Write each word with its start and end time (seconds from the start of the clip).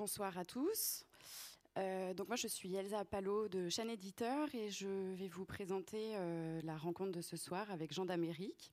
bonsoir 0.00 0.38
à 0.38 0.46
tous. 0.46 1.04
Euh, 1.76 2.14
donc 2.14 2.28
moi 2.28 2.36
je 2.36 2.46
suis 2.46 2.74
Elsa 2.74 3.04
Palot 3.04 3.48
de 3.48 3.68
Chaîne 3.68 3.90
Éditeur 3.90 4.48
et 4.54 4.70
je 4.70 4.88
vais 5.12 5.28
vous 5.28 5.44
présenter 5.44 6.16
euh, 6.16 6.58
la 6.64 6.78
rencontre 6.78 7.12
de 7.12 7.20
ce 7.20 7.36
soir 7.36 7.70
avec 7.70 7.92
Jean 7.92 8.06
d'Amérique. 8.06 8.72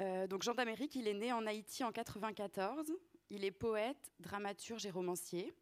Euh, 0.00 0.26
donc 0.28 0.42
Jean 0.42 0.54
d'Amérique, 0.54 0.94
il 0.94 1.06
est 1.06 1.12
né 1.12 1.30
en 1.30 1.44
Haïti 1.44 1.84
en 1.84 1.92
94. 1.92 2.90
Il 3.28 3.44
est 3.44 3.50
poète, 3.50 4.14
dramaturge 4.18 4.86
et 4.86 4.90
romancier. 4.90 5.52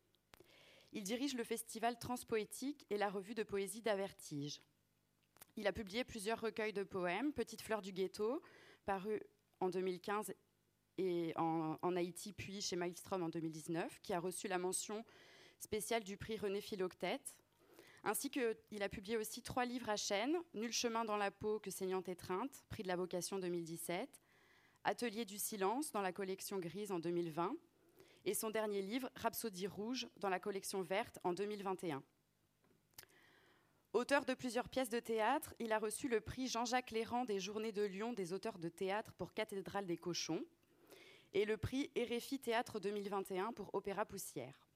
Il 0.92 1.02
dirige 1.02 1.34
le 1.34 1.42
festival 1.42 1.98
Transpoétique 1.98 2.86
et 2.90 2.98
la 2.98 3.10
revue 3.10 3.34
de 3.34 3.42
poésie 3.42 3.82
d'Avertige. 3.82 4.62
Il 5.56 5.66
a 5.66 5.72
publié 5.72 6.04
plusieurs 6.04 6.40
recueils 6.40 6.72
de 6.72 6.84
poèmes, 6.84 7.32
Petite 7.32 7.62
fleur 7.62 7.82
du 7.82 7.90
ghetto, 7.90 8.40
paru 8.86 9.20
en 9.58 9.70
2015 9.70 10.32
et 10.98 11.32
en, 11.36 11.96
Haïti, 11.96 12.32
puis 12.32 12.60
chez 12.60 12.76
Maelstrom 12.76 13.22
en 13.22 13.28
2019, 13.28 14.00
qui 14.02 14.12
a 14.12 14.20
reçu 14.20 14.48
la 14.48 14.58
mention 14.58 15.04
spéciale 15.58 16.04
du 16.04 16.16
prix 16.16 16.36
René 16.36 16.60
Philoctète. 16.60 17.34
Ainsi 18.04 18.30
qu'il 18.30 18.82
a 18.82 18.88
publié 18.88 19.16
aussi 19.16 19.42
trois 19.42 19.64
livres 19.64 19.88
à 19.88 19.96
chaîne, 19.96 20.36
Nul 20.52 20.72
chemin 20.72 21.04
dans 21.04 21.16
la 21.16 21.30
peau 21.30 21.58
que 21.58 21.70
saignante 21.70 22.08
étreinte, 22.08 22.64
prix 22.68 22.82
de 22.82 22.88
la 22.88 22.96
vocation 22.96 23.38
2017, 23.38 24.20
Atelier 24.84 25.24
du 25.24 25.38
silence 25.38 25.90
dans 25.92 26.02
la 26.02 26.12
collection 26.12 26.58
grise 26.58 26.92
en 26.92 26.98
2020, 26.98 27.56
et 28.26 28.34
son 28.34 28.50
dernier 28.50 28.82
livre, 28.82 29.10
Rhapsodie 29.16 29.66
rouge, 29.66 30.06
dans 30.18 30.28
la 30.28 30.40
collection 30.40 30.82
verte 30.82 31.18
en 31.24 31.32
2021. 31.32 32.02
Auteur 33.94 34.24
de 34.24 34.34
plusieurs 34.34 34.68
pièces 34.68 34.88
de 34.88 34.98
théâtre, 34.98 35.54
il 35.60 35.72
a 35.72 35.78
reçu 35.78 36.08
le 36.08 36.20
prix 36.20 36.48
Jean-Jacques 36.48 36.90
Léran 36.90 37.24
des 37.24 37.38
Journées 37.38 37.70
de 37.70 37.82
Lyon 37.82 38.12
des 38.12 38.32
auteurs 38.32 38.58
de 38.58 38.68
théâtre 38.68 39.12
pour 39.14 39.32
Cathédrale 39.32 39.86
des 39.86 39.96
Cochons 39.96 40.44
et 41.34 41.44
le 41.44 41.56
prix 41.56 41.90
RFI 41.96 42.38
Théâtre 42.38 42.78
2021 42.78 43.52
pour 43.52 43.74
Opéra 43.74 44.06
Poussière. 44.06 44.68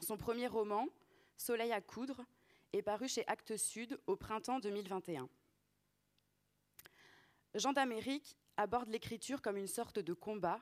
Son 0.00 0.16
premier 0.16 0.46
roman, 0.46 0.88
Soleil 1.36 1.70
à 1.72 1.82
coudre, 1.82 2.24
est 2.72 2.82
paru 2.82 3.08
chez 3.08 3.26
Actes 3.28 3.56
Sud 3.58 4.00
au 4.06 4.16
printemps 4.16 4.58
2021. 4.58 5.28
Jean 7.54 7.72
d'Amérique 7.72 8.38
aborde 8.56 8.88
l'écriture 8.88 9.42
comme 9.42 9.58
une 9.58 9.66
sorte 9.66 9.98
de 9.98 10.14
combat, 10.14 10.60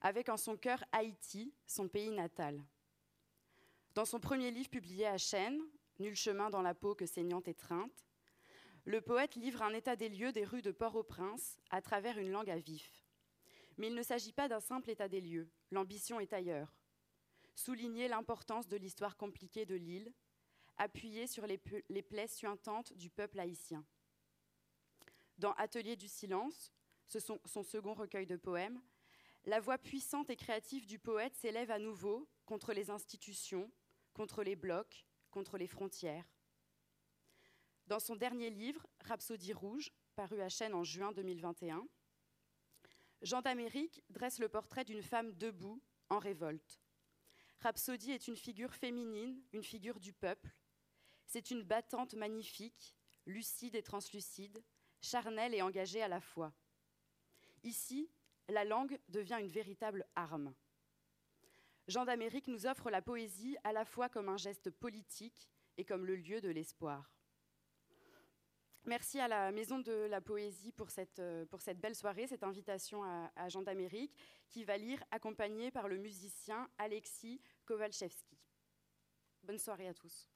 avec 0.00 0.30
en 0.30 0.38
son 0.38 0.56
cœur 0.56 0.82
Haïti, 0.92 1.54
son 1.66 1.88
pays 1.88 2.10
natal. 2.10 2.64
Dans 3.94 4.06
son 4.06 4.20
premier 4.20 4.50
livre 4.50 4.70
publié 4.70 5.06
à 5.06 5.18
Chênes, 5.18 5.60
Nul 5.98 6.16
chemin 6.16 6.48
dans 6.48 6.62
la 6.62 6.74
peau 6.74 6.94
que 6.94 7.04
saignante 7.04 7.46
étreinte, 7.46 8.06
le 8.86 9.02
poète 9.02 9.34
livre 9.34 9.60
un 9.60 9.74
état 9.74 9.96
des 9.96 10.08
lieux 10.08 10.32
des 10.32 10.46
rues 10.46 10.62
de 10.62 10.70
Port-au-Prince 10.70 11.58
à 11.70 11.82
travers 11.82 12.16
une 12.16 12.30
langue 12.30 12.48
à 12.48 12.56
vif. 12.56 12.99
Mais 13.80 13.86
il 13.86 13.94
ne 13.94 14.02
s'agit 14.02 14.34
pas 14.34 14.46
d'un 14.46 14.60
simple 14.60 14.90
état 14.90 15.08
des 15.08 15.22
lieux, 15.22 15.48
l'ambition 15.70 16.20
est 16.20 16.34
ailleurs. 16.34 16.76
Souligner 17.54 18.08
l'importance 18.08 18.68
de 18.68 18.76
l'histoire 18.76 19.16
compliquée 19.16 19.64
de 19.64 19.74
l'île, 19.74 20.12
appuyer 20.76 21.26
sur 21.26 21.46
les, 21.46 21.56
plaies 21.56 22.26
suintantes 22.26 22.92
du 22.92 23.08
peuple 23.08 23.40
haïtien. 23.40 23.82
Dans 25.38 25.54
Atelier 25.54 25.96
du 25.96 26.08
silence, 26.08 26.74
son 27.06 27.62
second 27.62 27.94
recueil 27.94 28.26
de 28.26 28.36
poèmes, 28.36 28.82
la 29.46 29.60
voix 29.60 29.78
puissante 29.78 30.28
et 30.28 30.36
créative 30.36 30.84
du 30.84 30.98
poète 30.98 31.34
s'élève 31.34 31.70
à 31.70 31.78
nouveau 31.78 32.28
contre 32.44 32.74
les 32.74 32.90
institutions, 32.90 33.70
contre 34.12 34.42
les 34.42 34.56
blocs, 34.56 35.06
contre 35.30 35.56
les 35.56 35.66
frontières. 35.66 36.30
Dans 37.86 37.98
son 37.98 38.14
dernier 38.14 38.50
livre, 38.50 38.86
Rhapsodie 39.06 39.54
rouge, 39.54 39.90
paru 40.16 40.42
à 40.42 40.50
Chênes 40.50 40.74
en 40.74 40.84
juin 40.84 41.12
2021, 41.12 41.88
Jean 43.22 43.42
d'Amérique 43.42 44.02
dresse 44.08 44.38
le 44.38 44.48
portrait 44.48 44.84
d'une 44.84 45.02
femme 45.02 45.32
debout, 45.34 45.82
en 46.08 46.18
révolte. 46.18 46.80
Rhapsodie 47.60 48.12
est 48.12 48.26
une 48.26 48.36
figure 48.36 48.74
féminine, 48.74 49.42
une 49.52 49.62
figure 49.62 50.00
du 50.00 50.12
peuple. 50.12 50.50
C'est 51.26 51.50
une 51.50 51.62
battante 51.62 52.14
magnifique, 52.14 52.96
lucide 53.26 53.74
et 53.74 53.82
translucide, 53.82 54.64
charnelle 55.02 55.54
et 55.54 55.62
engagée 55.62 56.02
à 56.02 56.08
la 56.08 56.20
fois. 56.20 56.52
Ici, 57.62 58.10
la 58.48 58.64
langue 58.64 58.98
devient 59.08 59.38
une 59.40 59.48
véritable 59.48 60.06
arme. 60.16 60.54
Jean 61.86 62.04
d'Amérique 62.04 62.48
nous 62.48 62.66
offre 62.66 62.90
la 62.90 63.02
poésie 63.02 63.56
à 63.64 63.72
la 63.72 63.84
fois 63.84 64.08
comme 64.08 64.28
un 64.28 64.36
geste 64.36 64.70
politique 64.70 65.48
et 65.76 65.84
comme 65.84 66.06
le 66.06 66.16
lieu 66.16 66.40
de 66.40 66.48
l'espoir. 66.48 67.19
Merci 68.86 69.20
à 69.20 69.28
la 69.28 69.52
Maison 69.52 69.78
de 69.78 69.92
la 69.92 70.20
Poésie 70.20 70.72
pour 70.72 70.90
cette, 70.90 71.22
pour 71.50 71.60
cette 71.60 71.78
belle 71.78 71.94
soirée, 71.94 72.26
cette 72.26 72.42
invitation 72.42 73.04
à, 73.04 73.30
à 73.36 73.48
Jean 73.48 73.62
d'Amérique, 73.62 74.16
qui 74.48 74.64
va 74.64 74.78
lire 74.78 75.02
accompagné 75.10 75.70
par 75.70 75.86
le 75.86 75.98
musicien 75.98 76.68
Alexis 76.78 77.40
Kowalczewski. 77.66 78.38
Bonne 79.42 79.58
soirée 79.58 79.88
à 79.88 79.94
tous. 79.94 80.28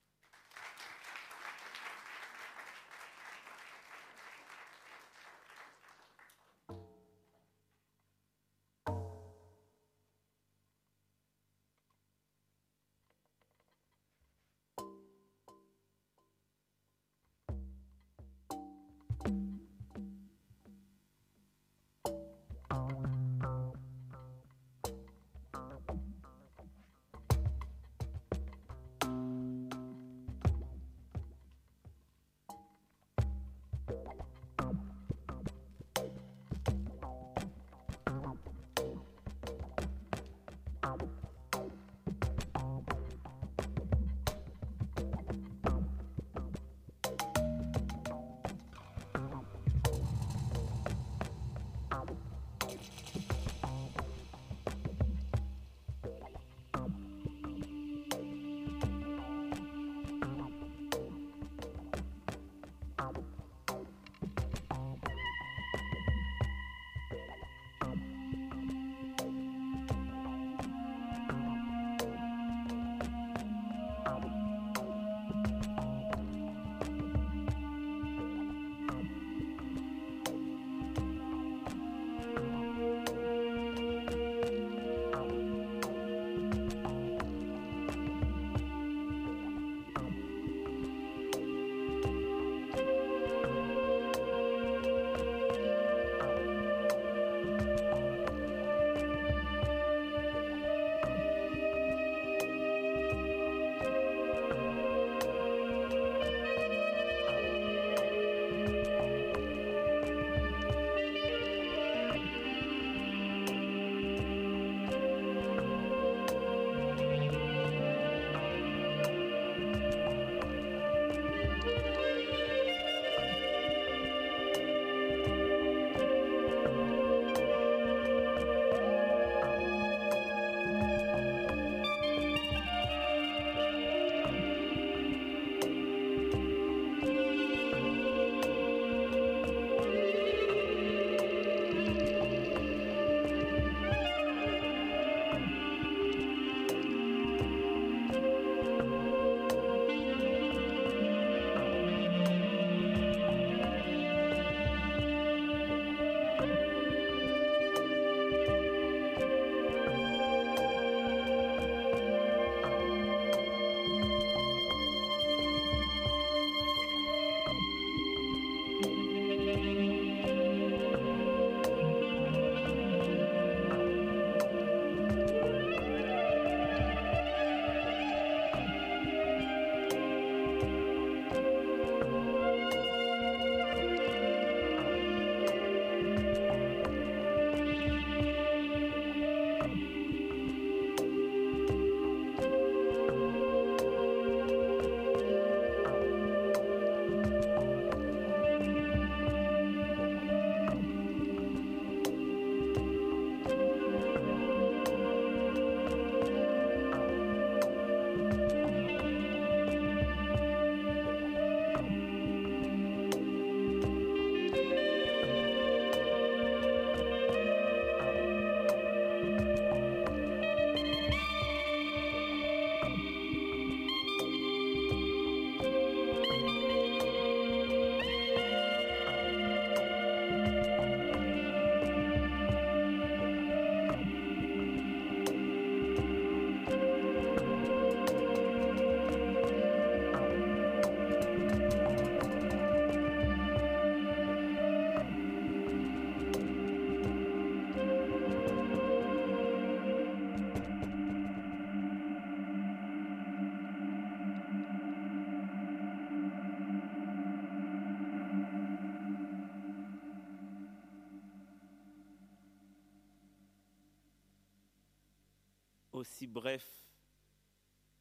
Bref 266.27 266.67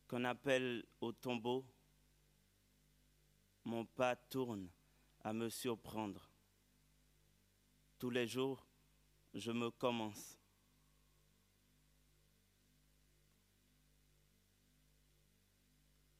qu'un 0.08 0.25
appel 0.25 0.86
au 1.02 1.12
tombeau, 1.12 1.66
mon 3.66 3.86
pas 3.86 4.16
tourne 4.16 4.70
à 5.22 5.34
me 5.34 5.50
surprendre. 5.50 6.30
Tous 7.98 8.10
les 8.10 8.28
jours, 8.28 8.66
je 9.34 9.52
me 9.52 9.72
commence. 9.72 10.38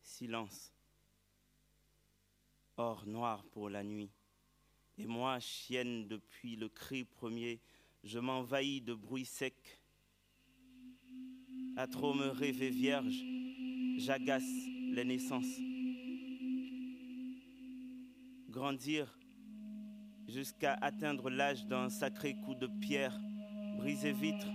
Silence. 0.02 0.72
Or 2.78 3.06
noir 3.06 3.44
pour 3.46 3.70
la 3.70 3.84
nuit. 3.84 4.12
Et 4.98 5.06
moi, 5.06 5.40
chienne 5.40 6.08
depuis 6.08 6.56
le 6.56 6.70
cri 6.70 7.04
premier, 7.04 7.60
je 8.04 8.20
m'envahis 8.20 8.82
de 8.82 8.94
bruit 8.94 9.26
sec. 9.26 9.82
À 11.76 11.88
trop 11.88 12.14
me 12.14 12.28
rêver 12.28 12.70
vierge, 12.70 13.24
j'agace 13.98 14.44
les 14.92 15.04
naissances. 15.04 15.60
Grandir 18.48 19.18
jusqu'à 20.28 20.78
atteindre 20.82 21.32
l'âge 21.32 21.66
d'un 21.66 21.90
sacré 21.90 22.36
coup 22.46 22.54
de 22.54 22.68
pierre, 22.80 23.20
briser 23.78 24.12
vitre, 24.12 24.48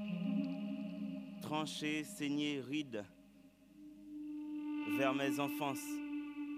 trancher, 1.43 2.05
saigner, 2.05 2.61
ride. 2.61 3.05
Vers 4.97 5.13
mes 5.13 5.41
enfances, 5.41 5.89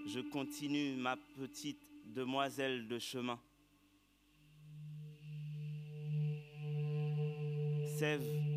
je 0.07 0.21
continue 0.21 0.95
ma 0.95 1.17
petite 1.39 1.81
demoiselle 2.05 2.87
de 2.87 2.99
chemin. 2.99 3.41
Sève 7.99 8.50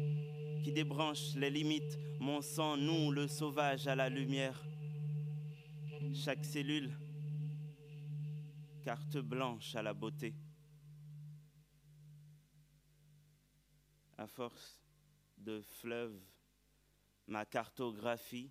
qui 0.63 0.71
débranche 0.71 1.35
les 1.35 1.49
limites, 1.49 1.97
mon 2.19 2.41
sang 2.41 2.77
noue 2.77 3.11
le 3.11 3.27
sauvage 3.27 3.85
à 3.87 3.95
la 3.95 4.07
lumière. 4.07 4.63
Chaque 6.13 6.45
cellule, 6.45 6.97
carte 8.81 9.17
blanche 9.17 9.75
à 9.75 9.81
la 9.81 9.93
beauté. 9.93 10.33
À 14.17 14.25
force 14.25 14.79
de 15.37 15.61
fleuves, 15.61 16.21
ma 17.27 17.45
cartographie, 17.45 18.49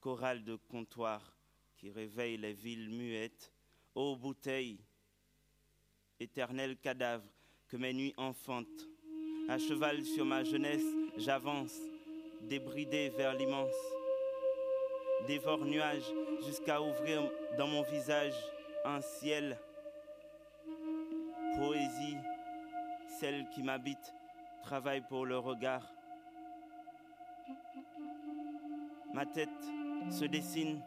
chorale 0.00 0.44
de 0.44 0.56
comptoir 0.56 1.36
qui 1.76 1.90
réveille 1.90 2.38
les 2.38 2.54
villes 2.54 2.88
muettes, 2.88 3.52
ô 3.94 4.16
bouteilles, 4.16 4.80
éternel 6.18 6.78
cadavre 6.78 7.28
que 7.68 7.76
mes 7.76 7.92
nuits 7.92 8.14
enfantent. 8.16 8.88
À 9.48 9.58
cheval 9.58 10.04
sur 10.04 10.24
ma 10.24 10.44
jeunesse, 10.44 11.01
j'avance, 11.16 11.76
débridé 12.42 13.10
vers 13.10 13.34
l'immense. 13.34 13.74
Dévore 15.26 15.64
nuages 15.64 16.10
jusqu'à 16.46 16.80
ouvrir 16.80 17.22
dans 17.56 17.66
mon 17.66 17.82
visage 17.82 18.34
un 18.84 19.00
ciel. 19.00 19.58
Poésie, 21.56 22.16
celle 23.20 23.48
qui 23.50 23.62
m'habite, 23.62 24.14
travaille 24.62 25.02
pour 25.02 25.26
le 25.26 25.38
regard. 25.38 25.86
Ma 29.12 29.26
tête 29.26 29.48
se 30.10 30.24
dessine, 30.24 30.80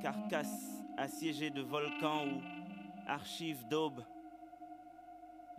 carcasse 0.00 0.82
assiégée 0.96 1.50
de 1.50 1.60
volcans 1.60 2.26
ou 2.26 2.40
archives 3.06 3.66
d'aube. 3.68 4.02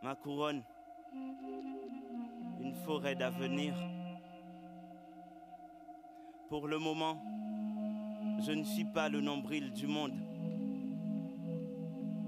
Ma 0.01 0.15
couronne, 0.15 0.63
forêt 2.85 3.15
d'avenir. 3.15 3.73
Pour 6.49 6.67
le 6.67 6.79
moment, 6.79 7.21
je 8.39 8.51
ne 8.51 8.63
suis 8.63 8.85
pas 8.85 9.09
le 9.09 9.19
nombril 9.19 9.71
du 9.73 9.87
monde. 9.87 10.13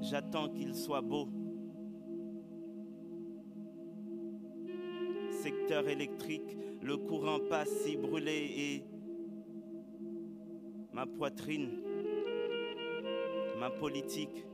J'attends 0.02 0.50
qu'il 0.50 0.76
soit 0.76 1.02
beau. 1.02 1.30
Secteur 5.32 5.88
électrique, 5.88 6.58
le 6.82 6.98
courant 6.98 7.40
passe 7.50 7.70
si 7.84 7.96
brûlé 7.96 8.32
et 8.58 8.84
ma 10.94 11.06
poitrine, 11.06 11.70
ma 13.58 13.70
politique. 13.70 14.46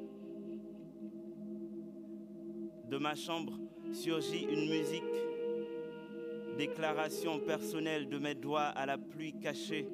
De 2.89 2.97
ma 2.97 3.15
chambre 3.15 3.53
surgit 3.93 4.43
une 4.43 4.69
musique, 4.69 5.03
déclaration 6.57 7.39
personnelle 7.39 8.07
de 8.07 8.17
mes 8.17 8.35
doigts 8.35 8.67
à 8.67 8.85
la 8.85 8.97
pluie 8.97 9.33
cachée. 9.39 9.87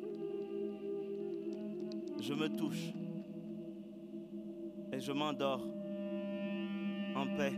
Je 2.19 2.33
me 2.33 2.49
touche 2.49 2.93
et 4.91 4.99
je 4.99 5.11
m'endors 5.11 5.65
en 7.15 7.25
paix. 7.35 7.53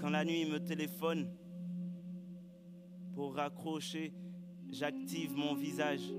Quand 0.00 0.10
la 0.10 0.24
nuit 0.24 0.46
me 0.46 0.58
téléphone 0.58 1.28
pour 3.14 3.34
raccrocher, 3.34 4.14
j'active 4.70 5.36
mon 5.36 5.54
visage. 5.54 6.12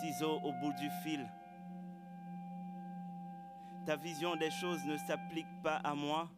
Ciseaux 0.00 0.38
au 0.44 0.52
bout 0.60 0.72
du 0.78 0.88
fil. 1.02 1.26
Ta 3.86 3.96
vision 3.96 4.36
des 4.36 4.50
choses 4.50 4.84
ne 4.86 4.96
s'applique 4.96 5.46
pas 5.62 5.76
à 5.76 5.94
moi. 5.94 6.30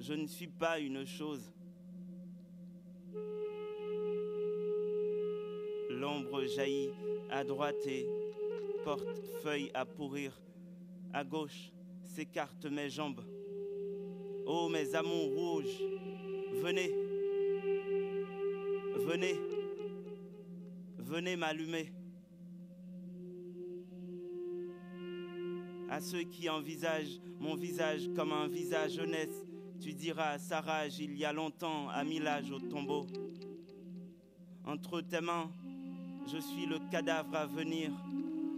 Je 0.00 0.14
ne 0.14 0.26
suis 0.26 0.46
pas 0.46 0.78
une 0.78 1.04
chose. 1.04 1.52
L'ombre 5.90 6.44
jaillit 6.44 6.90
à 7.30 7.42
droite 7.42 7.84
et 7.86 8.06
porte 8.84 9.20
feuille 9.42 9.70
à 9.74 9.84
pourrir. 9.84 10.40
À 11.12 11.24
gauche 11.24 11.72
s'écartent 12.04 12.66
mes 12.66 12.88
jambes. 12.88 13.22
Oh 14.46 14.68
mes 14.68 14.94
amours 14.94 15.34
rouges, 15.34 15.82
venez, 16.62 16.90
venez, 18.96 19.34
venez 20.96 21.36
m'allumer. 21.36 21.92
À 25.90 26.00
ceux 26.00 26.22
qui 26.22 26.48
envisagent 26.48 27.20
mon 27.40 27.56
visage 27.56 28.08
comme 28.14 28.32
un 28.32 28.46
visage 28.46 28.92
jeunesse, 28.92 29.47
tu 29.80 29.92
diras, 29.94 30.38
sa 30.38 30.60
rage 30.60 30.98
il 30.98 31.16
y 31.16 31.24
a 31.24 31.32
longtemps 31.32 31.88
a 31.88 32.04
mis 32.04 32.18
l'âge 32.18 32.50
au 32.50 32.60
tombeau. 32.60 33.06
Entre 34.64 35.00
tes 35.00 35.20
mains, 35.20 35.50
je 36.26 36.38
suis 36.38 36.66
le 36.66 36.78
cadavre 36.90 37.34
à 37.34 37.46
venir, 37.46 37.90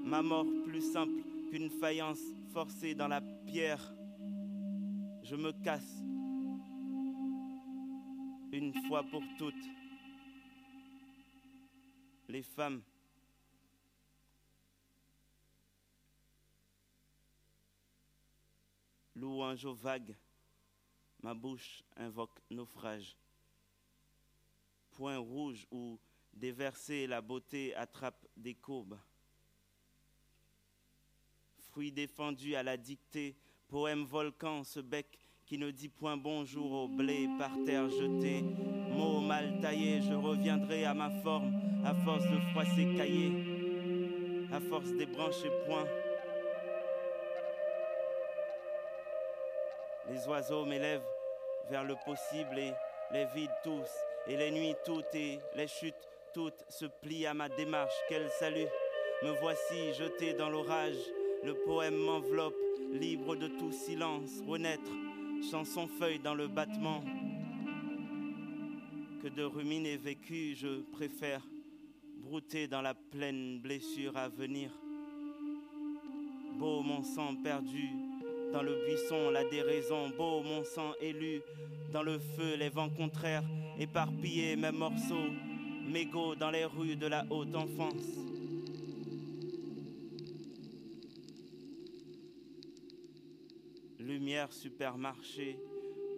ma 0.05 0.23
mort 0.23 0.47
plus 0.65 0.93
simple 0.93 1.23
qu'une 1.51 1.71
faïence 1.71 2.21
forcée 2.53 2.95
dans 2.95 3.09
la 3.09 3.21
pierre. 3.21 3.95
Je 5.23 5.37
me 5.37 5.53
casse 5.63 6.03
une 8.53 8.73
fois 8.89 9.05
pour 9.05 9.23
toutes. 9.39 9.55
Les 12.29 12.43
femmes 12.43 12.83
louange 19.21 19.65
aux 19.65 19.75
vagues, 19.75 20.15
ma 21.23 21.35
bouche 21.35 21.83
invoque 21.97 22.39
naufrage. 22.51 23.17
Point 24.93 25.19
rouge 25.19 25.67
où 25.71 25.99
déverser 26.33 27.07
la 27.07 27.21
beauté 27.21 27.75
attrape 27.75 28.27
des 28.37 28.55
courbes. 28.55 28.99
Fruit 31.59 31.93
défendu 31.93 32.55
à 32.55 32.63
la 32.63 32.77
dictée, 32.77 33.37
poème 33.69 34.05
volcan, 34.05 34.65
ce 34.65 34.81
bec 34.81 35.19
qui 35.47 35.59
ne 35.59 35.71
dit 35.71 35.89
point 35.89 36.17
bonjour 36.17 36.71
au 36.71 36.89
blé 36.89 37.29
par 37.39 37.51
terre 37.65 37.89
jeté. 37.89 38.43
Mots 38.43 39.21
mal 39.21 39.61
taillés, 39.61 40.01
je 40.01 40.15
reviendrai 40.15 40.85
à 40.85 40.95
ma 40.95 41.11
forme, 41.23 41.53
à 41.85 41.95
force 41.95 42.25
de 42.25 42.39
froisser 42.51 42.95
cahiers, 42.97 44.49
à 44.53 44.61
force 44.61 44.93
des 44.93 45.07
branches 45.07 45.45
et 45.45 45.67
points. 45.67 45.87
Les 50.09 50.27
oiseaux 50.27 50.65
m'élèvent 50.65 51.07
vers 51.69 51.85
le 51.85 51.95
possible 52.05 52.59
et 52.59 52.73
les 53.13 53.27
vides 53.27 53.51
tous, 53.63 53.89
et 54.27 54.37
les 54.37 54.51
nuits 54.51 54.75
toutes 54.85 55.15
et 55.15 55.39
les 55.55 55.69
chutes 55.69 56.09
toutes 56.33 56.65
se 56.69 56.87
plient 56.87 57.27
à 57.27 57.35
ma 57.35 57.49
démarche. 57.49 57.95
Quel 58.09 58.29
salut 58.39 58.67
Me 59.23 59.31
voici 59.41 59.93
jeté 59.95 60.33
dans 60.33 60.49
l'orage, 60.49 60.97
le 61.45 61.55
poème 61.55 61.97
m'enveloppe, 61.97 62.55
libre 62.93 63.37
de 63.37 63.49
tout 63.49 63.73
silence, 63.73 64.31
renaître, 64.47 64.91
chanson 65.51 65.87
feuille 65.87 66.19
dans 66.19 66.35
le 66.35 66.49
battement. 66.49 67.03
Que 69.23 69.29
de 69.29 69.43
ruminer 69.43 69.97
vécu, 69.97 70.55
je 70.55 70.81
préfère 70.93 71.43
brouter 72.17 72.69
dans 72.69 72.83
la 72.83 72.95
pleine 72.95 73.61
blessure 73.61 74.17
à 74.17 74.29
venir. 74.29 74.71
Beau 76.59 76.83
mon 76.83 77.03
sang 77.03 77.35
perdu, 77.43 77.89
Dans 78.53 78.63
le 78.63 78.85
buisson, 78.85 79.31
la 79.31 79.45
déraison, 79.45 80.11
beau 80.11 80.43
mon 80.43 80.65
sang 80.65 80.93
élu. 81.01 81.41
Dans 81.93 82.03
le 82.03 82.19
feu, 82.19 82.57
les 82.57 82.69
vents 82.69 82.91
contraires, 82.91 83.45
éparpillés, 83.79 84.57
mes 84.57 84.73
morceaux, 84.73 85.31
mégots 85.87 86.35
dans 86.35 86.51
les 86.51 86.65
rues 86.65 86.97
de 86.97 87.07
la 87.07 87.25
haute 87.31 87.55
enfance. 87.55 88.19
Lumière 94.01 94.53
supermarché, 94.53 95.57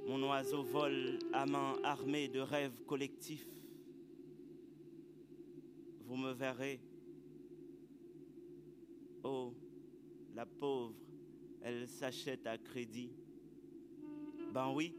mon 0.07 0.23
oiseau 0.29 0.63
vole 0.63 1.19
à 1.35 1.45
main 1.45 1.75
armée 1.85 2.29
de 2.29 2.41
rêves 2.41 2.83
collectifs. 2.87 3.47
Vous 6.07 6.17
me 6.17 6.33
verrez. 6.33 6.81
Oh, 9.23 9.53
la 10.35 10.47
pauvre, 10.47 10.95
elle 11.65 11.87
s'achète 11.87 12.47
à 12.47 12.59
crédit. 12.59 13.11
Ben 14.53 14.73
oui, 14.75 14.95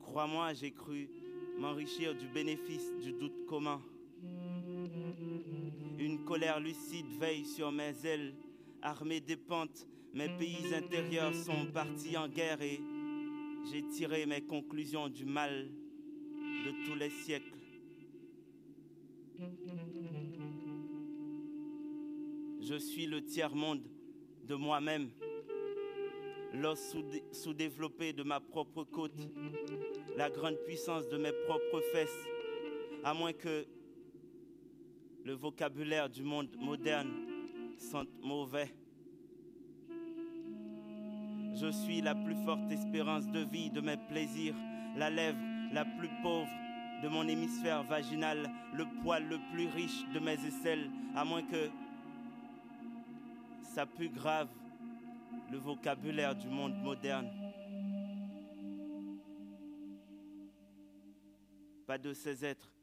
crois-moi, 0.00 0.52
j'ai 0.54 0.72
cru 0.72 1.08
m'enrichir 1.58 2.14
du 2.14 2.26
bénéfice 2.28 2.92
du 3.02 3.12
doute 3.12 3.46
commun. 3.46 3.80
Une 5.98 6.24
colère 6.24 6.60
lucide 6.60 7.06
veille 7.18 7.44
sur 7.44 7.70
mes 7.70 7.94
ailes, 8.04 8.34
armée 8.82 9.20
des 9.20 9.36
pentes, 9.36 9.86
mes 10.12 10.28
pays 10.28 10.74
intérieurs 10.74 11.34
sont 11.34 11.66
partis 11.72 12.16
en 12.16 12.28
guerre 12.28 12.60
et 12.62 12.80
j'ai 13.70 13.82
tiré 13.88 14.26
mes 14.26 14.42
conclusions 14.42 15.08
du 15.08 15.24
mal 15.24 15.68
de 16.64 16.86
tous 16.86 16.94
les 16.94 17.10
siècles. 17.10 17.54
Je 22.60 22.76
suis 22.76 23.06
le 23.06 23.24
tiers-monde 23.24 23.82
de 24.46 24.54
moi-même, 24.54 25.10
l'os 26.54 26.96
sous-développé 27.32 28.12
de 28.12 28.22
ma 28.22 28.40
propre 28.40 28.84
côte, 28.84 29.12
la 30.16 30.30
grande 30.30 30.56
puissance 30.66 31.08
de 31.08 31.16
mes 31.16 31.32
propres 31.46 31.82
fesses, 31.92 32.24
à 33.02 33.12
moins 33.12 33.32
que 33.32 33.66
le 35.24 35.32
vocabulaire 35.32 36.08
du 36.08 36.22
monde 36.22 36.48
moderne 36.58 37.10
sente 37.78 38.08
mauvais. 38.22 38.72
Je 41.54 41.70
suis 41.70 42.00
la 42.00 42.14
plus 42.14 42.36
forte 42.44 42.70
espérance 42.70 43.28
de 43.28 43.40
vie 43.40 43.70
de 43.70 43.80
mes 43.80 43.96
plaisirs, 44.08 44.54
la 44.96 45.10
lèvre 45.10 45.38
la 45.72 45.84
plus 45.84 46.10
pauvre 46.22 46.48
de 47.02 47.08
mon 47.08 47.26
hémisphère 47.26 47.82
vaginal, 47.82 48.48
le 48.74 48.84
poil 49.02 49.26
le 49.28 49.38
plus 49.52 49.66
riche 49.68 50.04
de 50.14 50.20
mes 50.20 50.34
aisselles, 50.34 50.88
à 51.16 51.24
moins 51.24 51.42
que 51.42 51.68
ça 53.62 53.86
pue 53.86 54.08
grave 54.08 54.48
le 55.54 55.60
vocabulaire 55.60 56.34
du 56.34 56.48
monde 56.48 56.74
moderne. 56.82 57.30
Pas 61.86 61.96
de 61.96 62.12
ces 62.12 62.44
êtres 62.44 62.74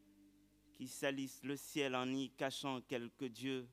qui 0.78 0.88
salissent 0.88 1.44
le 1.44 1.58
ciel 1.58 1.98
en 1.98 2.08
y 2.08 2.30
cachant 2.30 2.80
quelques 2.80 3.26
dieux, 3.26 3.68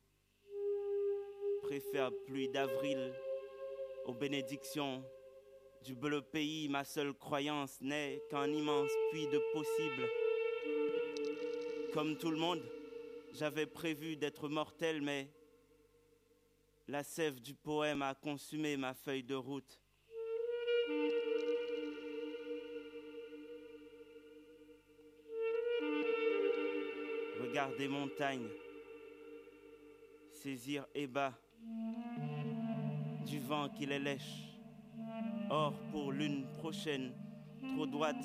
préfèrent 1.63 2.11
pluie 2.27 2.49
d'avril 2.49 3.13
aux 4.07 4.15
bénédictions 4.15 5.05
du 5.85 5.95
bleu 5.95 6.21
pays, 6.21 6.69
ma 6.69 6.83
seule 6.83 7.15
croyance 7.15 7.81
n'est 7.81 8.21
qu'un 8.31 8.51
immense 8.53 8.91
puits 9.13 9.29
de 9.29 9.41
possible. 9.53 10.09
Comme 11.95 12.19
tout 12.19 12.33
le 12.33 12.39
monde, 12.39 12.65
j'avais 13.33 13.67
prévu 13.67 14.17
d'être 14.17 14.49
mortel, 14.49 15.03
mais 15.03 15.31
la 16.89 17.03
sève 17.03 17.39
du 17.41 17.55
poème 17.55 18.01
a 18.01 18.15
consumé 18.15 18.79
ma 18.79 18.95
feuille 18.95 19.23
de 19.23 19.35
route. 19.35 19.79
Regarde 27.43 27.77
des 27.77 27.89
montagnes, 27.89 28.49
saisir 30.33 30.87
et 30.95 31.07
bas 31.07 31.35
du 33.27 33.39
vent 33.39 33.69
qui 33.69 33.85
les 33.85 33.99
lèche. 33.99 34.45
Or, 35.51 35.75
pour 35.91 36.13
l'une 36.13 36.47
prochaine, 36.59 37.13
trop 37.75 37.87
droite, 37.87 38.25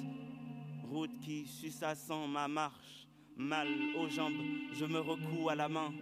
route 0.89 1.19
qui 1.21 1.45
sans 1.45 2.27
ma 2.27 2.47
marche, 2.47 3.07
mal 3.35 3.67
aux 3.97 4.07
jambes, 4.07 4.41
je 4.73 4.85
me 4.85 4.99
recous 4.99 5.49
à 5.49 5.55
la 5.55 5.67
main 5.67 5.93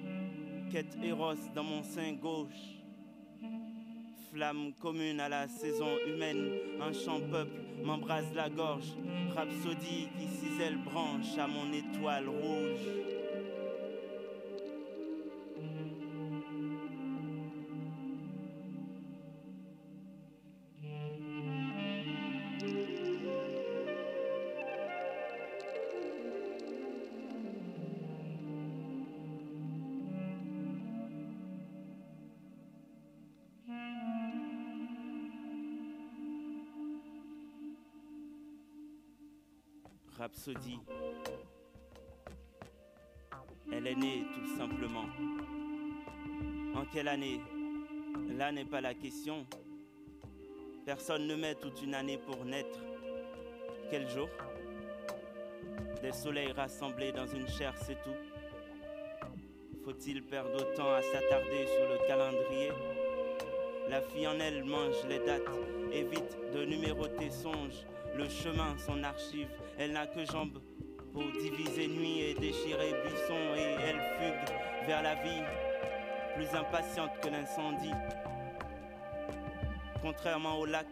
quête 0.71 0.97
éros 1.03 1.33
dans 1.53 1.63
mon 1.63 1.83
sein 1.83 2.13
gauche. 2.13 2.79
Flamme 4.31 4.71
commune 4.79 5.19
à 5.19 5.27
la 5.27 5.47
saison 5.47 5.97
humaine, 6.07 6.51
un 6.79 6.93
chant 6.93 7.19
peuple 7.29 7.59
m'embrase 7.83 8.33
la 8.33 8.49
gorge, 8.49 8.95
rhapsodie 9.35 10.07
qui 10.17 10.27
cisèle 10.27 10.77
branche 10.77 11.37
à 11.37 11.47
mon 11.47 11.73
étoile 11.73 12.29
rouge. 12.29 13.10
Elle 43.71 43.87
est 43.87 43.95
née 43.95 44.23
tout 44.33 44.57
simplement. 44.57 45.05
En 46.75 46.85
quelle 46.91 47.07
année? 47.07 47.39
Là 48.37 48.51
n'est 48.51 48.65
pas 48.65 48.81
la 48.81 48.93
question. 48.93 49.45
Personne 50.85 51.27
ne 51.27 51.35
met 51.35 51.55
toute 51.55 51.81
une 51.83 51.93
année 51.93 52.17
pour 52.17 52.43
naître. 52.43 52.79
Quel 53.91 54.09
jour? 54.09 54.29
Des 56.01 56.11
soleils 56.11 56.53
rassemblés 56.53 57.11
dans 57.11 57.27
une 57.27 57.47
chair, 57.47 57.75
c'est 57.77 58.01
tout. 58.01 59.29
Faut-il 59.83 60.23
perdre 60.23 60.55
autant 60.55 60.91
à 60.91 61.01
s'attarder 61.01 61.67
sur 61.67 61.89
le 61.89 62.07
calendrier? 62.07 62.71
La 63.89 64.01
fille 64.01 64.27
en 64.27 64.39
elle 64.39 64.63
mange 64.63 65.05
les 65.07 65.19
dates, 65.19 65.41
évite 65.91 66.37
de 66.53 66.65
numéroter 66.65 67.29
songes 67.29 67.85
le 68.15 68.27
chemin, 68.27 68.75
son 68.77 69.03
archive. 69.03 69.49
Elle 69.83 69.93
n'a 69.93 70.05
que 70.05 70.23
jambes 70.23 70.61
pour 71.11 71.23
diviser 71.41 71.87
nuit 71.87 72.19
et 72.19 72.33
déchirer 72.35 72.93
buisson 73.03 73.33
et 73.57 73.77
elle 73.83 73.99
fugue 74.19 74.55
vers 74.85 75.01
la 75.01 75.15
vie, 75.15 75.41
plus 76.35 76.55
impatiente 76.55 77.09
que 77.19 77.29
l'incendie. 77.29 77.89
Contrairement 80.03 80.59
au 80.59 80.67
lac, 80.67 80.85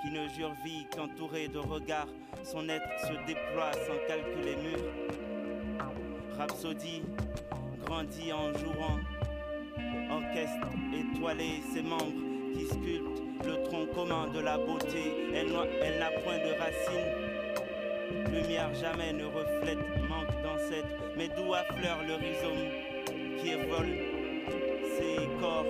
qui 0.00 0.10
ne 0.12 0.26
jure 0.28 0.54
vie 0.64 0.86
qu'entouré 0.96 1.48
de 1.48 1.58
regards, 1.58 2.08
son 2.42 2.70
être 2.70 2.88
se 3.00 3.12
déploie 3.26 3.70
sans 3.74 3.98
calculer 4.08 4.56
mur. 4.56 4.78
Rhapsodie 6.38 7.02
grandit 7.84 8.32
en 8.32 8.50
jouant, 8.54 8.98
orchestre 10.10 10.68
étoilé, 10.94 11.60
ses 11.74 11.82
membres 11.82 12.54
qui 12.54 12.64
sculptent 12.64 13.44
le 13.44 13.62
tronc 13.64 13.86
commun 13.94 14.26
de 14.28 14.40
la 14.40 14.56
beauté. 14.56 15.28
Elle 15.34 15.98
n'a 15.98 16.10
point 16.22 16.38
de 16.38 16.58
racines. 16.58 17.29
Lumière 18.32 18.72
jamais 18.74 19.12
ne 19.12 19.24
reflète 19.24 19.78
manque 20.08 20.42
d'ancêtre, 20.42 20.86
mais 21.16 21.28
d'où 21.28 21.52
affleure 21.52 22.02
le 22.06 22.14
rhizome 22.14 22.68
qui 23.38 23.50
évole 23.50 23.88
ses 24.96 25.26
corps 25.40 25.66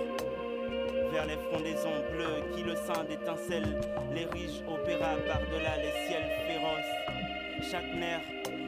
vers 1.11 1.25
les 1.25 1.37
frondaisons 1.49 2.03
bleues 2.13 2.55
qui 2.55 2.63
le 2.63 2.75
sang 2.75 3.03
d'étincelles, 3.09 3.81
les 4.13 4.25
riches 4.25 4.61
opéra 4.67 5.15
par-delà 5.27 5.77
les 5.77 6.07
ciels 6.07 6.29
féroces. 6.47 7.71
Chaque 7.71 7.93
nerf, 7.95 8.21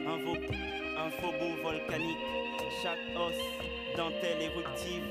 un, 0.06 0.18
un 1.00 1.10
faubourg 1.10 1.56
volcanique, 1.62 2.18
chaque 2.82 2.98
os, 3.16 3.34
dentelle 3.96 4.42
éruptive, 4.42 5.04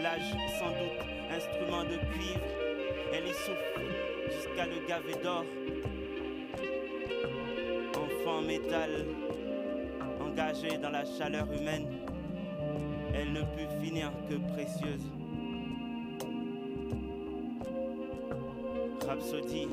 l'âge 0.00 0.32
sans 0.58 0.70
doute, 0.70 1.02
instrument 1.30 1.84
de 1.84 1.96
cuivre, 2.12 2.40
elle 3.12 3.26
y 3.26 3.34
souffle 3.34 3.82
jusqu'à 4.30 4.66
le 4.66 4.86
gaver 4.86 5.20
d'or. 5.22 5.44
Enfant 8.62 8.70
métal, 8.70 9.06
engagé 10.20 10.78
dans 10.78 10.90
la 10.90 11.04
chaleur 11.04 11.46
humaine, 11.52 11.86
elle 13.14 13.32
ne 13.32 13.40
put 13.40 13.68
finir 13.82 14.10
que 14.28 14.34
précieuse. 14.52 15.10
Rhapsodie, 19.06 19.68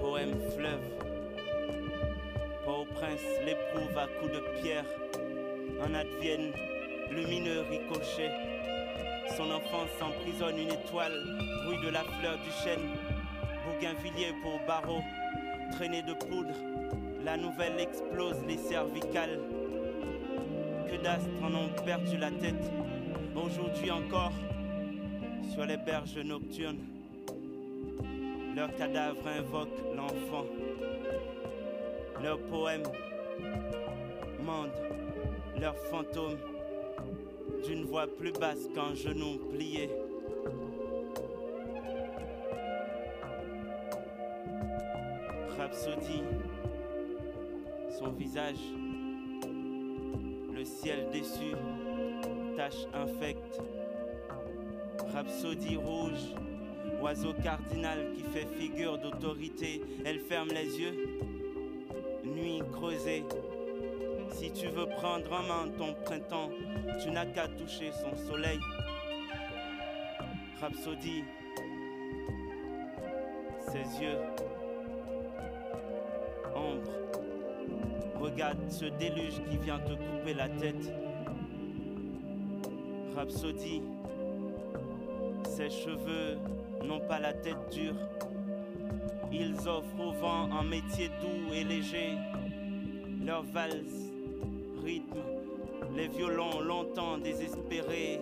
poème 0.00 0.38
fleuve, 0.56 0.80
Port 2.64 2.80
au 2.80 2.84
prince 2.84 3.24
l'éprouve 3.44 3.98
à 3.98 4.06
coups 4.20 4.32
de 4.32 4.60
pierre, 4.60 4.84
en 5.80 5.94
advienne 5.94 6.52
lumineux 7.10 7.62
ricochet. 7.70 8.30
Son 9.36 9.50
enfance 9.50 9.90
emprisonne 10.00 10.58
une 10.58 10.70
étoile, 10.72 11.20
bruit 11.64 11.78
de 11.84 11.90
la 11.90 12.04
fleur 12.04 12.38
du 12.38 12.50
chêne, 12.62 12.96
bougainvillier 13.66 14.32
pour 14.42 14.58
barreau, 14.66 15.00
traînée 15.72 16.02
de 16.02 16.14
poudre, 16.14 16.54
la 17.24 17.36
nouvelle 17.36 17.78
explose 17.80 18.36
les 18.46 18.56
cervicales. 18.56 19.38
Que 20.90 21.02
d'astres 21.02 21.28
en 21.42 21.54
ont 21.54 21.84
perdu 21.84 22.16
la 22.16 22.30
tête, 22.30 22.70
aujourd'hui 23.34 23.90
encore, 23.90 24.32
sur 25.52 25.64
les 25.66 25.76
berges 25.76 26.18
nocturnes. 26.18 26.80
Leurs 28.56 28.74
cadavres 28.76 29.26
invoquent 29.26 29.96
l'enfant. 29.96 30.46
Leurs 32.22 32.40
poèmes 32.40 32.82
mandent 34.44 34.72
leurs 35.60 35.76
fantômes 35.76 36.38
d'une 37.66 37.84
voix 37.84 38.06
plus 38.06 38.32
basse 38.32 38.68
qu'un 38.74 38.94
genou 38.94 39.38
plié. 39.50 39.90
Rhapsodie, 45.68 46.22
son 47.98 48.12
visage, 48.12 48.56
le 50.50 50.64
ciel 50.64 51.10
déçu, 51.12 51.54
tache 52.56 52.86
infecte. 52.94 53.60
Rhapsodie 55.12 55.76
rouge, 55.76 56.34
oiseau 57.02 57.34
cardinal 57.42 58.12
qui 58.14 58.22
fait 58.22 58.46
figure 58.58 58.96
d'autorité, 58.96 59.82
elle 60.06 60.20
ferme 60.20 60.48
les 60.48 60.80
yeux. 60.80 61.20
Nuit 62.24 62.62
creusée, 62.72 63.24
si 64.30 64.50
tu 64.50 64.68
veux 64.68 64.86
prendre 64.86 65.30
en 65.30 65.42
main 65.42 65.68
ton 65.76 65.92
printemps, 66.02 66.48
tu 67.02 67.10
n'as 67.10 67.26
qu'à 67.26 67.46
toucher 67.46 67.90
son 67.92 68.16
soleil. 68.16 68.58
Rhapsodie, 70.62 71.24
ses 73.70 74.02
yeux, 74.02 74.18
ce 78.68 78.84
déluge 78.84 79.42
qui 79.50 79.56
vient 79.56 79.80
te 79.80 79.92
couper 79.94 80.34
la 80.34 80.48
tête. 80.48 80.92
Rhapsodie, 83.16 83.82
ses 85.44 85.70
cheveux 85.70 86.38
n'ont 86.84 87.00
pas 87.00 87.18
la 87.18 87.32
tête 87.32 87.56
dure. 87.72 87.96
Ils 89.32 89.56
offrent 89.68 90.00
au 90.00 90.12
vent 90.12 90.48
un 90.52 90.62
métier 90.62 91.08
doux 91.20 91.52
et 91.52 91.64
léger. 91.64 92.16
Leur 93.26 93.42
valse, 93.42 94.12
rythme, 94.84 95.18
les 95.96 96.06
violons 96.06 96.60
longtemps 96.60 97.18
désespérés 97.18 98.20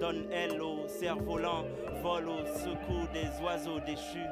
donnent 0.00 0.30
aile 0.32 0.62
au 0.62 0.88
cerf-volant, 0.88 1.64
volent 2.02 2.40
au 2.42 2.46
secours 2.58 3.08
des 3.12 3.44
oiseaux 3.44 3.80
déchus. 3.80 4.26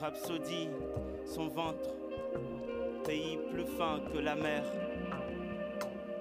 Rhapsodie, 0.00 0.68
son 1.26 1.48
ventre, 1.48 1.90
pays 3.04 3.38
plus 3.50 3.66
fin 3.76 4.00
que 4.12 4.18
la 4.18 4.34
mer. 4.34 4.64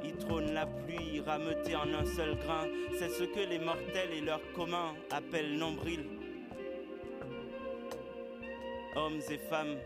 Y 0.04 0.12
trône 0.19 0.54
la 0.54 0.65
pluie 0.65 1.22
rameutée 1.22 1.76
en 1.76 1.93
un 1.93 2.06
seul 2.06 2.36
grain, 2.36 2.67
c'est 3.00 3.10
ce 3.10 3.24
que 3.24 3.39
les 3.39 3.60
mortels 3.60 4.12
et 4.13 4.22
leurs 4.22 4.52
communs 4.54 4.93
appellent 5.10 5.58
nombril. 5.58 6.06
Hommes 8.96 9.22
et 9.30 9.38
femmes 9.38 9.78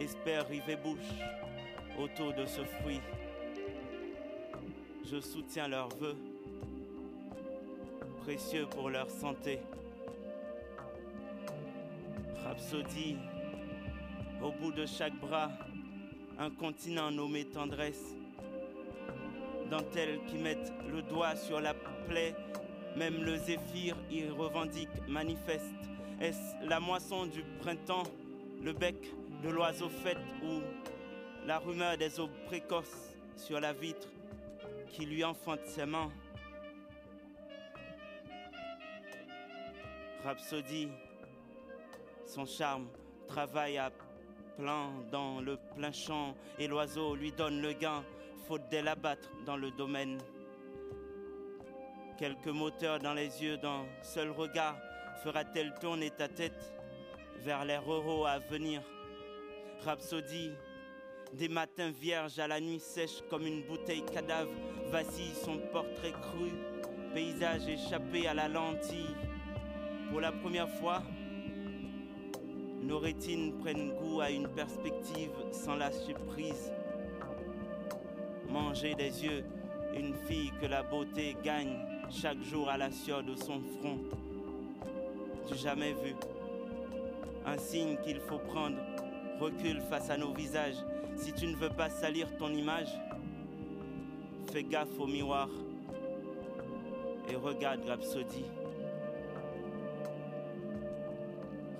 espèrent 0.00 0.48
river 0.48 0.76
bouche 0.76 1.12
autour 1.98 2.32
de 2.32 2.46
ce 2.46 2.62
fruit. 2.64 3.00
Je 5.04 5.20
soutiens 5.20 5.68
leurs 5.68 5.94
vœux, 6.00 6.16
précieux 8.22 8.66
pour 8.66 8.90
leur 8.90 9.08
santé. 9.08 9.60
Rhapsodie, 12.44 13.16
au 14.42 14.50
bout 14.52 14.72
de 14.72 14.86
chaque 14.86 15.14
bras, 15.20 15.50
un 16.38 16.50
continent 16.50 17.10
nommé 17.10 17.44
tendresse. 17.46 18.14
Dentelles 19.70 20.20
qui 20.26 20.36
mettent 20.36 20.72
le 20.88 21.02
doigt 21.02 21.34
sur 21.34 21.60
la 21.60 21.74
plaie, 21.74 22.34
même 22.96 23.24
le 23.24 23.36
zéphyr 23.36 23.96
y 24.10 24.28
revendique, 24.28 24.88
manifeste. 25.08 25.74
Est-ce 26.20 26.66
la 26.68 26.80
moisson 26.80 27.26
du 27.26 27.42
printemps, 27.60 28.04
le 28.62 28.72
bec 28.72 28.96
de 29.42 29.50
l'oiseau 29.50 29.88
fête 29.88 30.18
ou 30.42 30.60
la 31.46 31.58
rumeur 31.58 31.96
des 31.96 32.20
eaux 32.20 32.30
précoces 32.46 33.16
sur 33.36 33.60
la 33.60 33.72
vitre 33.72 34.08
qui 34.90 35.04
lui 35.04 35.24
enfante 35.24 35.64
ses 35.66 35.86
mains? 35.86 36.10
Rhapsodie, 40.24 40.88
son 42.24 42.46
charme 42.46 42.88
travaille 43.28 43.78
à 43.78 43.90
plein 44.56 44.90
dans 45.10 45.40
le 45.40 45.56
plein 45.76 45.92
champ 45.92 46.34
et 46.58 46.66
l'oiseau 46.66 47.14
lui 47.14 47.32
donne 47.32 47.60
le 47.60 47.72
gain, 47.72 48.02
faute 48.46 48.70
de 48.70 48.78
l'abattre 48.78 49.30
dans 49.44 49.56
le 49.56 49.70
domaine. 49.70 50.18
Quelques 52.18 52.48
moteurs 52.48 52.98
dans 52.98 53.14
les 53.14 53.42
yeux 53.42 53.58
d'un 53.58 53.84
seul 54.02 54.30
regard 54.30 54.76
fera-t-elle 55.22 55.74
tourner 55.80 56.10
ta 56.10 56.28
tête 56.28 56.72
vers 57.44 57.64
les 57.64 57.76
ruraux 57.76 58.24
à 58.24 58.38
venir? 58.38 58.82
Rhapsodie, 59.84 60.52
des 61.32 61.48
matins 61.48 61.90
vierges 61.90 62.38
à 62.38 62.48
la 62.48 62.60
nuit 62.60 62.80
sèche 62.80 63.22
comme 63.28 63.46
une 63.46 63.62
bouteille 63.62 64.04
cadavre, 64.04 64.50
vacille 64.86 65.34
son 65.34 65.58
portrait 65.72 66.12
cru, 66.12 66.50
paysage 67.12 67.68
échappé 67.68 68.26
à 68.26 68.34
la 68.34 68.48
lentille. 68.48 69.14
Pour 70.10 70.20
la 70.20 70.32
première 70.32 70.70
fois, 70.70 71.02
nos 72.86 72.98
rétines 72.98 73.52
prennent 73.58 73.92
goût 73.96 74.20
à 74.20 74.30
une 74.30 74.46
perspective 74.48 75.32
sans 75.50 75.74
lâcher 75.74 76.14
prise. 76.28 76.72
Manger 78.48 78.94
des 78.94 79.24
yeux 79.24 79.44
une 79.96 80.14
fille 80.28 80.52
que 80.60 80.66
la 80.66 80.82
beauté 80.82 81.36
gagne 81.42 81.78
chaque 82.10 82.40
jour 82.42 82.68
à 82.68 82.76
la 82.76 82.90
sueur 82.90 83.22
de 83.24 83.34
son 83.34 83.60
front. 83.60 83.98
Du 85.48 85.56
jamais 85.56 85.94
vu. 85.94 86.14
Un 87.44 87.58
signe 87.58 87.96
qu'il 88.04 88.20
faut 88.20 88.38
prendre. 88.38 88.76
Recule 89.40 89.80
face 89.90 90.10
à 90.10 90.16
nos 90.16 90.32
visages. 90.32 90.76
Si 91.16 91.32
tu 91.32 91.46
ne 91.46 91.56
veux 91.56 91.70
pas 91.70 91.90
salir 91.90 92.36
ton 92.36 92.52
image, 92.52 92.88
fais 94.52 94.62
gaffe 94.62 94.98
au 94.98 95.06
miroir 95.06 95.48
et 97.28 97.36
regarde 97.36 97.84
Rhapsodie. 97.86 98.44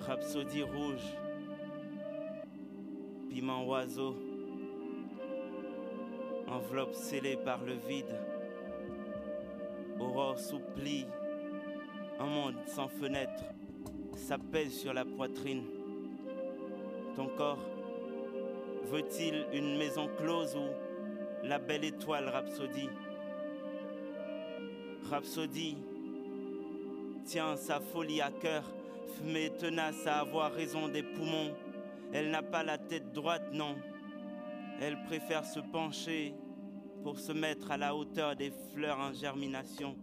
Rhapsodie 0.06 0.62
rouge, 0.62 1.16
piment 3.28 3.66
oiseau, 3.66 4.14
enveloppe 6.46 6.94
scellée 6.94 7.36
par 7.36 7.64
le 7.64 7.72
vide, 7.88 8.14
aurore 9.98 10.38
souplie, 10.38 11.06
un 12.20 12.26
monde 12.26 12.54
sans 12.66 12.86
fenêtre, 12.86 13.42
s'apaise 14.14 14.78
sur 14.78 14.94
la 14.94 15.04
poitrine. 15.04 15.64
Ton 17.16 17.26
corps 17.26 17.66
veut-il 18.84 19.44
une 19.52 19.76
maison 19.76 20.08
close 20.18 20.54
ou 20.54 20.68
la 21.44 21.58
belle 21.58 21.84
étoile 21.84 22.28
Rhapsodie 22.28 22.90
Rhapsodie 25.10 25.76
tient 27.24 27.56
sa 27.56 27.80
folie 27.80 28.20
à 28.20 28.30
cœur 28.30 28.62
fumée 29.06 29.50
tenace 29.58 30.06
à 30.06 30.20
avoir 30.20 30.52
raison 30.52 30.88
des 30.88 31.02
poumons. 31.02 31.54
Elle 32.12 32.30
n'a 32.30 32.42
pas 32.42 32.62
la 32.62 32.78
tête 32.78 33.12
droite, 33.12 33.52
non. 33.52 33.76
Elle 34.80 35.02
préfère 35.04 35.44
se 35.44 35.60
pencher 35.60 36.34
pour 37.02 37.18
se 37.18 37.32
mettre 37.32 37.70
à 37.70 37.76
la 37.76 37.94
hauteur 37.94 38.36
des 38.36 38.50
fleurs 38.72 38.98
en 38.98 39.12
germination. 39.12 39.96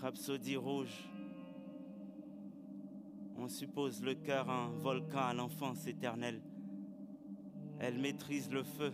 Rhapsodie 0.00 0.56
rouge. 0.56 1.08
On 3.36 3.48
suppose 3.48 4.02
le 4.02 4.14
cœur 4.14 4.48
un 4.48 4.68
volcan 4.68 5.26
à 5.28 5.34
l'enfance 5.34 5.86
éternelle. 5.86 6.40
Elle 7.80 7.98
maîtrise 7.98 8.50
le 8.50 8.62
feu, 8.62 8.92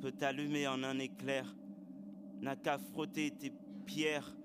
peut 0.00 0.14
allumer 0.20 0.68
en 0.68 0.82
un 0.84 0.98
éclair, 0.98 1.56
n'a 2.40 2.54
qu'à 2.54 2.78
frotter 2.78 3.32
tes 3.32 3.52
pierres 3.84 4.36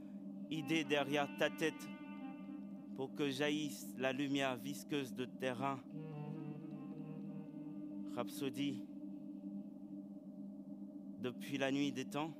idée 0.51 0.83
derrière 0.83 1.27
ta 1.37 1.49
tête 1.49 1.87
pour 2.95 3.13
que 3.13 3.29
jaillisse 3.29 3.87
la 3.97 4.11
lumière 4.11 4.55
visqueuse 4.57 5.13
de 5.13 5.25
terrain. 5.25 5.79
Rhapsodie, 8.15 8.81
depuis 11.21 11.57
la 11.57 11.71
nuit 11.71 11.91
des 11.91 12.05
temps, 12.05 12.33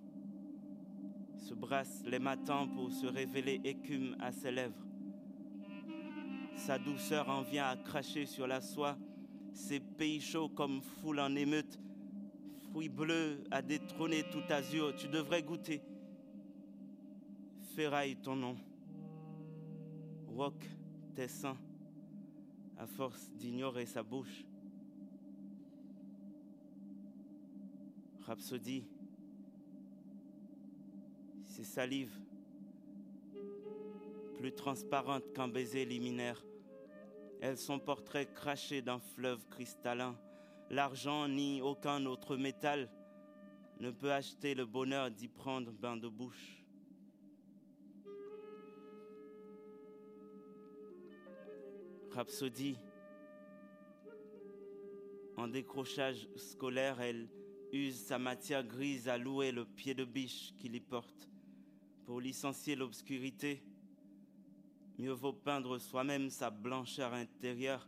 se 1.38 1.54
brasse 1.54 2.04
les 2.06 2.20
matins 2.20 2.68
pour 2.68 2.92
se 2.92 3.06
révéler 3.06 3.62
écume 3.64 4.16
à 4.20 4.32
ses 4.32 4.52
lèvres. 4.52 4.86
Sa 6.56 6.80
douceur 6.80 7.30
en 7.30 7.44
vient 7.44 7.68
à 7.68 7.78
cracher 7.78 8.26
sur 8.26 8.48
la 8.48 8.62
soie, 8.62 8.98
ses 9.54 9.80
pays 9.80 10.20
chauds 10.20 10.50
comme 10.50 10.82
foule 10.82 11.20
en 11.20 11.36
émeute, 11.36 11.80
fruit 12.72 12.90
bleu 12.90 13.44
a 13.52 13.62
détrôné 13.62 14.24
tout 14.32 14.44
azur, 14.50 14.96
tu 14.96 15.08
devrais 15.08 15.44
goûter. 15.44 15.82
Ferraille 17.78 18.16
ton 18.16 18.36
nom, 18.36 18.58
rock 20.30 20.66
tes 21.14 21.28
seins, 21.28 21.60
à 22.76 22.88
force 22.88 23.30
d'ignorer 23.34 23.86
sa 23.86 24.02
bouche. 24.02 24.48
Rhapsodie, 28.26 28.84
ses 31.46 31.64
salives, 31.64 32.20
plus 34.40 34.56
transparentes 34.56 35.32
qu'un 35.36 35.48
baiser 35.48 35.86
liminaire. 35.86 36.44
Elles 37.42 37.60
sont 37.60 37.78
portraits 37.78 38.34
crachés 38.34 38.82
d'un 38.82 38.98
fleuve 38.98 39.46
cristallin. 39.52 40.18
L'argent 40.72 41.28
ni 41.28 41.62
aucun 41.62 42.08
autre 42.08 42.38
métal 42.38 42.90
ne 43.80 43.92
peut 43.92 44.12
acheter 44.12 44.56
le 44.56 44.66
bonheur 44.66 45.12
d'y 45.12 45.28
prendre 45.28 45.72
bain 45.72 45.96
de 45.96 46.08
bouche. 46.08 46.57
Rhapsodie, 52.18 52.80
en 55.36 55.48
décrochage 55.48 56.28
scolaire, 56.36 57.00
elle 57.00 57.30
use 57.72 57.96
sa 57.96 58.18
matière 58.18 58.64
grise 58.64 59.08
à 59.08 59.20
louer 59.20 59.52
le 59.52 59.66
pied 59.66 59.94
de 59.94 60.04
biche 60.04 60.52
qu'il 60.58 60.74
y 60.74 60.80
porte. 60.80 61.30
Pour 62.08 62.20
licencier 62.20 62.76
l'obscurité, 62.76 63.62
mieux 64.98 65.12
vaut 65.12 65.32
peindre 65.32 65.78
soi-même 65.78 66.32
sa 66.32 66.50
blancheur 66.50 67.14
intérieure. 67.14 67.88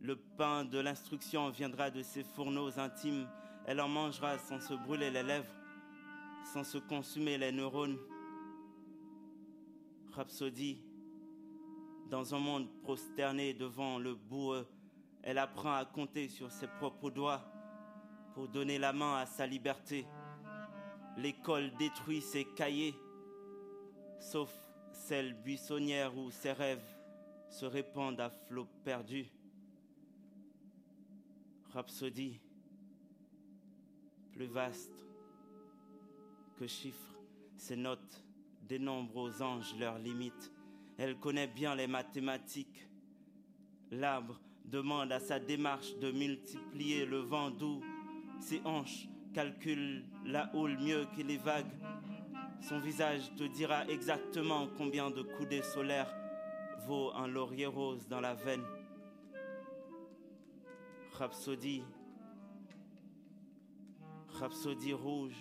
Le 0.00 0.16
pain 0.16 0.64
de 0.64 0.78
l'instruction 0.78 1.50
viendra 1.50 1.90
de 1.90 2.02
ses 2.02 2.24
fourneaux 2.24 2.78
intimes. 2.78 3.28
Elle 3.66 3.82
en 3.82 3.88
mangera 3.88 4.38
sans 4.38 4.60
se 4.60 4.72
brûler 4.72 5.10
les 5.10 5.22
lèvres, 5.22 5.54
sans 6.54 6.64
se 6.64 6.78
consumer 6.78 7.36
les 7.36 7.52
neurones. 7.52 7.98
Rhapsodie, 10.12 10.78
dans 12.10 12.34
un 12.34 12.38
monde 12.38 12.68
prosterné 12.82 13.54
devant 13.54 13.98
le 13.98 14.14
boueux, 14.14 14.66
elle 15.22 15.38
apprend 15.38 15.74
à 15.74 15.84
compter 15.84 16.28
sur 16.28 16.50
ses 16.50 16.66
propres 16.66 17.10
doigts 17.10 17.44
pour 18.34 18.48
donner 18.48 18.78
la 18.78 18.92
main 18.92 19.18
à 19.18 19.26
sa 19.26 19.46
liberté. 19.46 20.06
L'école 21.16 21.70
détruit 21.76 22.22
ses 22.22 22.44
cahiers, 22.44 22.94
sauf 24.20 24.52
celle 24.92 25.34
buissonnière 25.34 26.16
où 26.16 26.30
ses 26.30 26.52
rêves 26.52 26.96
se 27.50 27.66
répandent 27.66 28.20
à 28.20 28.30
flots 28.30 28.68
perdus. 28.84 29.26
Rhapsodie, 31.72 32.40
plus 34.32 34.46
vaste 34.46 35.04
que 36.56 36.66
chiffres, 36.66 37.14
ses 37.56 37.76
notes 37.76 38.24
dénombrent 38.62 39.16
aux 39.16 39.42
anges 39.42 39.74
leurs 39.78 39.98
limites. 39.98 40.52
Elle 40.98 41.16
connaît 41.16 41.46
bien 41.46 41.76
les 41.76 41.86
mathématiques. 41.86 42.88
L'arbre 43.92 44.40
demande 44.64 45.12
à 45.12 45.20
sa 45.20 45.38
démarche 45.38 45.96
de 46.00 46.10
multiplier 46.10 47.06
le 47.06 47.18
vent 47.18 47.50
doux. 47.50 47.80
Ses 48.40 48.60
hanches 48.64 49.08
calculent 49.32 50.04
la 50.24 50.52
houle 50.56 50.76
mieux 50.78 51.06
que 51.16 51.22
les 51.22 51.36
vagues. 51.36 51.70
Son 52.60 52.80
visage 52.80 53.32
te 53.36 53.44
dira 53.44 53.86
exactement 53.86 54.66
combien 54.76 55.08
de 55.10 55.22
coudées 55.22 55.62
solaires 55.62 56.12
vaut 56.88 57.12
un 57.14 57.28
laurier 57.28 57.66
rose 57.66 58.08
dans 58.08 58.20
la 58.20 58.34
veine. 58.34 58.64
Rhapsodie, 61.12 61.84
rhapsodie 64.30 64.94
rouge. 64.94 65.38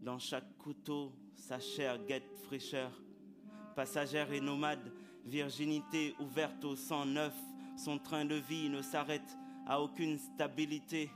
Dans 0.00 0.20
chaque 0.20 0.56
couteau, 0.56 1.12
sa 1.34 1.58
chair 1.58 1.98
guette 2.06 2.36
fraîcheur. 2.44 2.92
Passagère 3.78 4.32
et 4.32 4.40
nomade, 4.40 4.92
virginité 5.24 6.16
ouverte 6.18 6.64
au 6.64 6.74
sang 6.74 7.06
neuf, 7.06 7.32
son 7.76 7.96
train 8.00 8.24
de 8.24 8.34
vie 8.34 8.68
ne 8.68 8.82
s'arrête 8.82 9.38
à 9.68 9.80
aucune 9.80 10.18
stabilité. 10.18 11.12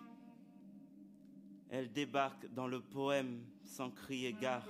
Elle 1.70 1.92
débarque 1.92 2.46
dans 2.54 2.68
le 2.68 2.80
poème 2.80 3.42
sans 3.64 3.90
crier 3.90 4.32
gare. 4.32 4.68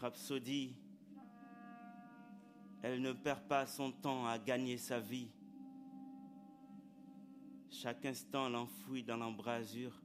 Rhapsodie, 0.00 0.76
elle 2.84 3.02
ne 3.02 3.12
perd 3.14 3.42
pas 3.48 3.66
son 3.66 3.90
temps 3.90 4.24
à 4.24 4.38
gagner 4.38 4.78
sa 4.78 5.00
vie. 5.00 5.32
Chaque 7.70 8.06
instant 8.06 8.48
l'enfouit 8.48 9.02
dans 9.02 9.16
l'embrasure. 9.16 10.00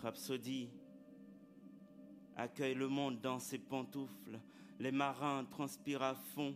Rhapsodie 0.00 0.70
accueille 2.36 2.74
le 2.74 2.88
monde 2.88 3.20
dans 3.20 3.38
ses 3.38 3.58
pantoufles. 3.58 4.38
Les 4.78 4.92
marins 4.92 5.44
transpirent 5.50 6.02
à 6.02 6.14
fond. 6.14 6.54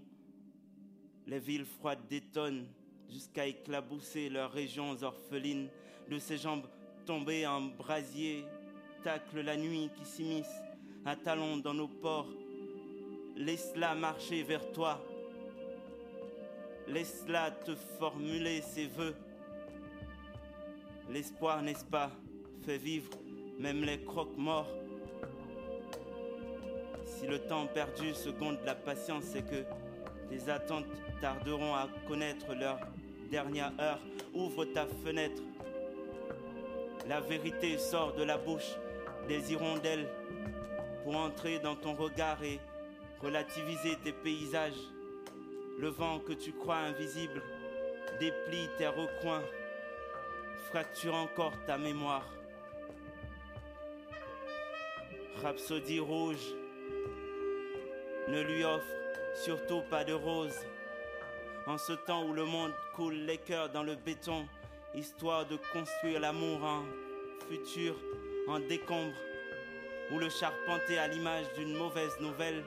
Les 1.27 1.39
villes 1.39 1.65
froides 1.65 2.07
détonnent 2.09 2.67
jusqu'à 3.09 3.47
éclabousser 3.47 4.29
leurs 4.29 4.53
régions 4.53 5.03
orphelines. 5.03 5.69
De 6.09 6.19
ses 6.19 6.39
jambes 6.39 6.67
tombées 7.07 7.47
en 7.47 7.61
brasier, 7.61 8.45
tacle 9.05 9.41
la 9.41 9.57
nuit 9.57 9.91
qui 9.97 10.05
s'immisce 10.05 10.61
à 11.05 11.17
talons 11.17 11.57
dans 11.57 11.75
nos 11.75 11.89
ports. 11.89 12.29
Laisse-la 13.37 13.95
marcher 13.95 14.43
vers 14.43 14.71
toi. 14.73 15.01
Laisse-la 16.89 17.53
te 17.53 17.75
formuler 17.75 18.61
ses 18.61 18.87
voeux. 18.87 19.15
L'espoir, 21.11 21.63
n'est-ce 21.63 21.85
pas, 21.85 22.11
fait 22.65 22.79
vivre 22.79 23.11
même 23.59 23.85
les 23.85 24.03
croque-morts. 24.05 24.80
Si 27.21 27.27
le 27.27 27.39
temps 27.39 27.67
perdu 27.67 28.15
seconde 28.15 28.57
la 28.65 28.75
patience, 28.75 29.25
c'est 29.25 29.43
que 29.43 29.63
tes 30.31 30.51
attentes 30.51 30.87
tarderont 31.21 31.75
à 31.75 31.87
connaître 32.09 32.55
leur 32.55 32.79
dernière 33.31 33.73
heure. 33.79 33.99
Ouvre 34.33 34.65
ta 34.65 34.87
fenêtre. 35.05 35.43
La 37.07 37.21
vérité 37.21 37.77
sort 37.77 38.15
de 38.15 38.23
la 38.23 38.39
bouche 38.39 38.71
des 39.29 39.53
hirondelles 39.53 40.09
pour 41.05 41.15
entrer 41.15 41.59
dans 41.59 41.77
ton 41.77 41.93
regard 41.93 42.43
et 42.43 42.59
relativiser 43.21 43.97
tes 44.03 44.15
paysages. 44.15 44.81
Le 45.79 45.89
vent 45.89 46.21
que 46.21 46.33
tu 46.33 46.53
crois 46.53 46.77
invisible 46.77 47.43
déplie 48.19 48.71
tes 48.79 48.87
recoins, 48.87 49.43
fracture 50.71 51.15
encore 51.15 51.53
ta 51.67 51.77
mémoire. 51.77 52.27
Rhapsodie 55.43 56.01
rouge, 56.01 56.55
ne 58.29 58.41
lui 58.43 58.65
offre 58.65 58.87
surtout 59.35 59.83
pas 59.91 60.05
de 60.05 60.13
rose. 60.13 60.55
En 61.67 61.79
ce 61.79 61.93
temps 61.93 62.25
où 62.25 62.33
le 62.33 62.45
monde 62.45 62.73
coule 62.95 63.15
les 63.15 63.39
cœurs 63.39 63.71
dans 63.71 63.83
le 63.83 63.95
béton, 63.95 64.47
histoire 64.95 65.47
de 65.47 65.57
construire 65.73 66.21
l'amour 66.21 66.63
en 66.65 66.85
futur, 67.49 67.95
en 68.49 68.59
décombre, 68.61 69.15
ou 70.11 70.19
le 70.19 70.29
charpenter 70.29 70.99
à 70.99 71.07
l'image 71.09 71.47
d'une 71.57 71.77
mauvaise 71.77 72.19
nouvelle, 72.21 72.65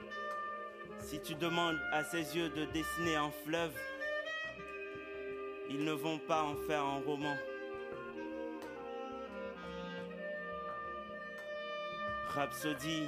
si 0.99 1.19
tu 1.19 1.35
demandes 1.35 1.79
à 1.91 2.03
ses 2.03 2.35
yeux 2.35 2.49
de 2.49 2.65
dessiner 2.65 3.15
un 3.15 3.31
fleuve, 3.45 3.73
ils 5.69 5.83
ne 5.83 5.91
vont 5.91 6.19
pas 6.19 6.43
en 6.43 6.55
faire 6.55 6.83
un 6.83 7.01
roman. 7.01 7.35
Rhapsodie, 12.29 13.07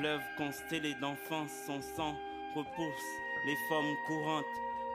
fleuve 0.00 0.22
constellé 0.38 0.94
d'enfance, 0.94 1.50
son 1.66 1.80
sang 1.82 2.16
repousse 2.54 3.10
les 3.44 3.56
formes 3.68 3.94
courantes, 4.06 4.44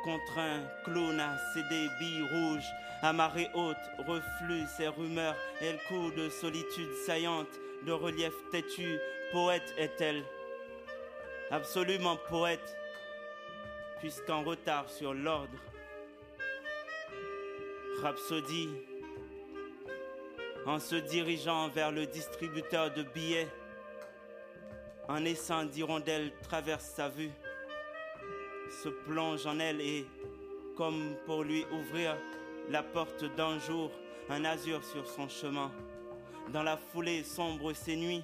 contraint, 0.04 0.64
clown 0.84 1.20
à 1.20 1.38
céder 1.54 1.88
billes 2.00 2.28
rouges, 2.32 2.70
à 3.04 3.14
marée 3.14 3.50
haute, 3.54 3.78
reflue 4.00 4.66
ses 4.78 4.88
rumeurs, 4.88 5.36
elle 5.62 5.78
court 5.88 6.12
de 6.12 6.30
solitude 6.30 6.92
saillante, 7.06 7.50
de 7.86 7.92
relief 7.92 8.34
têtu, 8.52 8.98
poète 9.32 9.76
est-elle, 9.78 10.24
absolument 11.52 12.18
poète, 12.28 12.76
puisqu'en 14.00 14.44
retard 14.44 14.90
sur 14.90 15.14
l'ordre. 15.14 15.60
Rhapsodie, 18.02 18.70
en 20.66 20.80
se 20.80 20.96
dirigeant 20.96 21.70
vers 21.70 21.92
le 21.92 22.08
distributeur 22.08 22.92
de 22.92 23.04
billets, 23.04 23.48
un 25.10 25.26
essaim 25.26 25.66
d'hirondelles 25.66 26.32
traverse 26.42 26.86
sa 26.86 27.10
vue, 27.10 27.32
se 28.84 28.90
plonge 28.90 29.46
en 29.46 29.60
elle 29.60 29.82
et, 29.82 30.06
comme 30.76 31.16
pour 31.26 31.44
lui 31.44 31.66
ouvrir 31.72 32.18
la 32.70 32.84
porte 32.84 33.24
d'un 33.36 33.60
jour, 33.60 33.92
un 34.30 34.44
azur 34.46 34.84
sur 34.84 35.08
son 35.08 35.30
chemin. 35.30 35.72
Dans 36.50 36.64
la 36.64 36.78
foulée 36.78 37.24
sombre 37.24 37.74
ses 37.74 37.96
nuits, 37.96 38.24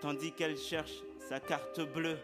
tandis 0.00 0.32
qu'elle 0.32 0.56
cherche 0.56 1.02
sa 1.28 1.40
carte 1.40 1.80
bleue, 1.80 2.18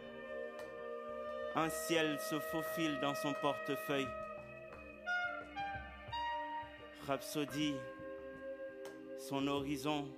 Un 1.57 1.71
ciel 1.71 2.19
se 2.19 2.41
faufile 2.41 2.99
dans 3.01 3.15
son 3.15 3.33
portefeuille. 3.35 4.09
Rhapsodie, 7.07 7.77
son 9.21 9.47
horizon, 9.47 10.09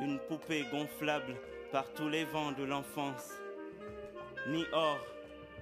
une 0.00 0.18
poupée 0.18 0.64
gonflable 0.70 1.36
par 1.72 1.84
tous 1.92 2.08
les 2.08 2.24
vents 2.24 2.52
de 2.52 2.64
l'enfance. 2.64 3.32
Ni 4.48 4.64
or, 4.72 4.98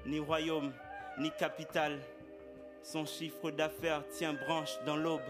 ni 0.07 0.21
royaume, 0.21 0.73
ni 1.19 1.31
capitale. 1.33 1.99
Son 2.83 3.05
chiffre 3.05 3.51
d'affaires 3.51 4.07
tient 4.09 4.35
branche 4.35 4.79
dans 4.87 4.97
l'aube. 4.97 5.21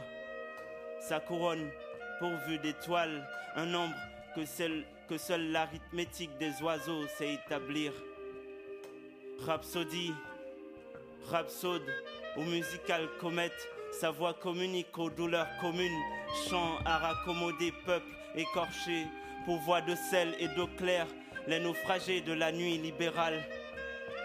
Sa 1.00 1.20
couronne, 1.20 1.70
pourvue 2.18 2.58
d'étoiles, 2.58 3.26
un 3.56 3.66
nombre 3.66 3.94
que 4.34 4.44
seul, 4.44 4.84
que 5.08 5.16
seule 5.16 5.50
l'arithmétique 5.50 6.36
des 6.38 6.52
oiseaux 6.62 7.06
sait 7.16 7.34
établir. 7.34 7.92
Rhapsodie, 9.46 10.12
rhapsode 11.30 11.86
ou 12.36 12.42
musicale 12.42 13.08
comète, 13.20 13.68
sa 13.92 14.10
voix 14.10 14.34
communique 14.34 14.96
aux 14.98 15.10
douleurs 15.10 15.48
communes, 15.60 16.02
chant 16.48 16.78
à 16.84 16.98
raccommoder 16.98 17.72
peuple 17.86 18.17
écorché, 18.38 19.06
voix 19.56 19.80
de 19.80 19.94
sel 19.94 20.34
et 20.38 20.48
d'eau 20.48 20.68
claire, 20.76 21.06
les 21.46 21.60
naufragés 21.60 22.20
de 22.20 22.32
la 22.32 22.52
nuit 22.52 22.78
libérale. 22.78 23.42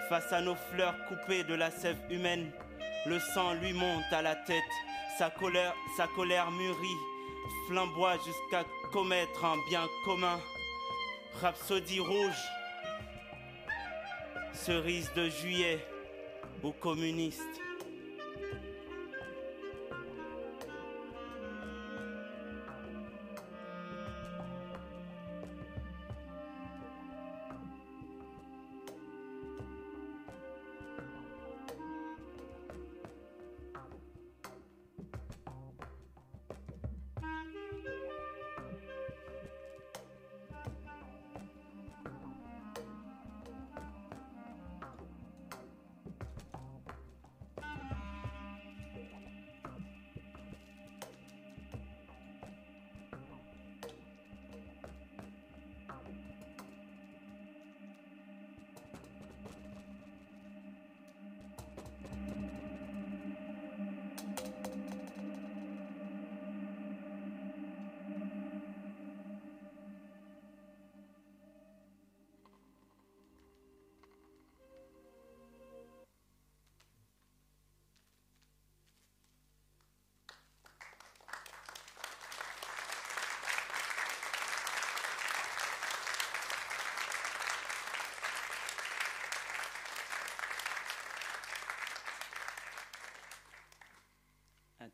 Face 0.09 0.31
à 0.33 0.41
nos 0.41 0.55
fleurs 0.55 0.95
coupées 1.05 1.43
de 1.43 1.53
la 1.53 1.71
sève 1.71 1.99
humaine, 2.09 2.51
le 3.05 3.19
sang 3.19 3.53
lui 3.53 3.73
monte 3.73 4.11
à 4.11 4.21
la 4.21 4.35
tête, 4.35 4.63
sa 5.17 5.29
colère, 5.29 5.73
sa 5.97 6.07
colère 6.07 6.51
mûrit, 6.51 6.97
flamboie 7.67 8.17
jusqu'à 8.17 8.65
commettre 8.91 9.45
un 9.45 9.57
bien 9.69 9.87
commun. 10.03 10.39
Rhapsodie 11.41 11.99
rouge, 11.99 12.43
cerise 14.53 15.11
de 15.15 15.29
juillet 15.29 15.79
ou 16.63 16.71
communiste. 16.71 17.41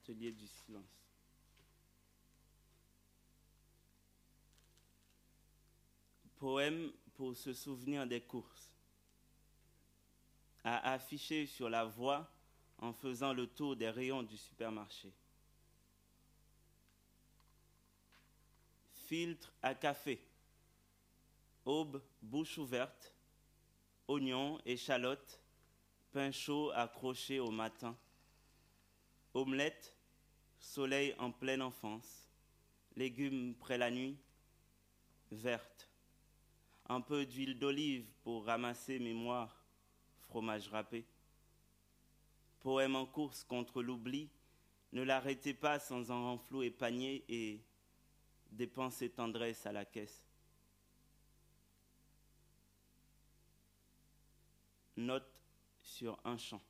Atelier 0.01 0.31
du 0.31 0.47
silence. 0.47 0.83
Poème 6.37 6.91
pour 7.15 7.35
se 7.35 7.53
souvenir 7.53 8.07
des 8.07 8.21
courses. 8.21 8.71
À 10.63 10.93
afficher 10.93 11.45
sur 11.45 11.69
la 11.69 11.85
voie 11.85 12.29
en 12.77 12.93
faisant 12.93 13.33
le 13.33 13.47
tour 13.47 13.75
des 13.75 13.89
rayons 13.89 14.23
du 14.23 14.37
supermarché. 14.37 15.11
Filtre 19.07 19.51
à 19.61 19.75
café. 19.75 20.21
Aube, 21.65 22.01
bouche 22.21 22.57
ouverte. 22.57 23.13
Oignons, 24.07 24.59
échalotes, 24.65 25.39
pain 26.11 26.31
chaud 26.31 26.71
accroché 26.71 27.39
au 27.39 27.51
matin. 27.51 27.95
Omelette, 29.33 29.95
soleil 30.59 31.13
en 31.19 31.31
pleine 31.31 31.61
enfance, 31.61 32.27
légumes 32.95 33.53
près 33.55 33.77
la 33.77 33.91
nuit, 33.91 34.17
verte, 35.31 35.87
un 36.87 37.01
peu 37.01 37.25
d'huile 37.25 37.59
d'olive 37.59 38.11
pour 38.23 38.45
ramasser 38.45 38.97
mémoire, 38.97 39.63
fromage 40.21 40.67
râpé. 40.69 41.05
Poème 42.59 42.95
en 42.95 43.05
course 43.05 43.43
contre 43.43 43.83
l'oubli, 43.83 44.29
ne 44.91 45.03
l'arrêtez 45.03 45.53
pas 45.53 45.79
sans 45.79 46.11
un 46.11 46.21
renflou 46.21 46.63
épanier 46.63 47.23
et 47.29 47.63
dépensez 48.51 49.09
tendresse 49.09 49.65
à 49.67 49.71
la 49.71 49.85
caisse. 49.85 50.23
Note 54.97 55.31
sur 55.77 56.19
un 56.25 56.37
champ. 56.37 56.61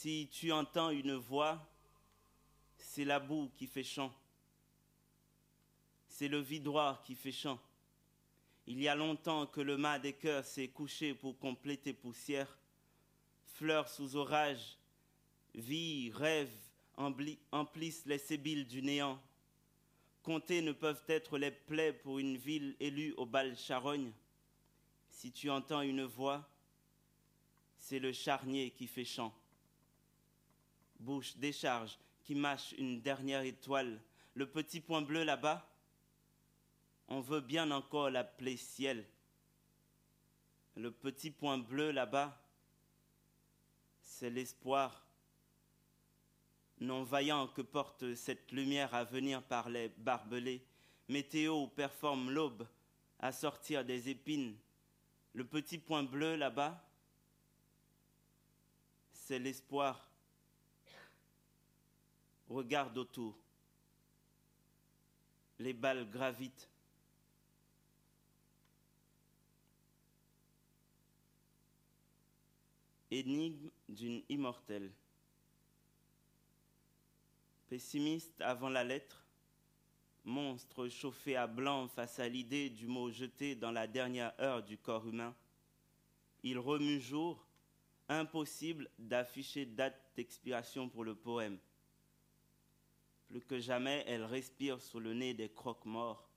Si 0.00 0.28
tu 0.30 0.52
entends 0.52 0.90
une 0.90 1.16
voix, 1.16 1.58
c'est 2.76 3.04
la 3.04 3.18
boue 3.18 3.50
qui 3.56 3.66
fait 3.66 3.82
chant. 3.82 4.14
C'est 6.06 6.28
le 6.28 6.38
vidroir 6.38 7.02
qui 7.02 7.16
fait 7.16 7.32
chant. 7.32 7.58
Il 8.68 8.80
y 8.80 8.86
a 8.86 8.94
longtemps 8.94 9.48
que 9.48 9.60
le 9.60 9.76
mât 9.76 9.98
des 9.98 10.12
cœurs 10.12 10.44
s'est 10.44 10.68
couché 10.68 11.14
pour 11.14 11.36
compléter 11.40 11.92
poussière. 11.92 12.56
Fleurs 13.42 13.88
sous 13.88 14.14
orage, 14.14 14.78
vie, 15.56 16.12
rêve 16.12 16.54
emplissent 17.50 18.06
les 18.06 18.18
sébiles 18.18 18.68
du 18.68 18.82
néant. 18.82 19.20
Compter 20.22 20.62
ne 20.62 20.70
peuvent 20.70 21.02
être 21.08 21.38
les 21.38 21.50
plaies 21.50 21.92
pour 21.92 22.20
une 22.20 22.36
ville 22.36 22.76
élue 22.78 23.14
au 23.16 23.26
bal 23.26 23.56
charogne. 23.56 24.12
Si 25.10 25.32
tu 25.32 25.50
entends 25.50 25.82
une 25.82 26.04
voix, 26.04 26.48
c'est 27.78 27.98
le 27.98 28.12
charnier 28.12 28.70
qui 28.70 28.86
fait 28.86 29.04
chant 29.04 29.34
bouche, 30.98 31.36
décharge, 31.36 31.98
qui 32.24 32.34
mâche 32.34 32.72
une 32.78 33.00
dernière 33.00 33.42
étoile. 33.42 34.00
Le 34.34 34.46
petit 34.46 34.80
point 34.80 35.02
bleu 35.02 35.24
là-bas, 35.24 35.68
on 37.08 37.20
veut 37.20 37.40
bien 37.40 37.70
encore 37.70 38.10
l'appeler 38.10 38.56
ciel. 38.56 39.06
Le 40.76 40.90
petit 40.90 41.30
point 41.30 41.58
bleu 41.58 41.90
là-bas, 41.90 42.40
c'est 44.02 44.30
l'espoir 44.30 45.04
non 46.80 47.02
vaillant 47.02 47.48
que 47.48 47.62
porte 47.62 48.14
cette 48.14 48.52
lumière 48.52 48.94
à 48.94 49.04
venir 49.04 49.42
par 49.42 49.68
les 49.68 49.88
barbelés. 49.88 50.64
Météo 51.08 51.66
performe 51.68 52.30
l'aube 52.30 52.66
à 53.18 53.32
sortir 53.32 53.84
des 53.84 54.08
épines. 54.08 54.56
Le 55.32 55.44
petit 55.44 55.78
point 55.78 56.04
bleu 56.04 56.36
là-bas, 56.36 56.84
c'est 59.12 59.38
l'espoir 59.38 60.07
Regarde 62.48 62.96
autour. 62.96 63.36
Les 65.58 65.72
balles 65.72 66.08
gravitent. 66.10 66.68
Énigme 73.10 73.70
d'une 73.88 74.22
immortelle. 74.28 74.90
Pessimiste 77.68 78.40
avant 78.40 78.70
la 78.70 78.84
lettre, 78.84 79.24
monstre 80.24 80.88
chauffé 80.88 81.36
à 81.36 81.46
blanc 81.46 81.88
face 81.88 82.18
à 82.18 82.28
l'idée 82.28 82.70
du 82.70 82.86
mot 82.86 83.10
jeté 83.10 83.54
dans 83.54 83.72
la 83.72 83.86
dernière 83.86 84.32
heure 84.40 84.62
du 84.62 84.78
corps 84.78 85.06
humain, 85.06 85.34
il 86.42 86.58
remue 86.58 87.00
jour, 87.00 87.46
impossible 88.08 88.88
d'afficher 88.98 89.66
date 89.66 90.00
d'expiration 90.16 90.88
pour 90.88 91.04
le 91.04 91.14
poème. 91.14 91.58
Plus 93.28 93.40
que 93.40 93.58
jamais, 93.58 94.04
elle 94.06 94.24
respire 94.24 94.80
sous 94.80 95.00
le 95.00 95.14
nez 95.14 95.34
des 95.34 95.50
croque-morts, 95.50 96.28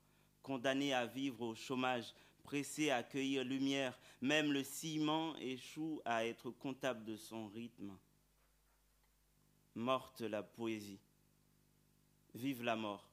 condamnée 0.44 0.94
à 0.94 1.06
vivre 1.06 1.42
au 1.42 1.56
chômage 1.56 2.14
pressé 2.44 2.90
à 2.90 2.98
accueillir 2.98 3.44
lumière, 3.44 3.98
même 4.22 4.52
le 4.52 4.64
ciment 4.64 5.36
échoue 5.38 6.02
à 6.04 6.26
être 6.26 6.52
comptable 6.52 7.06
de 7.06 7.16
son 7.16 7.48
rythme. 7.48 7.98
Morte 9.76 10.22
la 10.22 10.44
poésie. 10.44 11.00
Vive 12.36 12.64
la 12.64 12.76
mort. 12.76 13.08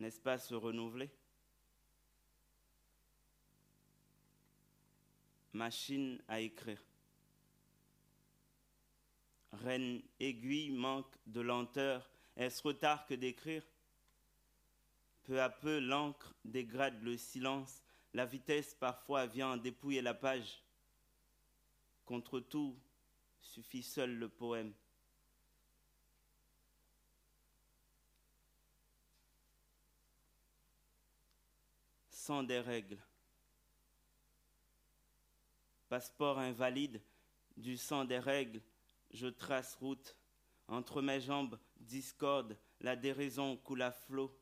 N'est-ce 0.00 0.20
pas 0.20 0.38
se 0.38 0.54
renouveler? 0.54 1.10
Machine 5.52 6.22
à 6.28 6.40
écrire. 6.40 6.82
Reine 9.52 10.02
aiguille 10.20 10.70
manque 10.70 11.14
de 11.26 11.40
lenteur. 11.40 12.08
Est-ce 12.38 12.62
retard 12.62 13.04
que 13.04 13.14
d'écrire? 13.14 13.64
Peu 15.24 15.42
à 15.42 15.50
peu, 15.50 15.80
l'encre 15.80 16.36
dégrade 16.44 17.02
le 17.02 17.16
silence. 17.16 17.82
La 18.14 18.26
vitesse 18.26 18.76
parfois 18.76 19.26
vient 19.26 19.56
dépouiller 19.56 20.02
la 20.02 20.14
page. 20.14 20.62
Contre 22.06 22.38
tout, 22.38 22.78
suffit 23.40 23.82
seul 23.82 24.14
le 24.14 24.28
poème. 24.28 24.72
Sans 32.08 32.44
des 32.44 32.60
règles. 32.60 32.98
Passeport 35.88 36.38
invalide, 36.38 37.02
du 37.56 37.76
sang 37.76 38.04
des 38.04 38.20
règles, 38.20 38.62
je 39.10 39.26
trace 39.26 39.74
route. 39.74 40.14
Entre 40.68 41.02
mes 41.02 41.20
jambes, 41.20 41.58
discorde, 41.88 42.56
la 42.80 42.94
déraison 42.94 43.56
coule 43.56 43.82
à 43.82 43.90
flot. 43.90 44.32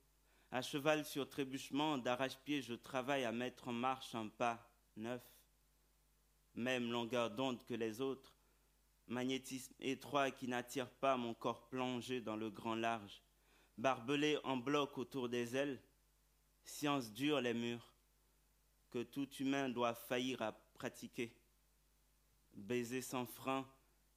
À 0.50 0.61
cheval 0.61 1.04
sur 1.04 1.28
trébuchement, 1.28 1.96
d'arrache-pied, 1.96 2.61
je 2.61 2.74
travaille 2.74 3.24
à 3.24 3.32
mettre 3.32 3.68
en 3.68 3.72
marche 3.72 4.14
un 4.14 4.28
pas 4.28 4.68
neuf. 4.96 5.22
Même 6.54 6.90
longueur 6.90 7.30
d'onde 7.30 7.64
que 7.64 7.74
les 7.74 8.00
autres, 8.00 8.35
magnétisme 9.06 9.74
étroit 9.80 10.30
qui 10.30 10.48
n'attire 10.48 10.90
pas 10.90 11.16
mon 11.16 11.35
corps 11.35 11.68
plongé 11.68 12.20
dans 12.20 12.37
le 12.37 12.50
grand 12.50 12.74
large. 12.74 13.22
Barbelé 13.78 14.38
en 14.44 14.56
bloc 14.56 14.98
autour 14.98 15.28
des 15.28 15.54
ailes, 15.54 15.80
science 16.64 17.12
dure 17.12 17.40
les 17.40 17.54
murs, 17.54 17.92
que 18.90 19.02
tout 19.02 19.28
humain 19.35 19.68
doit 19.68 19.94
faillir 19.94 20.40
à 20.42 20.52
pratiquer. 20.74 21.35
Baiser 22.54 23.02
sans 23.02 23.26
frein, 23.26 23.68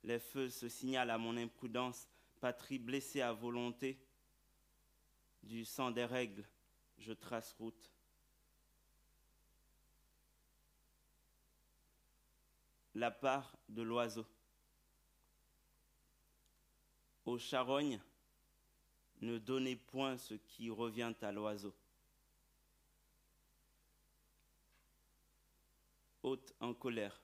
les 0.04 0.20
feux 0.20 0.50
se 0.50 0.70
signalent 0.70 1.12
à 1.12 1.18
mon 1.18 1.36
imprudence, 1.36 2.08
patrie 2.40 2.80
blessée 2.80 3.22
à 3.22 3.34
volonté. 3.34 4.00
Du 5.44 5.66
sang 5.66 5.92
des 5.92 6.06
règles, 6.06 6.46
je 6.98 7.14
trace 7.14 7.54
route. 7.54 7.92
La 12.96 13.12
part 13.12 13.58
de 13.70 13.82
l'oiseau. 13.82 14.26
Aux 17.26 17.38
charognes, 17.38 18.02
ne 19.22 19.38
donnez 19.38 19.76
point 19.76 20.18
ce 20.18 20.34
qui 20.34 20.70
revient 20.70 21.14
à 21.22 21.32
l'oiseau. 21.32 21.74
Haute 26.24 26.54
en 26.60 26.74
colère. 26.74 27.22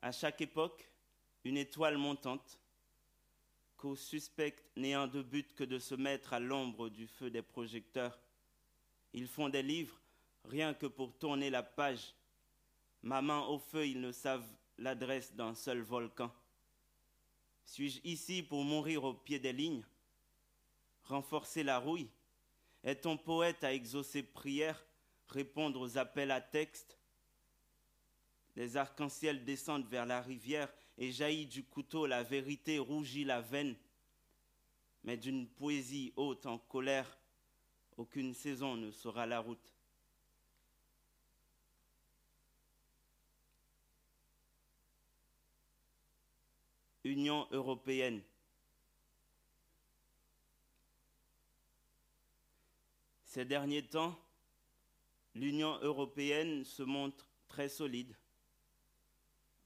À 0.00 0.12
chaque 0.12 0.40
époque, 0.40 0.88
une 1.44 1.56
étoile 1.56 1.96
montante, 1.96 2.58
qu'au 3.84 3.96
suspect 3.96 4.56
n'ayant 4.76 5.06
de 5.06 5.20
but 5.20 5.54
que 5.54 5.62
de 5.62 5.78
se 5.78 5.94
mettre 5.94 6.32
à 6.32 6.40
l'ombre 6.40 6.88
du 6.88 7.06
feu 7.06 7.28
des 7.28 7.42
projecteurs. 7.42 8.18
Ils 9.12 9.28
font 9.28 9.50
des 9.50 9.62
livres 9.62 10.00
rien 10.46 10.72
que 10.72 10.86
pour 10.86 11.12
tourner 11.18 11.50
la 11.50 11.62
page. 11.62 12.14
Ma 13.02 13.20
main 13.20 13.42
au 13.42 13.58
feu, 13.58 13.86
ils 13.86 14.00
ne 14.00 14.10
savent 14.10 14.48
l'adresse 14.78 15.34
d'un 15.34 15.54
seul 15.54 15.82
volcan. 15.82 16.32
Suis-je 17.66 18.00
ici 18.04 18.42
pour 18.42 18.64
mourir 18.64 19.04
au 19.04 19.12
pied 19.12 19.38
des 19.38 19.52
lignes? 19.52 19.84
Renforcer 21.02 21.62
la 21.62 21.78
rouille? 21.78 22.08
Est 22.84 23.02
ton 23.02 23.18
poète 23.18 23.64
à 23.64 23.74
exaucer 23.74 24.22
prière, 24.22 24.82
répondre 25.28 25.78
aux 25.78 25.98
appels 25.98 26.30
à 26.30 26.40
texte? 26.40 26.98
Les 28.56 28.78
arcs-en-ciel 28.78 29.44
descendent 29.44 29.88
vers 29.88 30.06
la 30.06 30.22
rivière 30.22 30.72
et 30.98 31.12
jaillit 31.12 31.46
du 31.46 31.64
couteau 31.64 32.06
la 32.06 32.22
vérité 32.22 32.78
rougit 32.78 33.24
la 33.24 33.40
veine. 33.40 33.76
Mais 35.02 35.16
d'une 35.16 35.48
poésie 35.48 36.12
haute 36.16 36.46
en 36.46 36.58
colère, 36.58 37.18
aucune 37.96 38.34
saison 38.34 38.76
ne 38.76 38.90
sera 38.90 39.26
la 39.26 39.40
route. 39.40 39.74
Union 47.04 47.46
européenne. 47.50 48.22
Ces 53.26 53.44
derniers 53.44 53.86
temps, 53.86 54.18
l'Union 55.34 55.76
européenne 55.82 56.64
se 56.64 56.82
montre 56.82 57.28
très 57.48 57.68
solide. 57.68 58.16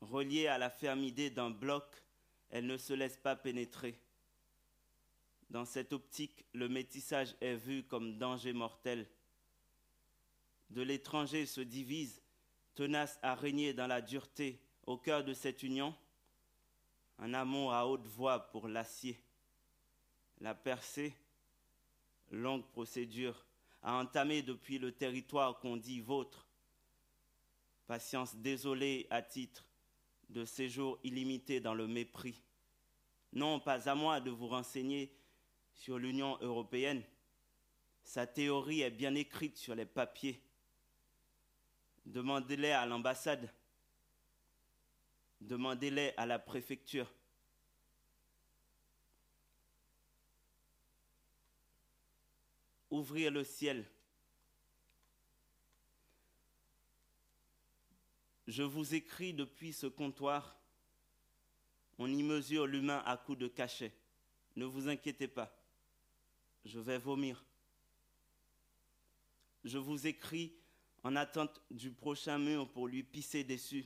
Reliée 0.01 0.47
à 0.47 0.59
la 0.59 0.71
ferme 0.71 1.03
idée 1.03 1.31
d'un 1.31 1.51
bloc, 1.51 1.85
elle 2.51 2.67
ne 2.67 2.77
se 2.77 2.93
laisse 2.93 3.17
pas 3.17 3.37
pénétrer. 3.37 3.99
Dans 5.51 5.65
cette 5.65 5.93
optique, 5.93 6.45
le 6.53 6.69
métissage 6.69 7.35
est 7.41 7.57
vu 7.57 7.83
comme 7.85 8.19
danger 8.19 8.53
mortel. 8.53 9.09
De 10.71 10.83
l'étranger 10.83 11.47
se 11.47 11.61
divise, 11.61 12.23
tenace 12.75 13.19
à 13.23 13.35
régner 13.35 13.73
dans 13.73 13.87
la 13.87 14.01
dureté 14.01 14.61
au 14.87 14.97
cœur 14.97 15.25
de 15.25 15.35
cette 15.35 15.63
union, 15.63 15.95
un 17.19 17.35
amour 17.35 17.73
à 17.73 17.87
haute 17.87 18.07
voix 18.07 18.51
pour 18.51 18.69
l'acier. 18.69 19.21
La 20.41 20.55
percée, 20.55 21.15
longue 22.31 22.67
procédure, 22.69 23.45
a 23.83 23.95
entamé 23.95 24.43
depuis 24.43 24.79
le 24.79 24.93
territoire 24.93 25.59
qu'on 25.59 25.77
dit 25.77 26.01
vôtre. 26.01 26.47
Patience 27.87 28.37
désolée 28.37 29.07
à 29.11 29.23
titre 29.23 29.68
de 30.29 30.45
séjour 30.45 30.99
illimité 31.05 31.61
dans 31.61 31.75
le 31.75 31.87
mépris. 31.87 32.43
Non, 33.33 33.61
pas 33.61 33.89
à 33.89 33.95
moi 33.95 34.21
de 34.21 34.31
vous 34.31 34.49
renseigner 34.49 35.13
sur 35.73 35.99
l'Union 35.99 36.39
européenne. 36.41 37.03
Sa 38.03 38.27
théorie 38.27 38.81
est 38.81 38.91
bien 38.91 39.15
écrite 39.15 39.57
sur 39.57 39.75
les 39.75 39.85
papiers. 39.85 40.41
Demandez-les 42.07 42.71
à 42.71 42.87
l'ambassade. 42.87 43.53
Demandez-les 45.41 46.15
à 46.17 46.27
la 46.27 46.39
préfecture. 46.39 47.13
Ouvrir 52.91 53.31
le 53.31 53.45
ciel. 53.45 53.87
Je 58.49 58.63
vous 58.63 58.95
écris 58.95 59.35
depuis 59.35 59.75
ce 59.75 59.87
comptoir. 59.87 60.57
On 61.99 62.11
y 62.11 62.23
mesure 62.23 62.67
l'humain 62.67 63.03
à 63.05 63.19
coups 63.19 63.37
de 63.37 63.47
cachet. 63.47 63.93
Ne 64.57 64.65
vous 64.65 64.89
inquiétez 64.89 65.29
pas. 65.29 65.55
Je 66.65 66.81
vais 66.81 66.97
vomir. 66.97 67.45
Je 69.65 69.77
vous 69.77 70.07
écris 70.07 70.55
en 71.05 71.15
attente 71.15 71.61
du 71.71 71.91
prochain 71.91 72.39
mur 72.39 72.67
pour 72.73 72.89
lui 72.89 73.03
pisser 73.03 73.45
dessus. 73.45 73.85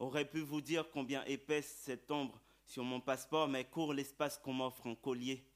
Aurait 0.00 0.28
pu 0.28 0.40
vous 0.40 0.60
dire 0.60 0.90
combien 0.90 1.24
épaisse 1.26 1.82
cette 1.84 2.10
ombre 2.10 2.42
sur 2.66 2.82
mon 2.82 3.00
passeport, 3.00 3.46
mais 3.46 3.64
court 3.64 3.94
l'espace 3.94 4.38
qu'on 4.38 4.54
m'offre 4.54 4.88
en 4.88 4.96
collier. 4.96 5.46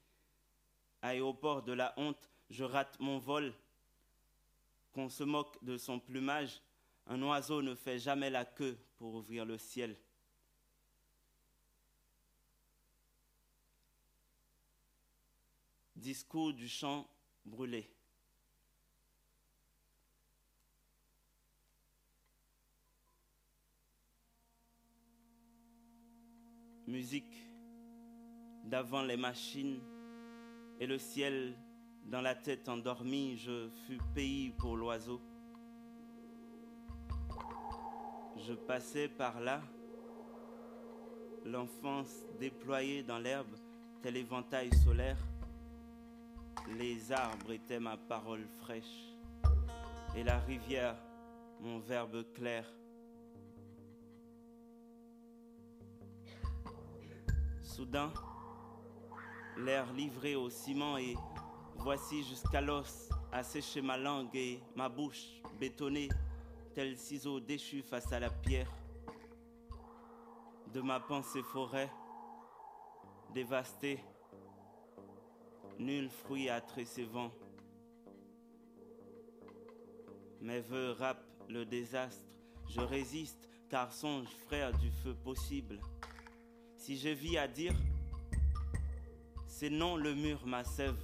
Aéroport 1.01 1.61
de 1.61 1.73
la 1.73 1.93
honte, 1.97 2.29
je 2.49 2.63
rate 2.63 2.97
mon 3.01 3.19
vol. 3.19 3.53
Qu'on 4.93 5.09
se 5.09 5.25
moque 5.25 5.61
de 5.61 5.77
son 5.77 5.99
plumage, 5.99 6.61
un 7.09 7.21
oiseau 7.21 7.61
ne 7.61 7.73
fait 7.73 7.99
jamais 7.99 8.29
la 8.29 8.45
queue 8.45 8.77
pour 8.97 9.15
ouvrir 9.15 9.45
le 9.45 9.57
ciel. 9.57 9.95
Discours 15.95 16.53
du 16.53 16.67
chant 16.67 17.09
brûlé. 17.45 17.89
Musique 26.85 27.25
d'avant 28.63 29.01
les 29.01 29.17
machines 29.17 29.81
et 30.79 30.85
le 30.85 30.97
ciel 30.97 31.57
dans 32.05 32.21
la 32.21 32.35
tête 32.35 32.69
endormie, 32.69 33.37
je 33.37 33.69
fus 33.85 33.99
pays 34.13 34.51
pour 34.51 34.77
l'oiseau. 34.77 35.21
Je 38.45 38.53
passais 38.53 39.07
par 39.07 39.39
là, 39.39 39.61
l'enfance 41.43 42.23
déployée 42.39 43.01
dans 43.01 43.17
l'herbe, 43.17 43.55
tel 44.01 44.15
éventail 44.15 44.69
solaire. 44.83 45.17
Les 46.77 47.11
arbres 47.11 47.51
étaient 47.51 47.79
ma 47.79 47.97
parole 47.97 48.45
fraîche. 48.61 49.15
et 50.15 50.23
la 50.23 50.39
rivière, 50.39 50.95
mon 51.59 51.79
verbe 51.79 52.23
clair. 52.33 52.65
Soudain, 57.61 58.11
l'air 59.57 59.91
livré 59.93 60.35
au 60.35 60.49
ciment 60.49 60.97
et 60.97 61.15
voici 61.75 62.23
jusqu'à 62.23 62.61
l'os 62.61 63.09
asséché 63.31 63.81
ma 63.81 63.97
langue 63.97 64.35
et 64.35 64.59
ma 64.75 64.89
bouche 64.89 65.41
bétonnée, 65.59 66.09
tel 66.77 66.95
ciseau 66.95 67.39
déchu 67.39 67.81
face 67.81 68.13
à 68.13 68.19
la 68.19 68.29
pierre 68.29 68.71
de 70.75 70.79
ma 70.79 70.99
pensée 70.99 71.41
forêt 71.41 71.89
dévastée, 73.33 73.99
nul 75.79 76.07
fruit 76.07 76.49
à 76.49 76.63
ses 76.85 77.05
vents. 77.05 77.31
Mes 80.39 80.59
voeux 80.59 80.91
rap 80.91 81.19
le 81.49 81.65
désastre, 81.65 82.27
je 82.69 82.81
résiste, 82.81 83.49
car 83.71 83.91
songe 83.91 84.29
frère 84.45 84.71
du 84.77 84.91
feu 85.03 85.15
possible. 85.23 85.79
Si 86.75 86.95
je 86.95 87.09
vis 87.09 87.39
à 87.39 87.47
dire, 87.47 87.73
c'est 89.47 89.71
non 89.71 89.97
le 89.97 90.13
mur 90.13 90.45
ma 90.45 90.63
sève, 90.63 91.03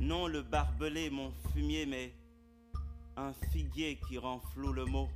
non 0.00 0.26
le 0.26 0.40
barbelé 0.40 1.10
mon 1.10 1.32
fumier, 1.52 1.84
mais 1.84 2.14
un 3.18 3.32
figuier 3.50 3.98
qui 4.06 4.16
rend 4.16 4.38
flou 4.38 4.72
le 4.72 4.84
mot, 4.84 5.08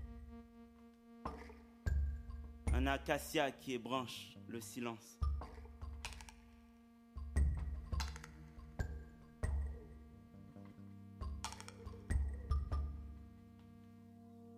un 2.72 2.86
acacia 2.88 3.52
qui 3.52 3.74
ébranche 3.74 4.36
le 4.48 4.60
silence. 4.60 5.18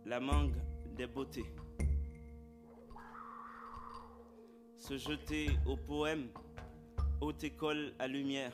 la 0.07 0.21
mangue 0.21 0.55
des 0.97 1.07
beautés. 1.07 1.47
Se 4.77 4.99
jeter 4.99 5.51
au 5.67 5.77
poème, 5.77 6.29
haute 7.23 7.43
école 7.43 7.95
à 7.99 8.07
lumière. 8.07 8.53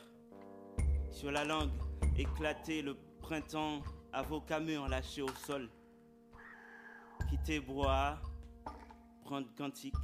Sur 1.11 1.32
la 1.32 1.45
langue, 1.45 1.72
éclater 2.16 2.82
le 2.82 2.97
printemps, 3.20 3.82
avocat 4.12 4.61
mûr 4.61 4.88
lâché 4.88 5.22
au 5.22 5.28
sol. 5.46 5.68
Quitter 7.28 7.61
bois, 7.61 8.18
prendre 9.24 9.52
cantique. 9.54 9.94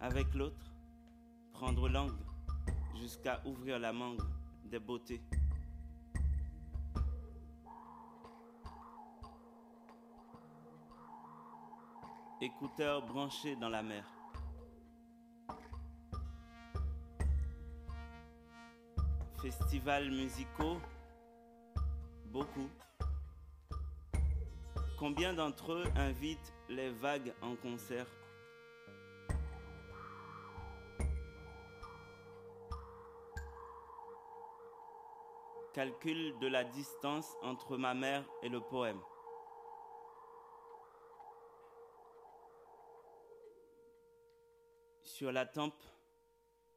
Avec 0.00 0.34
l'autre, 0.34 0.72
prendre 1.52 1.88
langue, 1.88 2.18
jusqu'à 3.00 3.40
ouvrir 3.46 3.78
la 3.78 3.92
mangue 3.92 4.22
des 4.64 4.78
beautés. 4.78 5.22
écouteurs 12.40 13.02
branchés 13.02 13.56
dans 13.56 13.68
la 13.68 13.82
mer. 13.82 14.04
Festivals 19.40 20.10
musicaux, 20.10 20.78
Combien 24.98 25.32
d'entre 25.32 25.72
eux 25.72 25.84
invitent 25.96 26.52
les 26.68 26.90
vagues 26.90 27.34
en 27.40 27.56
concert? 27.56 28.06
Calcul 35.72 36.38
de 36.38 36.46
la 36.46 36.64
distance 36.64 37.36
entre 37.42 37.76
ma 37.76 37.94
mère 37.94 38.24
et 38.42 38.48
le 38.48 38.60
poème. 38.60 39.00
Sur 45.02 45.32
la 45.32 45.46
tempe, 45.46 45.82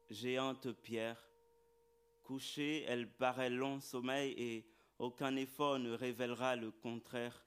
géante 0.08 0.72
pierre, 0.72 1.28
couchée, 2.22 2.84
elle 2.88 3.10
paraît 3.10 3.50
long 3.50 3.80
sommeil 3.80 4.34
et 4.38 4.66
aucun 5.00 5.34
effort 5.36 5.78
ne 5.78 5.92
révélera 5.92 6.56
le 6.56 6.70
contraire. 6.70 7.44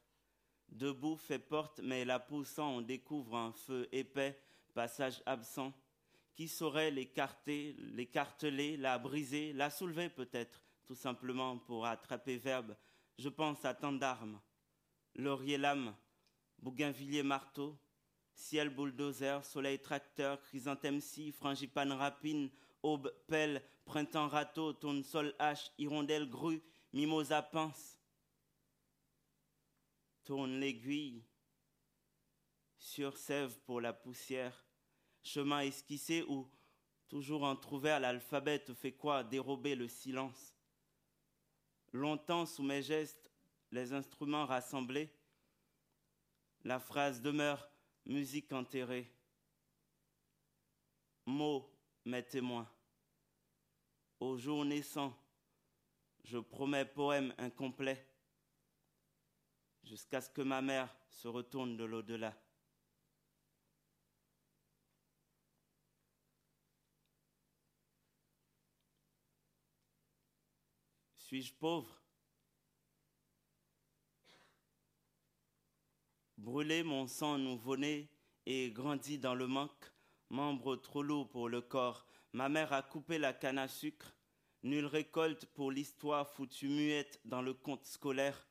Debout 0.70 1.18
fait 1.18 1.40
porte, 1.40 1.80
mais 1.84 2.04
la 2.04 2.20
poussant, 2.20 2.78
on 2.78 2.82
découvre 2.82 3.36
un 3.36 3.52
feu 3.54 3.88
épais, 3.92 4.42
passage 4.74 5.22
absent. 5.26 5.72
Qui 6.34 6.48
saurait 6.48 6.90
l'écarter, 6.90 7.76
l'écarteler, 7.78 8.76
la 8.76 8.98
briser, 8.98 9.54
la 9.54 9.70
soulever 9.70 10.10
peut-être, 10.10 10.64
tout 10.84 10.96
simplement 10.96 11.60
pour 11.60 11.86
attraper 11.86 12.38
verbe 12.38 12.76
Je 13.20 13.30
pense 13.30 13.64
à 13.66 13.76
tant 13.76 13.94
d'armes. 13.94 14.42
Laurier 15.14 15.60
lame, 15.60 15.96
bougainvillier 16.58 17.22
marteau, 17.22 17.78
Ciel 18.34 18.70
bulldozer, 18.70 19.46
soleil 19.46 19.78
tracteur, 19.78 20.42
chrysanthème 20.42 21.00
si, 21.00 21.32
frangipane 21.32 21.92
rapine, 21.92 22.50
aube 22.82 23.14
pelle, 23.28 23.62
printemps 23.86 24.28
râteau, 24.28 24.74
tournesol 24.74 25.36
hache, 25.38 25.72
hirondelle 25.78 26.28
grue, 26.28 26.64
mimosa 26.94 27.42
pince. 27.42 28.00
Tourne 30.24 30.60
l'aiguille, 30.60 31.26
sur 32.78 33.18
sève 33.18 33.60
pour 33.62 33.82
la 33.82 33.92
poussière, 33.92 34.66
chemin 35.22 35.62
esquissé 35.62 36.24
ou 36.24 36.50
toujours 37.10 37.44
entrouvert 37.44 38.00
l'alphabet 38.00 38.64
fait 38.74 38.94
quoi? 38.94 39.24
Dérober 39.24 39.76
le 39.76 39.88
silence. 39.88 40.56
Longtemps 41.92 42.46
sous 42.46 42.64
mes 42.64 42.82
gestes, 42.82 43.32
les 43.72 43.92
instruments 43.94 44.46
rassemblés, 44.46 45.14
la 46.64 46.80
phrase 46.80 47.22
demeure 47.22 47.70
musique 48.06 48.52
enterrée. 48.54 49.12
Mots, 51.26 51.70
mes 52.06 52.24
témoins. 52.24 52.70
Au 54.20 54.38
jour 54.38 54.64
naissant, 54.64 55.18
je 56.24 56.38
promets 56.38 56.86
poème 56.86 57.34
incomplet 57.38 58.08
jusqu'à 59.84 60.22
ce 60.22 60.30
que 60.30 60.42
ma 60.42 60.62
mère 60.62 60.96
se 61.10 61.28
retourne 61.28 61.78
de 61.78 61.84
l'au-delà. 61.84 62.34
Suis-je 71.18 71.54
pauvre? 71.54 72.00
Brûler 76.38 76.84
mon 76.84 77.08
sang 77.08 77.38
nouveau-né 77.38 78.10
et 78.46 78.70
grandi 78.72 79.18
dans 79.18 79.34
le 79.34 79.48
manque, 79.48 79.92
membre 80.30 80.76
trop 80.76 81.02
lourd 81.02 81.30
pour 81.30 81.50
le 81.50 81.62
corps. 81.62 82.06
Ma 82.34 82.50
mère 82.50 82.74
a 82.74 82.84
coupé 82.84 83.18
la 83.18 83.34
canne 83.34 83.58
à 83.58 83.68
sucre. 83.68 84.14
Nulle 84.64 84.86
récolte 84.86 85.46
pour 85.48 85.72
l'histoire 85.72 86.30
foutue 86.30 86.70
muette 86.70 87.20
dans 87.26 87.42
le 87.42 87.54
conte 87.54 87.86
scolaire. 87.86 88.48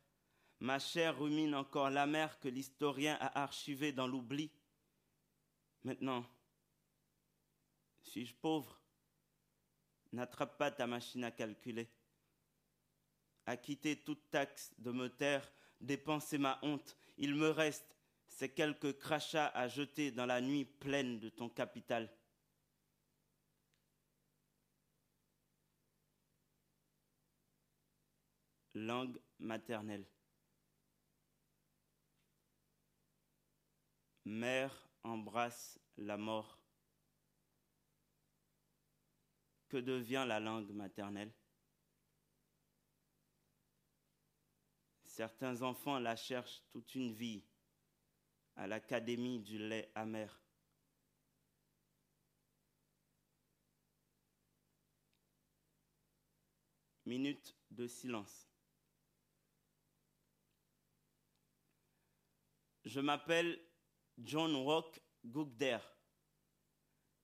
Ma 0.61 0.79
chair 0.79 1.19
rumine 1.19 1.55
encore 1.55 1.89
la 1.89 2.29
que 2.41 2.49
l'historien 2.49 3.17
a 3.19 3.43
archivée 3.43 3.93
dans 3.93 4.07
l'oubli. 4.07 4.51
Maintenant, 5.85 6.25
suis-je 8.03 8.35
pauvre? 8.35 8.79
N'attrape 10.13 10.59
pas 10.59 10.71
ta 10.71 10.87
machine 10.87 11.25
à 11.25 11.31
calculer. 11.31 11.89
Acquitter 13.47 13.97
toute 13.97 14.31
taxe 14.31 14.75
de 14.79 14.93
me 14.93 15.09
taire, 15.09 15.51
dépenser 15.81 16.37
ma 16.37 16.59
honte, 16.63 16.97
il 17.17 17.35
me 17.35 17.49
reste 17.49 17.97
ces 18.29 18.51
quelques 18.51 18.99
crachats 18.99 19.49
à 19.55 19.67
jeter 19.67 20.11
dans 20.11 20.27
la 20.27 20.43
nuit 20.43 20.67
pleine 20.67 21.19
de 21.19 21.31
ton 21.31 21.49
capital. 21.49 22.13
Langue 28.75 29.21
maternelle. 29.39 30.07
Mère 34.25 34.89
embrasse 35.03 35.79
la 35.97 36.17
mort. 36.17 36.59
Que 39.69 39.77
devient 39.77 40.25
la 40.27 40.41
langue 40.41 40.71
maternelle? 40.71 41.33
Certains 45.05 45.61
enfants 45.63 45.99
la 45.99 46.17
cherchent 46.17 46.63
toute 46.71 46.95
une 46.95 47.13
vie 47.13 47.45
à 48.57 48.67
l'académie 48.67 49.41
du 49.41 49.59
lait 49.59 49.91
amer. 49.95 50.41
Minute 57.05 57.55
de 57.71 57.87
silence. 57.87 58.52
Je 62.85 63.01
m'appelle 63.01 63.61
John 64.19 64.57
Rock 64.57 65.01
Gugder 65.25 65.79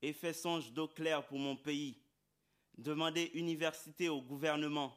et 0.03 0.13
fais 0.13 0.33
songe 0.33 0.73
d'eau 0.73 0.89
claire 0.89 1.27
pour 1.27 1.39
mon 1.39 1.57
pays. 1.57 2.01
Demandez 2.77 3.33
université 3.35 4.09
au 4.09 4.23
gouvernement 4.23 4.97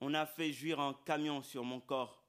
On 0.00 0.14
a 0.14 0.26
fait 0.26 0.52
jouir 0.52 0.78
un 0.78 0.94
camion 1.04 1.42
sur 1.42 1.64
mon 1.64 1.80
corps. 1.80 2.24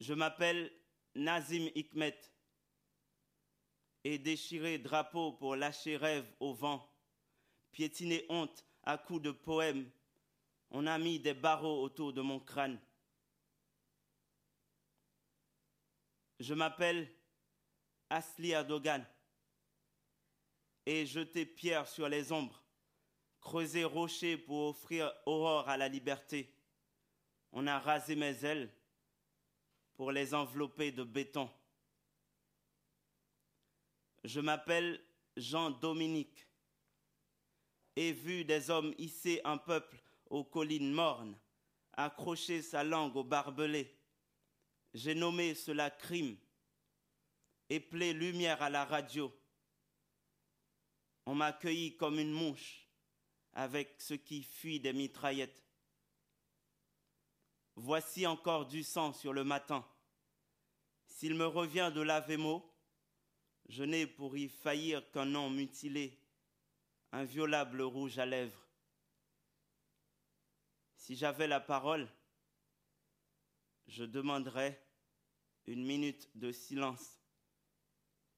Je 0.00 0.14
m'appelle 0.14 0.72
Nazim 1.16 1.68
Hikmet 1.74 2.18
et 4.04 4.18
déchirer 4.18 4.78
drapeau 4.78 5.32
pour 5.32 5.56
lâcher 5.56 5.96
rêve 5.96 6.26
au 6.38 6.54
vent, 6.54 6.88
piétiner 7.72 8.24
honte 8.28 8.64
à 8.84 8.96
coups 8.96 9.22
de 9.22 9.32
poèmes. 9.32 9.90
On 10.70 10.86
a 10.86 10.96
mis 10.98 11.18
des 11.18 11.34
barreaux 11.34 11.82
autour 11.82 12.12
de 12.12 12.20
mon 12.20 12.38
crâne. 12.38 12.80
Je 16.40 16.54
m'appelle 16.54 17.10
Asli 18.10 18.50
Erdogan 18.50 19.04
et 20.86 21.04
jeter 21.04 21.44
pierre 21.44 21.88
sur 21.88 22.08
les 22.08 22.30
ombres, 22.32 22.62
creuser 23.40 23.84
rocher 23.84 24.36
pour 24.36 24.68
offrir 24.68 25.12
aurore 25.26 25.68
à 25.68 25.76
la 25.76 25.88
liberté. 25.88 26.54
On 27.52 27.66
a 27.66 27.78
rasé 27.78 28.14
mes 28.14 28.44
ailes 28.44 28.72
pour 29.96 30.12
les 30.12 30.32
envelopper 30.32 30.92
de 30.92 31.02
béton. 31.02 31.50
Je 34.22 34.40
m'appelle 34.40 35.02
Jean-Dominique 35.36 36.46
et 37.96 38.12
vu 38.12 38.44
des 38.44 38.70
hommes 38.70 38.94
hisser 38.96 39.40
un 39.42 39.58
peuple 39.58 40.00
aux 40.30 40.44
collines 40.44 40.92
mornes, 40.92 41.36
accrocher 41.94 42.62
sa 42.62 42.84
langue 42.84 43.16
au 43.16 43.24
barbelé. 43.24 43.97
J'ai 44.94 45.14
nommé 45.14 45.54
cela 45.54 45.90
crime, 45.90 46.36
éplé 47.68 48.12
lumière 48.12 48.62
à 48.62 48.70
la 48.70 48.84
radio. 48.84 49.32
On 51.26 51.34
m'a 51.34 51.46
accueilli 51.46 51.96
comme 51.96 52.18
une 52.18 52.32
mouche 52.32 52.88
avec 53.52 54.00
ce 54.00 54.14
qui 54.14 54.42
fuit 54.42 54.80
des 54.80 54.92
mitraillettes. 54.92 55.62
Voici 57.76 58.26
encore 58.26 58.66
du 58.66 58.82
sang 58.82 59.12
sur 59.12 59.32
le 59.32 59.44
matin. 59.44 59.86
S'il 61.06 61.34
me 61.34 61.46
revient 61.46 61.92
de 61.94 62.00
laver 62.00 62.36
mot, 62.36 62.74
je 63.68 63.84
n'ai 63.84 64.06
pour 64.06 64.36
y 64.36 64.48
faillir 64.48 65.10
qu'un 65.10 65.26
nom 65.26 65.50
mutilé, 65.50 66.18
un 67.12 67.24
violable 67.24 67.82
rouge 67.82 68.18
à 68.18 68.26
lèvres. 68.26 68.68
Si 70.96 71.14
j'avais 71.14 71.46
la 71.46 71.60
parole, 71.60 72.08
je 73.88 74.04
demanderais 74.04 74.80
une 75.66 75.84
minute 75.84 76.28
de 76.34 76.52
silence 76.52 77.18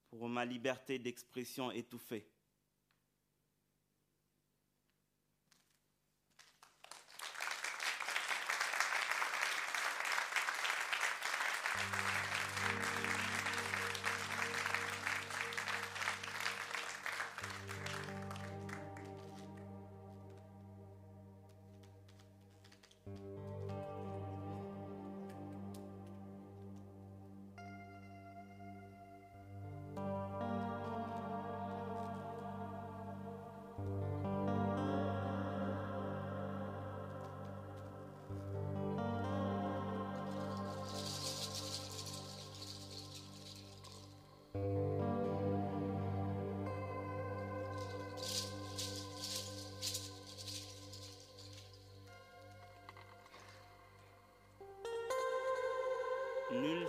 pour 0.08 0.28
ma 0.28 0.44
liberté 0.44 0.98
d'expression 0.98 1.70
étouffée. 1.70 2.28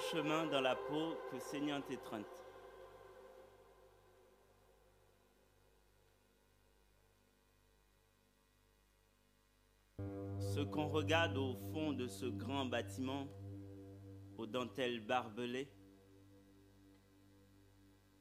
Chemin 0.10 0.48
dans 0.48 0.62
la 0.62 0.76
peau 0.76 1.16
que 1.30 1.40
saignante 1.40 1.90
étreinte. 1.92 2.26
Ce 10.40 10.60
qu'on 10.60 10.88
regarde 10.90 11.38
au 11.38 11.54
fond 11.72 11.94
de 11.94 12.08
ce 12.08 12.26
grand 12.26 12.66
bâtiment, 12.66 13.28
aux 14.38 14.48
dentelles 14.48 15.00
barbelées, 15.06 15.72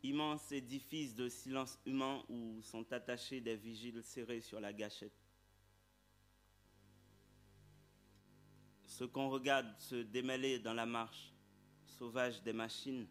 immense 0.03 0.53
édifice 0.53 1.14
de 1.14 1.28
silence 1.28 1.78
humain 1.87 2.22
où 2.28 2.61
sont 2.62 2.93
attachés 2.93 3.41
des 3.41 3.57
vigiles 3.57 4.03
serrés 4.03 4.41
sur 4.41 4.61
la 4.61 4.72
gâchette. 4.72 5.12
Ce 8.85 9.05
qu'on 9.05 9.31
regarde 9.31 9.78
se 9.78 9.97
démêler 9.97 10.59
dans 10.59 10.74
la 10.74 10.87
marche 10.87 11.33
sauvage 12.01 12.42
des 12.42 12.55
machines, 12.55 13.07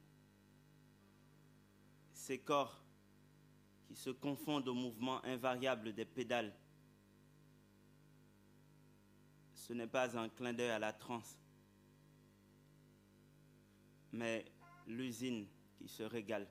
ces 2.11 2.39
corps 2.39 2.81
qui 3.85 3.95
se 3.95 4.09
confondent 4.09 4.67
au 4.67 4.73
mouvement 4.73 5.23
invariable 5.25 5.93
des 5.93 6.05
pédales. 6.05 6.51
Ce 9.53 9.73
n'est 9.73 9.85
pas 9.85 10.17
un 10.17 10.27
clin 10.27 10.53
d'œil 10.53 10.71
à 10.71 10.79
la 10.79 10.91
transe, 10.91 11.37
mais 14.11 14.43
l'usine 14.87 15.45
qui 15.77 15.87
se 15.87 16.01
régale. 16.01 16.47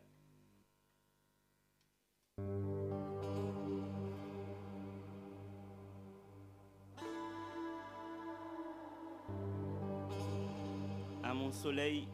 À 11.24 11.34
mon 11.34 11.50
soleil, 11.50 12.06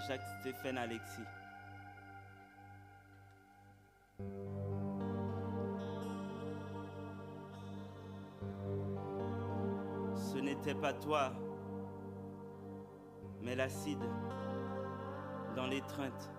Jacques-Stéphane 0.00 0.78
Alexis. 0.78 1.22
Ce 10.16 10.38
n'était 10.38 10.74
pas 10.74 10.92
toi, 10.92 11.32
mais 13.42 13.54
l'acide 13.54 14.02
dans 15.54 15.66
l'étreinte. 15.66 16.30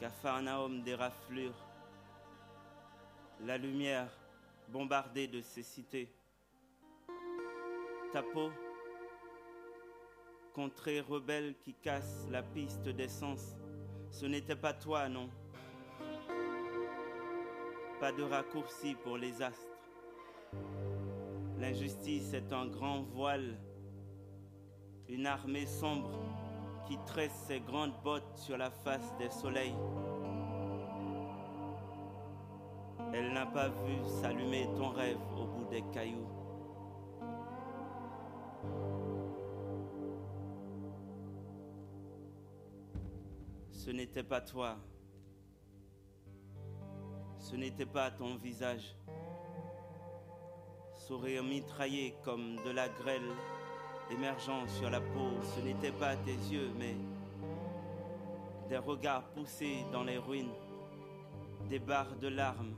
Capharnaüm 0.00 0.82
des 0.82 0.94
raflures, 0.94 1.66
la 3.40 3.58
lumière 3.58 4.10
bombardée 4.68 5.26
de 5.26 5.40
ces 5.40 5.62
cités. 5.62 6.12
Ta 8.12 8.22
peau 8.22 8.50
contrée 10.54 11.00
rebelle 11.00 11.54
qui 11.58 11.74
casse 11.74 12.26
la 12.30 12.42
piste 12.42 12.88
d'essence. 12.88 13.56
Ce 14.10 14.26
n'était 14.26 14.56
pas 14.56 14.72
toi, 14.72 15.08
non. 15.08 15.28
Pas 18.00 18.12
de 18.12 18.22
raccourci 18.22 18.94
pour 19.02 19.16
les 19.16 19.42
astres. 19.42 19.66
L'injustice 21.58 22.32
est 22.32 22.52
un 22.52 22.66
grand 22.66 23.02
voile, 23.02 23.58
une 25.08 25.26
armée 25.26 25.66
sombre 25.66 26.10
qui 26.86 26.96
tresse 27.06 27.34
ses 27.46 27.60
grandes 27.60 28.00
bottes 28.02 28.36
sur 28.36 28.56
la 28.56 28.70
face 28.70 29.16
des 29.18 29.30
soleils. 29.30 29.74
Elle 33.12 33.32
n'a 33.32 33.46
pas 33.46 33.68
vu 33.68 33.96
s'allumer 34.20 34.68
ton 34.76 34.90
rêve 34.90 35.18
au 35.36 35.46
bout 35.46 35.66
des 35.70 35.82
cailloux. 35.92 36.37
Ce 43.88 43.92
n'était 43.94 44.22
pas 44.22 44.42
toi. 44.42 44.76
Ce 47.38 47.56
n'était 47.56 47.86
pas 47.86 48.10
ton 48.10 48.36
visage. 48.36 48.94
Sourire 50.92 51.42
mitraillé 51.42 52.14
comme 52.22 52.56
de 52.66 52.70
la 52.70 52.90
grêle 52.90 53.30
émergeant 54.10 54.68
sur 54.68 54.90
la 54.90 55.00
peau. 55.00 55.30
Ce 55.40 55.62
n'était 55.62 55.92
pas 55.92 56.16
tes 56.16 56.34
yeux, 56.34 56.70
mais 56.78 56.96
des 58.68 58.76
regards 58.76 59.24
poussés 59.30 59.86
dans 59.90 60.04
les 60.04 60.18
ruines, 60.18 60.52
des 61.70 61.78
barres 61.78 62.16
de 62.16 62.28
larmes 62.28 62.74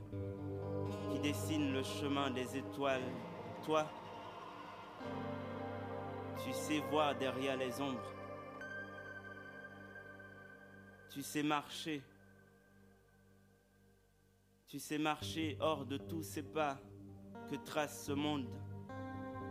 qui 1.11 1.19
dessinent 1.19 1.73
le 1.73 1.83
chemin 1.83 2.31
des 2.31 2.55
étoiles. 2.55 3.11
Toi, 3.65 3.85
tu 6.41 6.53
sais 6.53 6.79
voir 6.89 7.15
derrière 7.15 7.57
les 7.57 7.81
ombres. 7.81 8.20
Tu 11.11 11.21
sais 11.23 11.43
marcher. 11.43 12.01
Tu 14.65 14.79
sais 14.79 14.97
marcher 14.97 15.57
hors 15.59 15.85
de 15.85 15.97
tous 15.97 16.23
ces 16.23 16.41
pas 16.41 16.79
que 17.49 17.57
trace 17.57 18.05
ce 18.05 18.13
monde 18.13 18.47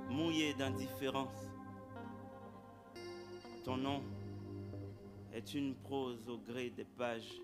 mouillé 0.09 0.55
d'indifférence. 0.55 1.51
Ton 3.63 3.77
nom 3.77 4.03
est 5.35 5.53
une 5.53 5.75
prose 5.75 6.27
au 6.31 6.39
gré 6.39 6.71
des 6.71 6.87
pages. 6.87 7.43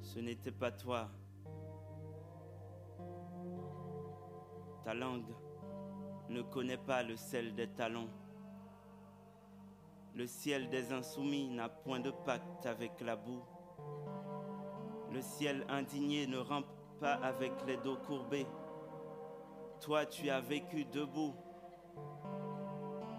Ce 0.00 0.20
n'était 0.20 0.52
pas 0.52 0.70
toi. 0.70 1.10
Ta 4.84 4.94
langue 4.94 5.34
ne 6.30 6.42
connaît 6.42 6.76
pas 6.76 7.02
le 7.02 7.16
sel 7.16 7.54
des 7.54 7.66
talons. 7.66 8.08
Le 10.14 10.26
ciel 10.26 10.70
des 10.70 10.92
insoumis 10.92 11.48
n'a 11.48 11.68
point 11.68 12.00
de 12.00 12.10
pacte 12.10 12.66
avec 12.66 13.00
la 13.00 13.16
boue. 13.16 13.42
Le 15.12 15.20
ciel 15.20 15.66
indigné 15.68 16.26
ne 16.28 16.38
rampe 16.38 16.66
pas 17.00 17.14
avec 17.14 17.52
les 17.66 17.76
dos 17.78 17.96
courbés. 17.96 18.46
Toi, 19.80 20.06
tu 20.06 20.30
as 20.30 20.40
vécu 20.40 20.84
debout. 20.84 21.34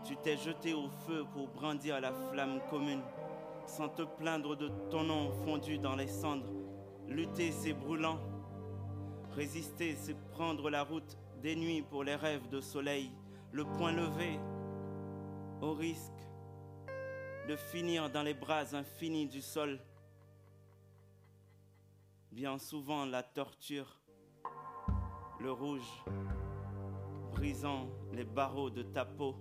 Tu 0.05 0.15
t'es 0.17 0.37
jeté 0.37 0.73
au 0.73 0.89
feu 1.05 1.25
pour 1.33 1.47
brandir 1.49 1.99
la 1.99 2.13
flamme 2.13 2.61
commune, 2.69 3.03
sans 3.65 3.89
te 3.89 4.03
plaindre 4.03 4.55
de 4.55 4.69
ton 4.89 5.03
nom 5.03 5.31
fondu 5.43 5.77
dans 5.77 5.95
les 5.95 6.07
cendres. 6.07 6.51
Lutter, 7.07 7.51
c'est 7.51 7.73
brûlant. 7.73 8.19
Résister, 9.35 9.95
c'est 9.95 10.17
prendre 10.31 10.69
la 10.69 10.83
route 10.83 11.17
des 11.41 11.55
nuits 11.55 11.81
pour 11.81 12.03
les 12.03 12.15
rêves 12.15 12.47
de 12.49 12.61
soleil, 12.61 13.11
le 13.51 13.65
point 13.65 13.91
levé, 13.91 14.39
au 15.59 15.73
risque 15.73 16.11
de 17.47 17.55
finir 17.55 18.09
dans 18.09 18.21
les 18.21 18.35
bras 18.35 18.75
infinis 18.75 19.27
du 19.27 19.41
sol. 19.41 19.79
Bien 22.31 22.59
souvent 22.59 23.05
la 23.05 23.23
torture, 23.23 23.99
le 25.39 25.51
rouge, 25.51 26.03
brisant 27.31 27.89
les 28.13 28.23
barreaux 28.23 28.69
de 28.69 28.83
ta 28.83 29.03
peau. 29.03 29.35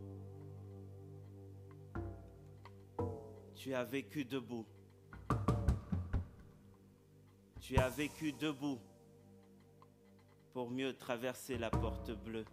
Tu 3.55 3.75
as 3.75 3.85
vécu 3.85 4.25
debout. 4.25 4.67
Tu 7.61 7.77
as 7.77 7.91
vécu 7.91 8.33
debout 8.33 8.81
pour 10.53 10.71
mieux 10.71 10.95
traverser 10.95 11.59
la 11.59 11.71
porte 11.71 12.11
bleue. 12.25 12.45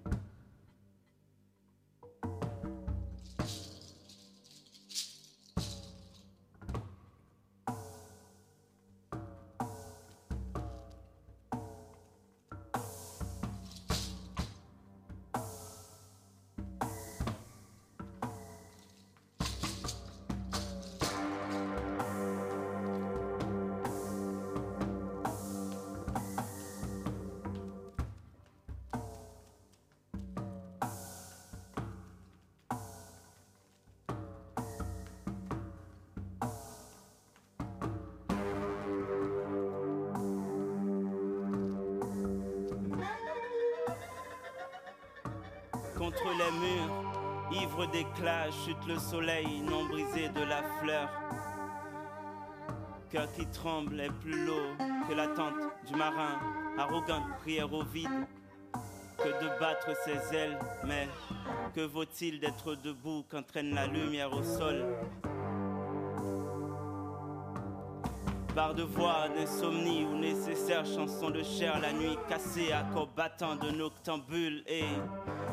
D'éclat, 48.18 48.52
chute 48.52 48.86
le 48.88 49.00
soleil 49.00 49.62
non 49.62 49.86
brisé 49.86 50.30
de 50.30 50.42
la 50.42 50.64
fleur. 50.80 51.10
Cœur 53.10 53.32
qui 53.34 53.46
tremble 53.48 54.00
est 54.00 54.12
plus 54.22 54.46
lourd 54.46 54.76
que 55.08 55.14
l'attente 55.14 55.56
du 55.88 55.96
marin, 55.96 56.40
arrogante 56.78 57.38
prière 57.40 57.72
au 57.72 57.84
vide. 57.84 58.28
Que 59.18 59.30
de 59.30 59.60
battre 59.60 59.90
ses 60.06 60.36
ailes, 60.36 60.60
mais 60.86 61.08
que 61.74 61.82
vaut-il 61.82 62.40
d'être 62.40 62.76
debout 62.76 63.26
qu'entraîne 63.30 63.74
la 63.74 63.88
lumière 63.88 64.32
au 64.32 64.44
sol? 64.44 64.86
Barre 68.56 68.76
de 68.76 68.84
voix, 68.84 69.28
d'insomnie 69.36 70.06
ou 70.06 70.18
nécessaire 70.18 70.86
chanson 70.86 71.32
de 71.32 71.42
chair, 71.42 71.80
la 71.80 71.94
nuit 71.94 72.18
cassée, 72.30 72.72
accord 72.72 73.08
battant 73.16 73.56
de 73.56 73.72
noctambule 73.72 74.64
et 74.68 74.86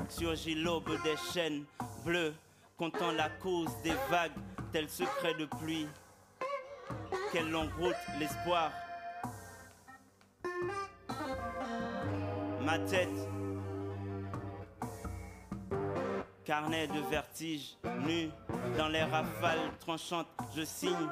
surgit 0.08 0.54
l'aube 0.54 0.90
des 1.02 1.16
chaînes 1.32 1.64
bleues, 2.04 2.34
comptant 2.76 3.12
la 3.12 3.28
cause 3.28 3.70
des 3.82 3.94
vagues, 4.10 4.32
tel 4.72 4.88
secret 4.88 5.34
de 5.34 5.46
pluie. 5.46 5.88
Quelle 7.32 7.50
longue 7.50 7.72
route, 7.78 7.94
l'espoir. 8.18 8.70
Ma 12.60 12.78
tête, 12.78 13.08
carnet 16.44 16.86
de 16.86 17.00
vertige, 17.10 17.76
nu 18.06 18.30
dans 18.76 18.88
les 18.88 19.02
rafales 19.02 19.70
tranchantes, 19.80 20.28
je 20.56 20.64
signe 20.64 21.08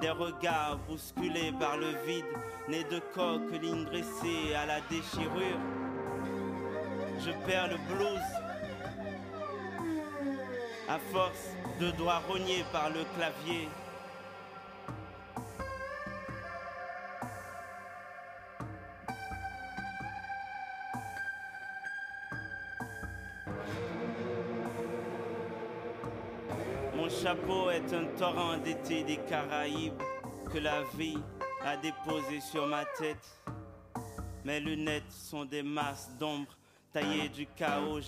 des 0.00 0.10
regards 0.10 0.78
bousculés 0.88 1.52
par 1.58 1.76
le 1.76 1.90
vide, 2.06 2.24
nés 2.68 2.84
de 2.84 3.00
coque, 3.14 3.50
lignes 3.60 3.84
dressées 3.84 4.54
à 4.54 4.66
la 4.66 4.80
déchirure. 4.82 5.58
Je 7.20 7.30
perds 7.46 7.68
le 7.68 7.76
blues 7.94 8.37
à 10.88 10.98
force 10.98 11.54
de 11.78 11.90
doigts 11.90 12.22
rognés 12.26 12.64
par 12.72 12.88
le 12.88 13.04
clavier. 13.14 13.68
Mon 26.96 27.08
chapeau 27.10 27.70
est 27.70 27.92
un 27.92 28.04
torrent 28.16 28.56
d'été 28.56 29.02
des 29.04 29.18
Caraïbes 29.18 30.00
que 30.50 30.58
la 30.58 30.82
vie 30.96 31.18
a 31.64 31.76
déposé 31.76 32.40
sur 32.40 32.66
ma 32.66 32.84
tête. 32.98 33.42
Mes 34.44 34.60
lunettes 34.60 35.10
sont 35.10 35.44
des 35.44 35.62
masses 35.62 36.10
d'ombre 36.18 36.56
taillées 36.92 37.28
du 37.28 37.46
chaos. 37.46 38.00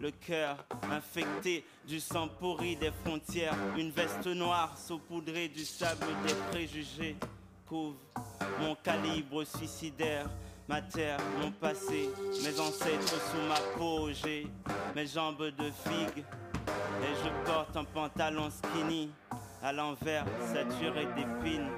Le 0.00 0.12
cœur 0.12 0.64
infecté 0.92 1.64
du 1.86 1.98
sang 1.98 2.28
pourri 2.28 2.76
des 2.76 2.92
frontières. 3.04 3.56
Une 3.76 3.90
veste 3.90 4.26
noire 4.26 4.78
saupoudrée 4.78 5.48
du 5.48 5.64
sable 5.64 6.06
des 6.26 6.34
préjugés 6.50 7.16
couvre 7.66 7.96
mon 8.60 8.76
calibre 8.76 9.44
suicidaire. 9.44 10.26
Ma 10.68 10.82
terre, 10.82 11.18
mon 11.40 11.50
passé, 11.50 12.10
mes 12.44 12.60
ancêtres 12.60 13.20
sous 13.30 13.48
ma 13.48 13.58
peau, 13.76 14.10
j'ai 14.12 14.46
mes 14.94 15.06
jambes 15.06 15.50
de 15.58 15.70
figue 15.88 16.24
et 17.02 17.14
je 17.24 17.50
porte 17.50 17.74
un 17.76 17.84
pantalon 17.84 18.50
skinny 18.50 19.10
à 19.62 19.72
l'envers 19.72 20.26
saturé 20.52 21.06
d'épines. 21.16 21.70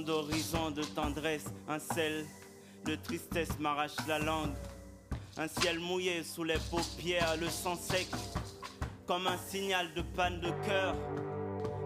D'horizons 0.00 0.70
de 0.70 0.82
tendresse, 0.82 1.44
un 1.68 1.78
sel 1.78 2.24
de 2.84 2.94
tristesse 2.96 3.58
m'arrache 3.58 3.96
la 4.08 4.18
langue. 4.18 4.54
Un 5.36 5.48
ciel 5.48 5.78
mouillé 5.78 6.22
sous 6.22 6.44
les 6.44 6.58
paupières, 6.70 7.36
le 7.40 7.48
sang 7.48 7.76
sec, 7.76 8.06
comme 9.06 9.26
un 9.26 9.36
signal 9.36 9.92
de 9.94 10.02
panne 10.02 10.40
de 10.40 10.50
cœur. 10.66 10.94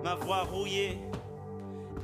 Ma 0.05 0.15
voix 0.15 0.43
rouillée, 0.45 0.99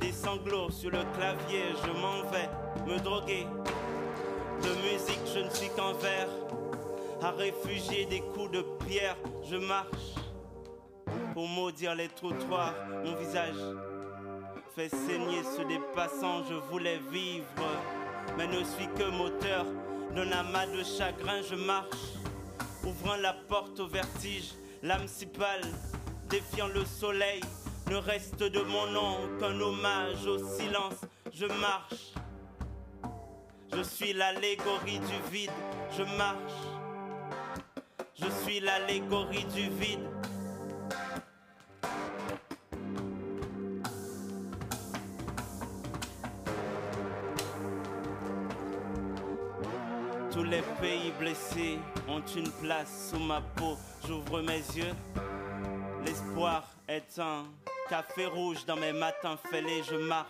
des 0.01 0.11
sanglots 0.11 0.71
sur 0.71 0.89
le 0.89 1.03
clavier, 1.15 1.63
je 1.85 1.91
m'en 1.91 2.23
vais 2.31 2.49
me 2.85 2.99
droguer. 2.99 3.45
De 4.61 4.69
musique, 4.81 5.21
je 5.33 5.39
ne 5.39 5.49
suis 5.49 5.69
qu'un 5.69 5.93
verre, 5.93 6.29
à 7.21 7.31
réfugier 7.31 8.05
des 8.05 8.21
coups 8.21 8.51
de 8.51 8.65
pierre, 8.85 9.17
je 9.49 9.55
marche. 9.55 10.15
Pour 11.33 11.47
maudire 11.47 11.95
les 11.95 12.09
trottoirs, 12.09 12.75
mon 13.03 13.15
visage 13.15 13.55
fait 14.75 14.89
saigner 14.89 15.43
ceux 15.55 15.65
des 15.65 15.79
passants, 15.95 16.43
je 16.49 16.55
voulais 16.71 16.99
vivre, 17.11 17.45
mais 18.37 18.47
ne 18.47 18.63
suis 18.63 18.87
que 18.97 19.09
moteur 19.11 19.65
d'un 20.15 20.31
amas 20.31 20.65
de 20.67 20.83
chagrin, 20.83 21.41
je 21.47 21.55
marche, 21.55 22.13
ouvrant 22.83 23.17
la 23.17 23.33
porte 23.33 23.79
au 23.79 23.87
vertige, 23.87 24.53
l'âme 24.81 25.07
si 25.07 25.27
pâle, 25.27 25.61
défiant 26.29 26.67
le 26.67 26.83
soleil, 26.85 27.41
ne 27.89 27.97
reste 27.97 28.41
de 28.41 28.61
mon 28.61 28.87
nom 28.87 29.17
qu'un 29.39 29.59
hommage 29.59 30.25
au 30.25 30.39
silence, 30.39 31.01
je 31.31 31.45
marche, 31.45 32.13
Je 33.75 33.81
suis 33.81 34.13
l'allégorie 34.13 34.99
du 34.99 35.31
vide, 35.31 35.49
je 35.97 36.03
marche. 36.15 36.61
Je 38.13 38.29
suis 38.43 38.59
l'allégorie 38.59 39.45
du 39.45 39.67
vide. 39.69 39.99
Les 50.53 50.61
pays 50.79 51.11
blessés 51.17 51.79
ont 52.07 52.21
une 52.35 52.51
place 52.61 53.09
sous 53.09 53.19
ma 53.19 53.41
peau. 53.41 53.75
J'ouvre 54.07 54.41
mes 54.41 54.63
yeux. 54.77 54.93
L'espoir 56.05 56.63
est 56.87 57.17
un 57.17 57.45
café 57.89 58.27
rouge 58.27 58.63
dans 58.65 58.75
mes 58.75 58.93
matins 58.93 59.37
fêlés. 59.49 59.81
Je 59.89 59.95
marche 59.95 60.27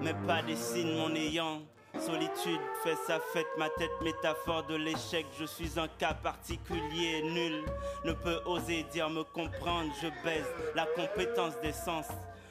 mais 0.00 0.14
pas 0.26 0.42
des 0.42 0.54
signes 0.54 0.94
mon 0.94 1.12
ayant. 1.14 1.62
Solitude 1.98 2.60
fait 2.84 2.94
sa 3.06 3.18
fête, 3.18 3.46
ma 3.58 3.68
tête 3.70 3.90
métaphore 4.02 4.64
de 4.66 4.76
l'échec. 4.76 5.26
Je 5.40 5.46
suis 5.46 5.80
un 5.80 5.88
cas 5.88 6.14
particulier, 6.14 7.22
nul 7.22 7.64
ne 8.04 8.12
peut 8.12 8.40
oser 8.44 8.84
dire 8.92 9.10
me 9.10 9.24
comprendre. 9.24 9.90
Je 10.00 10.08
baise 10.22 10.46
la 10.76 10.86
compétence 10.94 11.58
des 11.62 11.72
sens. 11.72 12.06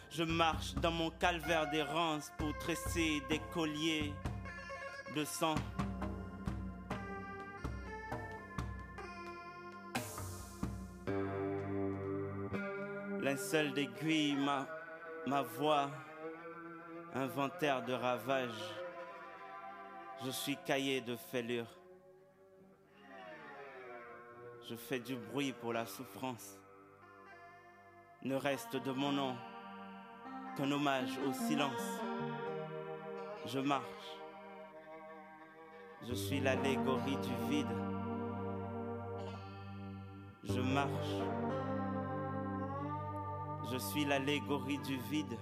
Je 0.09 0.23
marche 0.23 0.73
dans 0.75 0.91
mon 0.91 1.11
calvaire 1.11 1.69
d'errance 1.69 2.31
pour 2.37 2.57
tresser 2.57 3.21
des 3.29 3.39
colliers 3.53 4.11
de 5.15 5.23
sang. 5.23 5.55
Linceul 13.35 13.73
d'aiguille, 13.73 14.37
ma, 14.37 14.65
ma 15.27 15.41
voix 15.41 15.89
inventaire 17.13 17.83
de 17.83 17.91
ravages. 17.91 18.73
Je 20.23 20.29
suis 20.31 20.55
cahier 20.65 21.01
de 21.01 21.17
fêlure. 21.17 21.67
Je 24.69 24.75
fais 24.77 24.99
du 24.99 25.17
bruit 25.17 25.51
pour 25.51 25.73
la 25.73 25.85
souffrance. 25.85 26.57
Ne 28.23 28.35
reste 28.35 28.77
de 28.77 28.91
mon 28.93 29.11
nom 29.11 29.35
qu'un 30.55 30.71
hommage 30.71 31.19
au 31.27 31.33
silence. 31.33 31.99
Je 33.47 33.59
marche. 33.59 34.17
Je 36.07 36.13
suis 36.13 36.39
l'allégorie 36.39 37.17
du 37.17 37.49
vide. 37.49 37.75
Je 40.45 40.61
marche. 40.61 41.64
Je 43.71 43.77
suis 43.77 44.05
l'allégorie 44.05 44.79
du 44.79 44.97
vide. 45.09 45.37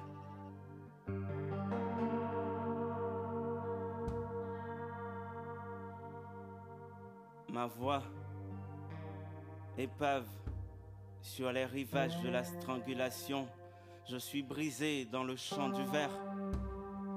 ma 7.53 7.67
voix 7.67 8.01
épave 9.78 10.26
sur 11.21 11.51
les 11.51 11.65
rivages 11.65 12.19
de 12.21 12.30
la 12.30 12.43
strangulation. 12.43 13.47
Je 14.09 14.17
suis 14.17 14.41
brisé 14.41 15.05
dans 15.05 15.24
le 15.24 15.36
chant 15.36 15.69
du 15.69 15.84
verre. 15.86 16.17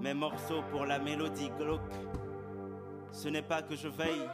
Mes 0.00 0.12
morceaux 0.12 0.62
pour 0.70 0.84
la 0.84 0.98
mélodie 0.98 1.50
glauque. 1.58 1.80
Ce 3.12 3.28
n'est 3.28 3.42
pas 3.42 3.62
que 3.62 3.74
je 3.74 3.88
veille. 3.88 4.28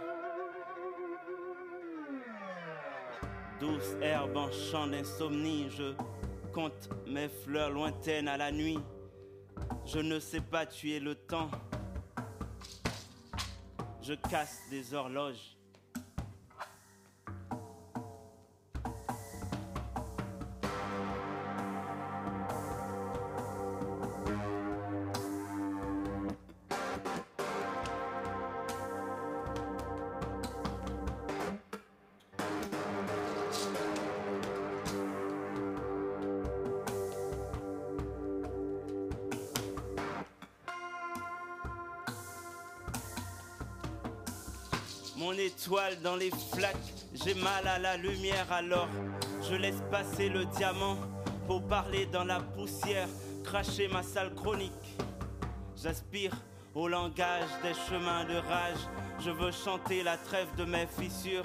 Douce 3.60 3.94
herbe 4.02 4.36
en 4.36 4.50
chant 4.50 4.88
d'insomnie, 4.88 5.70
je 5.70 5.94
compte 6.53 6.90
mes 7.07 7.28
fleurs 7.28 7.70
lointaines 7.70 8.28
à 8.28 8.36
la 8.36 8.53
nuit. 8.53 8.78
Je 9.86 9.98
ne 9.98 10.20
sais 10.20 10.40
pas 10.40 10.66
tuer 10.66 11.00
le 11.00 11.14
temps. 11.14 11.50
Je 14.03 14.14
casse 14.14 14.61
des 14.70 14.92
horloges. 14.92 15.57
Dans 46.02 46.16
les 46.16 46.30
flaques, 46.52 46.76
j'ai 47.14 47.34
mal 47.34 47.68
à 47.68 47.78
la 47.78 47.96
lumière 47.96 48.50
alors 48.50 48.88
je 49.48 49.54
laisse 49.54 49.80
passer 49.92 50.28
le 50.28 50.44
diamant 50.46 50.96
pour 51.46 51.62
parler 51.62 52.06
dans 52.06 52.24
la 52.24 52.40
poussière, 52.40 53.06
cracher 53.44 53.86
ma 53.86 54.02
sale 54.02 54.34
chronique. 54.34 54.72
J'aspire 55.76 56.32
au 56.74 56.88
langage 56.88 57.48
des 57.62 57.74
chemins 57.74 58.24
de 58.24 58.34
rage, 58.34 58.80
je 59.20 59.30
veux 59.30 59.52
chanter 59.52 60.02
la 60.02 60.16
trêve 60.16 60.48
de 60.56 60.64
mes 60.64 60.86
fissures. 60.86 61.44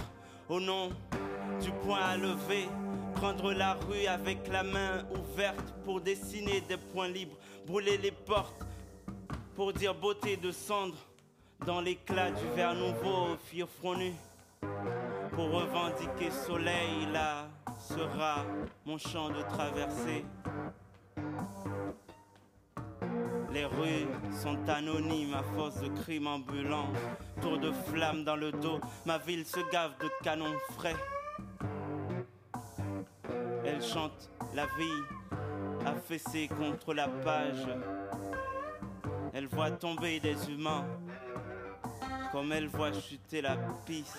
Au 0.49 0.59
nom 0.59 0.89
du 1.61 1.71
point 1.83 1.99
à 1.99 2.17
lever, 2.17 2.67
prendre 3.15 3.53
la 3.53 3.73
rue 3.73 4.07
avec 4.07 4.47
la 4.47 4.63
main 4.63 5.05
ouverte 5.11 5.75
pour 5.85 6.01
dessiner 6.01 6.61
des 6.61 6.77
points 6.77 7.09
libres, 7.09 7.37
brûler 7.67 7.97
les 7.97 8.11
portes 8.11 8.65
pour 9.55 9.73
dire 9.73 9.93
beauté 9.93 10.37
de 10.37 10.51
cendre 10.51 10.97
dans 11.65 11.81
l'éclat 11.81 12.31
du 12.31 12.45
verre 12.55 12.75
nouveau, 12.75 13.35
fille 13.45 13.65
front 13.79 13.95
nu. 13.95 14.13
Pour 15.31 15.51
revendiquer 15.51 16.31
soleil, 16.31 17.07
là 17.11 17.47
sera 17.79 18.45
mon 18.85 18.97
champ 18.97 19.29
de 19.29 19.41
traversée. 19.43 20.25
Les 23.51 23.65
rues 23.65 24.07
sont 24.31 24.57
anonymes 24.67 25.33
à 25.33 25.43
force 25.55 25.79
de 25.81 25.89
crimes 26.01 26.27
ambulants. 26.27 26.91
Tour 27.41 27.57
de 27.59 27.71
flammes 27.71 28.23
dans 28.23 28.35
le 28.35 28.51
dos, 28.51 28.79
ma 29.05 29.17
ville 29.17 29.45
se 29.45 29.59
gave 29.71 29.91
de 30.01 30.09
canons 30.23 30.57
frais. 30.75 30.95
Elle 33.65 33.81
chante 33.81 34.29
la 34.53 34.65
vie 34.77 35.03
affaissée 35.85 36.47
contre 36.47 36.93
la 36.93 37.07
page. 37.07 37.67
Elle 39.33 39.47
voit 39.47 39.71
tomber 39.71 40.19
des 40.19 40.49
humains 40.49 40.85
comme 42.31 42.51
elle 42.51 42.67
voit 42.67 42.91
chuter 42.93 43.41
la 43.41 43.57
piste. 43.85 44.17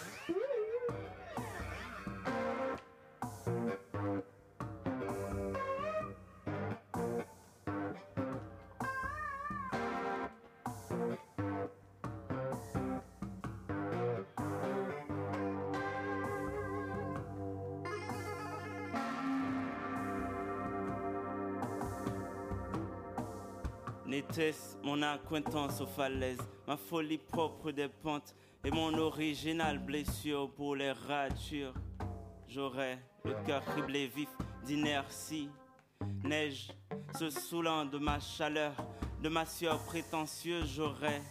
N'était-ce 24.06 24.76
mon 24.82 25.02
acquaintance 25.02 25.80
aux 25.82 25.86
falaises, 25.86 26.38
ma 26.68 26.76
folie 26.76 27.16
propre 27.16 27.70
des 27.70 27.88
pentes 27.88 28.34
et 28.62 28.70
mon 28.70 28.92
original 28.98 29.78
blessure 29.78 30.50
pour 30.50 30.76
les 30.76 30.92
ratures. 30.92 31.72
J'aurais 32.46 32.98
le 33.24 33.32
cœur 33.46 33.64
criblé 33.64 34.06
vif 34.06 34.28
d'inertie, 34.66 35.48
neige 36.24 36.68
se 37.18 37.30
saoulant 37.30 37.86
de 37.86 37.96
ma 37.96 38.20
chaleur, 38.20 38.74
de 39.22 39.30
ma 39.30 39.46
sueur 39.46 39.82
prétentieuse, 39.86 40.70
j'aurais 40.76 41.22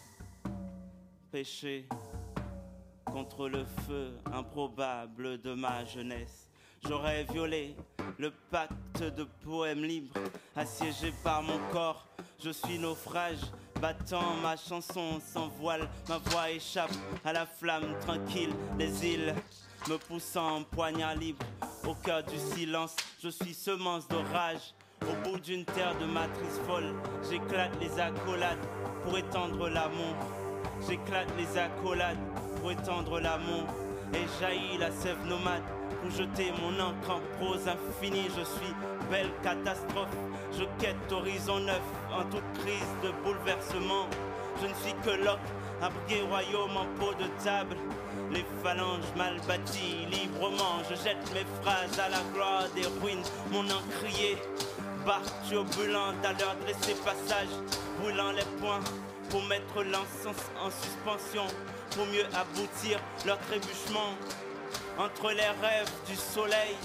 péché 1.31 1.87
contre 3.05 3.47
le 3.47 3.63
feu 3.85 4.17
improbable 4.33 5.39
de 5.39 5.53
ma 5.53 5.85
jeunesse. 5.85 6.49
J'aurais 6.87 7.25
violé 7.25 7.75
le 8.17 8.31
pacte 8.49 9.03
de 9.03 9.23
poèmes 9.43 9.83
libres, 9.83 10.19
assiégé 10.55 11.13
par 11.23 11.43
mon 11.43 11.59
corps. 11.71 12.07
Je 12.43 12.49
suis 12.49 12.79
naufrage, 12.79 13.41
battant 13.81 14.35
ma 14.41 14.55
chanson 14.55 15.19
sans 15.21 15.47
voile. 15.59 15.87
Ma 16.09 16.17
voix 16.17 16.49
échappe 16.49 16.91
à 17.25 17.33
la 17.33 17.45
flamme 17.45 17.95
tranquille 18.01 18.53
des 18.77 19.05
îles, 19.05 19.35
me 19.89 19.97
poussant 19.97 20.57
en 20.57 20.63
poignard 20.63 21.15
libre. 21.15 21.45
Au 21.85 21.93
cœur 21.93 22.23
du 22.23 22.37
silence, 22.37 22.95
je 23.23 23.29
suis 23.29 23.53
semence 23.53 24.07
d'orage. 24.07 24.73
Au 25.03 25.29
bout 25.29 25.39
d'une 25.39 25.63
terre 25.63 25.95
de 25.99 26.05
matrice 26.05 26.59
folle, 26.65 26.93
j'éclate 27.29 27.71
les 27.79 27.99
accolades 27.99 28.65
pour 29.03 29.17
étendre 29.17 29.69
l'amour. 29.69 30.15
J'éclate 30.87 31.29
les 31.37 31.57
accolades 31.57 32.17
pour 32.59 32.71
étendre 32.71 33.19
l'amour. 33.19 33.63
Et 34.13 34.25
jaillit 34.39 34.77
la 34.77 34.89
sève 34.89 35.21
nomade 35.25 35.63
pour 36.01 36.09
jeter 36.09 36.51
mon 36.61 36.79
encre 36.79 37.11
en 37.11 37.19
prose 37.37 37.67
infinie. 37.67 38.29
Je 38.29 38.43
suis 38.43 38.73
belle 39.09 39.31
catastrophe, 39.43 40.15
je 40.57 40.63
quête 40.79 41.11
horizon 41.11 41.59
neuf 41.59 41.81
en 42.11 42.23
toute 42.23 42.53
crise 42.59 42.93
de 43.03 43.11
bouleversement. 43.23 44.07
Je 44.61 44.67
ne 44.67 44.73
suis 44.73 44.93
que 45.03 45.23
Locke, 45.23 45.39
abrigué 45.81 46.21
royaume 46.21 46.77
en 46.77 46.85
peau 46.99 47.13
de 47.13 47.27
table. 47.43 47.75
Les 48.31 48.45
phalanges 48.63 49.11
mal 49.15 49.39
bâties, 49.47 50.05
librement, 50.11 50.81
je 50.89 50.95
jette 50.95 51.33
mes 51.33 51.45
phrases 51.61 51.99
à 51.99 52.09
la 52.09 52.21
gloire 52.33 52.67
des 52.75 52.87
ruines. 53.01 53.23
Mon 53.51 53.65
encrier, 53.65 54.37
barre 55.05 55.21
turbulente 55.47 56.23
à 56.23 56.33
leur 56.33 56.55
dresser 56.63 56.95
passage, 57.05 57.53
brûlant 58.01 58.31
les 58.31 58.45
poings 58.59 58.83
pour 59.29 59.43
mettre 59.43 59.83
l'encens 59.83 60.51
en 60.61 60.69
suspension, 60.69 61.45
pour 61.91 62.05
mieux 62.07 62.25
aboutir 62.33 62.99
leur 63.25 63.37
trébuchement 63.39 64.15
entre 64.97 65.31
les 65.31 65.51
rêves 65.61 65.91
du 66.07 66.15
soleil 66.15 66.75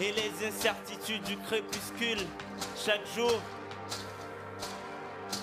et 0.00 0.12
les 0.12 0.46
incertitudes 0.46 1.22
du 1.22 1.36
crépuscule. 1.38 2.26
Chaque 2.76 3.06
jour, 3.14 3.40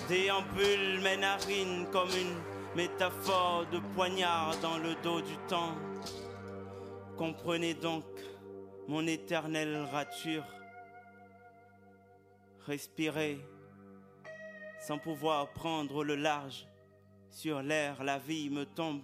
déambule 0.08 1.00
mes 1.02 1.16
narines 1.16 1.86
comme 1.90 2.10
une 2.10 2.36
métaphore 2.76 3.66
de 3.72 3.78
poignard 3.94 4.56
dans 4.60 4.78
le 4.78 4.94
dos 5.02 5.20
du 5.20 5.36
temps. 5.48 5.74
Comprenez 7.16 7.74
donc 7.74 8.04
mon 8.88 9.06
éternelle 9.06 9.76
rature. 9.90 10.44
Respirer 12.66 13.38
sans 14.80 14.98
pouvoir 14.98 15.52
prendre 15.52 16.04
le 16.04 16.16
large. 16.16 16.66
Sur 17.30 17.62
l'air, 17.62 18.04
la 18.04 18.18
vie 18.18 18.50
me 18.50 18.66
tombe 18.66 19.02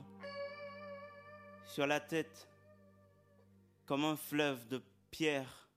sur 1.64 1.86
la 1.86 2.00
tête 2.00 2.48
comme 3.86 4.04
un 4.04 4.16
fleuve 4.16 4.66
de 4.68 4.82
pierre 5.10 5.68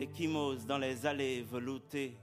échymose 0.00 0.66
dans 0.66 0.78
les 0.78 1.06
allées 1.06 1.42
veloutées. 1.42 2.16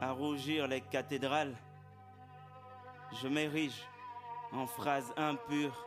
À 0.00 0.12
rougir 0.12 0.66
les 0.66 0.80
cathédrales, 0.80 1.56
je 3.20 3.28
m'érige 3.28 3.82
en 4.52 4.66
phrases 4.66 5.12
impures. 5.16 5.86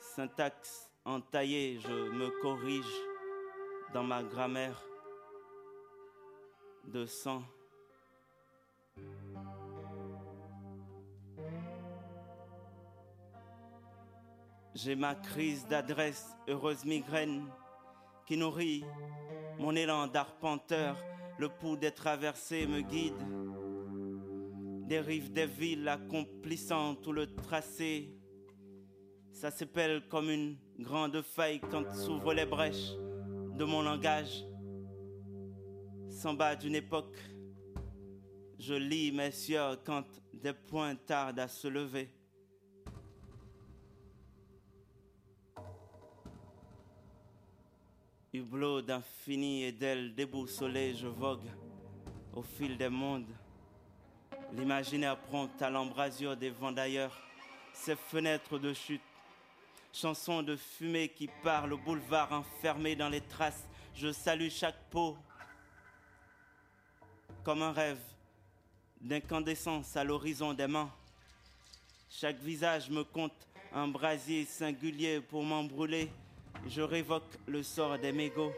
Syntaxe 0.00 0.90
entaillée, 1.04 1.78
je 1.80 2.10
me 2.10 2.28
corrige 2.42 2.84
dans 3.92 4.04
ma 4.04 4.22
grammaire 4.22 4.82
de 6.84 7.06
sang. 7.06 7.42
J'ai 14.74 14.96
ma 14.96 15.14
crise 15.14 15.66
d'adresse, 15.66 16.34
heureuse 16.48 16.86
migraine, 16.86 17.46
qui 18.26 18.38
nourrit 18.38 18.84
mon 19.58 19.76
élan 19.76 20.06
d'arpenteur. 20.06 20.96
Le 21.38 21.50
pouls 21.50 21.76
des 21.76 21.90
traversées 21.90 22.66
me 22.66 22.80
guide. 22.80 23.12
Des 24.88 25.00
rives 25.00 25.30
des 25.30 25.46
villes 25.46 25.86
accomplissant 25.88 26.94
tout 26.94 27.12
le 27.12 27.34
tracé. 27.34 28.16
Ça 29.32 29.50
s'appelle 29.50 30.08
comme 30.08 30.30
une 30.30 30.56
grande 30.78 31.20
faille 31.20 31.60
quand 31.60 31.92
s'ouvrent 31.94 32.32
les 32.32 32.46
brèches 32.46 32.92
de 33.58 33.64
mon 33.64 33.82
langage. 33.82 34.44
S'en 36.08 36.32
bas 36.32 36.56
d'une 36.56 36.76
époque, 36.76 37.18
je 38.58 38.74
lis 38.74 39.12
mes 39.12 39.32
sueurs 39.32 39.82
quand 39.84 40.04
des 40.32 40.54
points 40.54 40.94
tardent 40.94 41.40
à 41.40 41.48
se 41.48 41.68
lever. 41.68 42.08
Hublot 48.34 48.80
d'infini 48.80 49.64
et 49.64 49.72
d'ailes 49.72 50.14
déboussolées, 50.14 50.94
je 50.94 51.06
vogue 51.06 51.44
au 52.32 52.40
fil 52.42 52.78
des 52.78 52.88
mondes. 52.88 53.28
L'imaginaire 54.54 55.18
prompt 55.18 55.60
à 55.60 55.68
l'embrasure 55.68 56.34
des 56.34 56.48
vents 56.48 56.72
d'ailleurs, 56.72 57.14
ces 57.74 57.94
fenêtres 57.94 58.58
de 58.58 58.72
chute, 58.72 59.02
chansons 59.92 60.42
de 60.42 60.56
fumée 60.56 61.10
qui 61.10 61.28
parlent 61.42 61.74
au 61.74 61.76
boulevard 61.76 62.32
enfermé 62.32 62.96
dans 62.96 63.10
les 63.10 63.20
traces. 63.20 63.68
Je 63.94 64.10
salue 64.10 64.48
chaque 64.48 64.82
peau 64.88 65.14
comme 67.44 67.60
un 67.60 67.72
rêve 67.72 68.00
d'incandescence 68.98 69.94
à 69.94 70.04
l'horizon 70.04 70.54
des 70.54 70.68
mains. 70.68 70.90
Chaque 72.08 72.38
visage 72.38 72.88
me 72.88 73.04
compte 73.04 73.46
un 73.74 73.88
brasier 73.88 74.46
singulier 74.46 75.20
pour 75.20 75.42
m'embrûler 75.42 76.10
je 76.66 76.80
révoque 76.80 77.38
le 77.46 77.62
sort 77.62 77.98
des 77.98 78.12
mégots. 78.12 78.52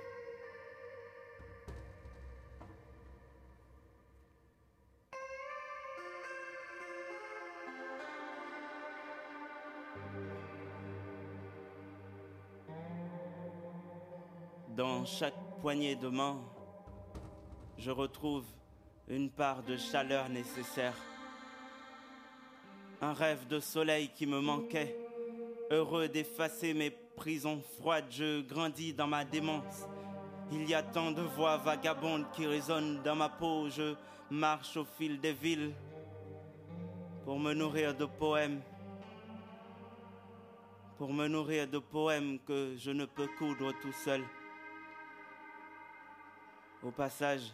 Dans 14.77 15.05
chaque 15.05 15.35
poignée 15.61 15.95
de 15.97 16.09
main, 16.09 16.41
je 17.79 17.91
retrouve 17.91 18.45
une 19.09 19.31
part 19.31 19.63
de 19.63 19.77
chaleur 19.77 20.29
nécessaire. 20.29 20.97
Un 23.01 23.13
rêve 23.13 23.47
de 23.47 23.61
soleil 23.61 24.09
qui 24.09 24.27
me 24.27 24.41
manquait, 24.41 24.97
heureux 25.71 26.09
d'effacer 26.09 26.75
mes 26.75 26.91
prison 27.17 27.63
froide, 27.79 28.07
je 28.11 28.43
grandis 28.43 28.93
dans 28.93 29.07
ma 29.07 29.25
démence. 29.25 29.87
Il 30.53 30.69
y 30.69 30.75
a 30.75 30.83
tant 30.83 31.11
de 31.11 31.23
voix 31.23 31.57
vagabondes 31.57 32.31
qui 32.33 32.47
résonnent 32.47 33.03
dans 33.03 33.17
ma 33.17 33.29
peau. 33.29 33.69
Je 33.71 33.95
marche 34.31 34.77
au 34.77 34.85
fil 34.85 35.21
des 35.21 35.33
villes 35.33 35.73
pour 37.25 37.39
me 37.39 37.55
nourrir 37.55 37.95
de 37.95 38.05
poèmes. 38.05 38.61
Pour 40.99 41.13
me 41.13 41.27
nourrir 41.27 41.67
de 41.67 41.79
poèmes 41.79 42.39
que 42.47 42.75
je 42.77 42.91
ne 42.91 43.05
peux 43.05 43.29
coudre 43.39 43.73
tout 43.81 43.93
seul. 43.93 44.23
Au 46.83 46.91
passage, 46.91 47.53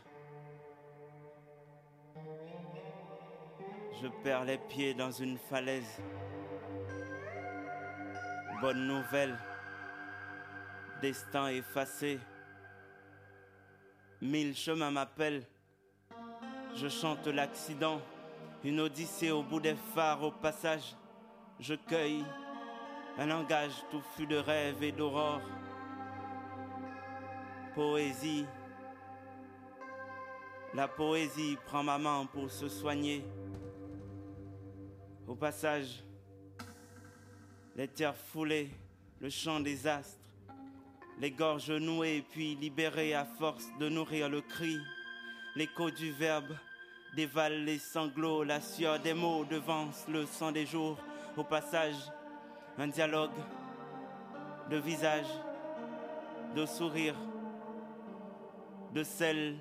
je 4.03 4.09
perds 4.25 4.45
les 4.45 4.59
pieds 4.59 4.93
dans 4.95 5.13
une 5.13 5.39
falaise. 5.39 6.03
Bonne 8.61 8.87
nouvelle 8.87 9.39
destin 11.01 11.49
effacé. 11.49 12.19
Mille 14.21 14.55
chemins 14.55 14.91
m'appellent, 14.91 15.45
je 16.77 16.89
chante 16.89 17.27
l'accident, 17.27 18.01
une 18.65 18.81
odyssée 18.81 19.31
au 19.31 19.43
bout 19.43 19.61
des 19.61 19.75
phares 19.95 20.23
au 20.23 20.31
passage. 20.31 20.95
Je 21.59 21.75
cueille 21.75 22.25
un 23.19 23.27
langage 23.27 23.73
touffu 23.91 24.27
de 24.27 24.37
rêves 24.37 24.83
et 24.83 24.93
d'aurore. 24.93 25.41
Poésie, 27.75 28.47
la 30.75 30.87
poésie 30.87 31.57
prend 31.67 31.83
ma 31.83 31.99
main 31.99 32.27
pour 32.27 32.51
se 32.51 32.69
soigner. 32.69 33.25
Au 35.27 35.35
passage, 35.35 36.05
les 37.77 37.89
terres 37.89 38.17
foulées, 38.17 38.71
le 39.21 39.31
chant 39.31 39.61
des 39.61 39.87
astres 39.87 40.20
les 41.21 41.31
gorges 41.31 41.71
nouées 41.71 42.25
puis 42.31 42.55
libérées 42.55 43.13
à 43.13 43.27
force 43.27 43.69
de 43.79 43.91
nourrir 43.91 44.31
le 44.31 44.41
cri. 44.41 44.79
L'écho 45.55 45.91
du 45.91 46.13
verbe 46.13 46.57
dévale 47.15 47.65
les 47.65 47.79
sanglots, 47.79 48.43
la 48.43 48.61
sueur 48.61 48.99
des 48.99 49.13
mots 49.13 49.45
devance 49.45 50.07
le 50.09 50.25
sang 50.25 50.51
des 50.51 50.65
jours. 50.65 50.97
Au 51.37 51.45
passage, 51.45 51.97
un 52.79 52.89
dialogue 52.89 53.39
de 54.71 54.77
visage, 54.79 55.27
de 56.57 56.65
sourire, 56.65 57.17
de 58.95 59.05
sel 59.05 59.57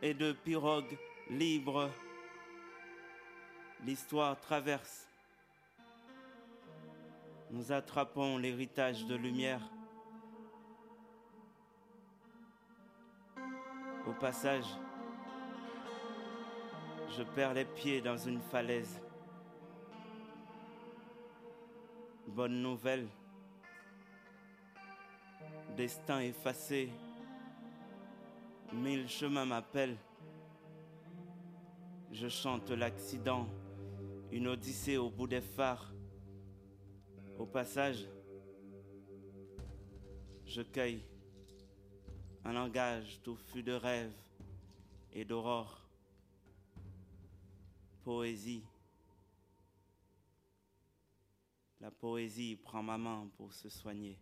et 0.00 0.14
de 0.14 0.32
pirogue 0.32 0.96
libre. 1.30 1.90
L'histoire 3.84 4.38
traverse. 4.38 5.08
Nous 7.50 7.72
attrapons 7.72 8.38
l'héritage 8.38 9.04
de 9.06 9.16
lumière. 9.16 9.60
Au 14.08 14.12
passage, 14.12 14.64
je 17.14 17.22
perds 17.22 17.52
les 17.52 17.66
pieds 17.66 18.00
dans 18.00 18.16
une 18.16 18.40
falaise. 18.40 19.02
Bonne 22.26 22.62
nouvelle, 22.62 23.06
destin 25.76 26.20
effacé, 26.20 26.90
mille 28.72 29.06
chemins 29.08 29.44
m'appellent. 29.44 29.98
Je 32.10 32.28
chante 32.28 32.70
l'accident, 32.70 33.46
une 34.32 34.48
odyssée 34.48 34.96
au 34.96 35.10
bout 35.10 35.26
des 35.26 35.42
phares. 35.42 35.92
Au 37.38 37.44
passage, 37.44 38.08
je 40.46 40.62
cueille 40.62 41.04
un 42.44 42.52
langage 42.52 43.20
touffu 43.22 43.62
de 43.62 43.72
rêves 43.72 44.16
et 45.12 45.24
d'aurore. 45.24 45.80
Poésie. 48.02 48.64
La 51.80 51.90
poésie 51.90 52.56
prend 52.56 52.82
ma 52.82 52.98
main 52.98 53.28
pour 53.36 53.52
se 53.52 53.68
soigner. 53.68 54.18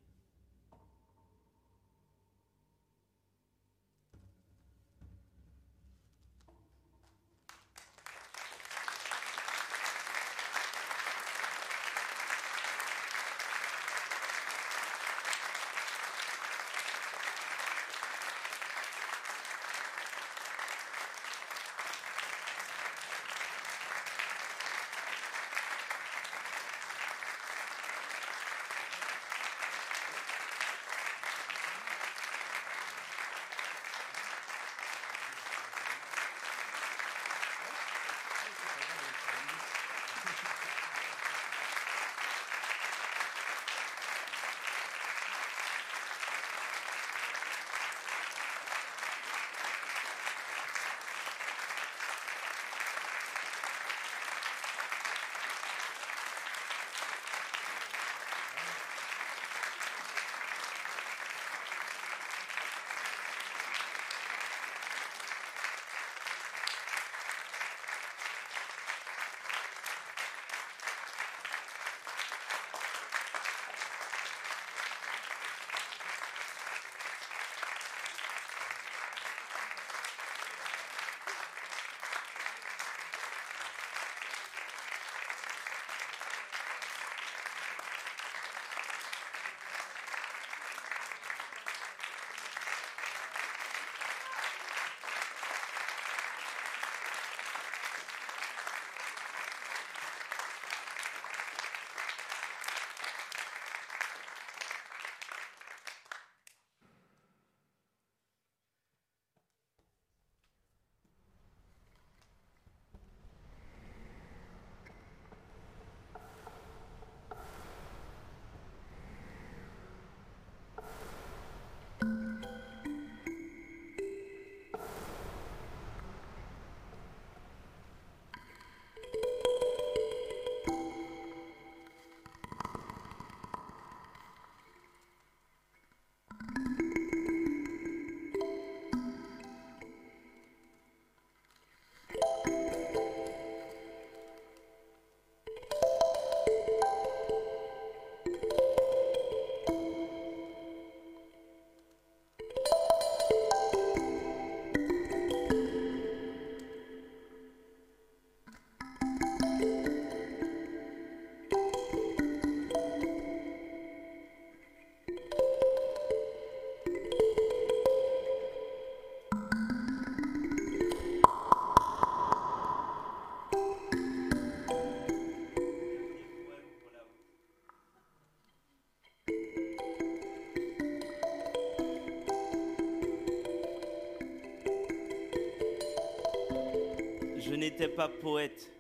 N'étais 187.79 187.95
pas 187.95 188.09
poète. 188.09 188.70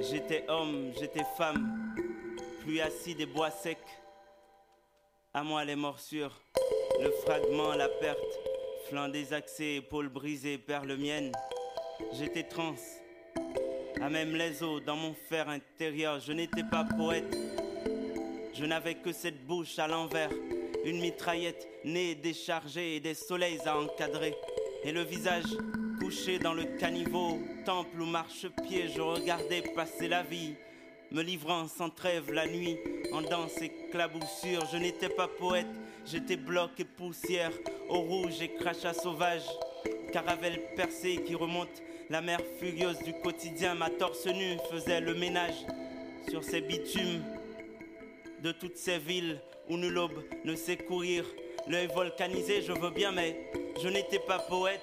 J'étais 0.00 0.44
homme, 0.48 0.90
j'étais 0.98 1.22
femme. 1.36 1.94
Pluie 2.60 2.80
acide 2.80 3.18
des 3.18 3.26
bois 3.26 3.52
secs. 3.52 3.78
À 5.32 5.44
moi 5.44 5.64
les 5.64 5.76
morsures, 5.76 6.42
le 7.00 7.12
fragment, 7.22 7.76
la 7.76 7.88
perte. 7.88 8.40
Flanc 8.88 9.08
désaxé, 9.08 9.76
épaules 9.76 10.08
brisées, 10.08 10.58
perles 10.58 10.96
miennes. 10.96 11.30
J'étais 12.12 12.42
trans. 12.42 12.74
À 14.02 14.08
même 14.08 14.34
les 14.34 14.64
os, 14.64 14.82
dans 14.82 14.96
mon 14.96 15.14
fer 15.14 15.48
intérieur, 15.48 16.18
je 16.18 16.32
n'étais 16.32 16.64
pas 16.64 16.82
poète. 16.82 17.36
Je 18.52 18.64
n'avais 18.64 18.96
que 18.96 19.12
cette 19.12 19.46
bouche 19.46 19.78
à 19.78 19.86
l'envers, 19.86 20.32
une 20.84 21.00
mitraillette 21.00 21.68
née 21.84 22.16
déchargée 22.16 22.96
et 22.96 23.00
des 23.00 23.14
soleils 23.14 23.60
à 23.64 23.78
encadrer. 23.78 24.34
Et 24.82 24.90
le 24.90 25.02
visage 25.02 25.56
couché 26.00 26.38
dans 26.38 26.54
le 26.54 26.64
caniveau, 26.78 27.38
temple 27.64 28.00
ou 28.00 28.06
marchepied, 28.06 28.88
je 28.88 29.00
regardais 29.00 29.62
passer 29.74 30.08
la 30.08 30.22
vie, 30.22 30.54
me 31.10 31.22
livrant 31.22 31.68
sans 31.68 31.90
trêve 31.90 32.32
la 32.32 32.46
nuit, 32.46 32.78
en 33.12 33.20
danse 33.20 33.60
éclaboussure. 33.60 34.66
Je 34.72 34.78
n'étais 34.78 35.10
pas 35.10 35.28
poète, 35.28 35.66
j'étais 36.06 36.36
bloc 36.36 36.70
et 36.78 36.84
poussière, 36.84 37.52
au 37.88 38.00
rouge 38.00 38.40
et 38.40 38.48
crachat 38.54 38.94
sauvage, 38.94 39.44
caravelle 40.12 40.60
percée 40.74 41.22
qui 41.26 41.34
remonte 41.34 41.82
la 42.08 42.22
mer 42.22 42.40
furieuse 42.58 42.98
du 43.00 43.12
quotidien. 43.12 43.74
Ma 43.74 43.90
torse 43.90 44.26
nue 44.26 44.56
faisait 44.70 45.00
le 45.00 45.14
ménage 45.14 45.66
sur 46.30 46.42
ces 46.42 46.62
bitumes 46.62 47.22
de 48.42 48.52
toutes 48.52 48.78
ces 48.78 48.98
villes 48.98 49.38
où 49.68 49.76
nul 49.76 49.98
aube 49.98 50.24
ne 50.44 50.54
sait 50.54 50.78
courir. 50.78 51.24
L'œil 51.68 51.88
volcanisé, 51.94 52.62
je 52.62 52.72
veux 52.72 52.90
bien, 52.90 53.12
mais 53.12 53.52
je 53.82 53.88
n'étais 53.88 54.18
pas 54.18 54.38
poète. 54.38 54.80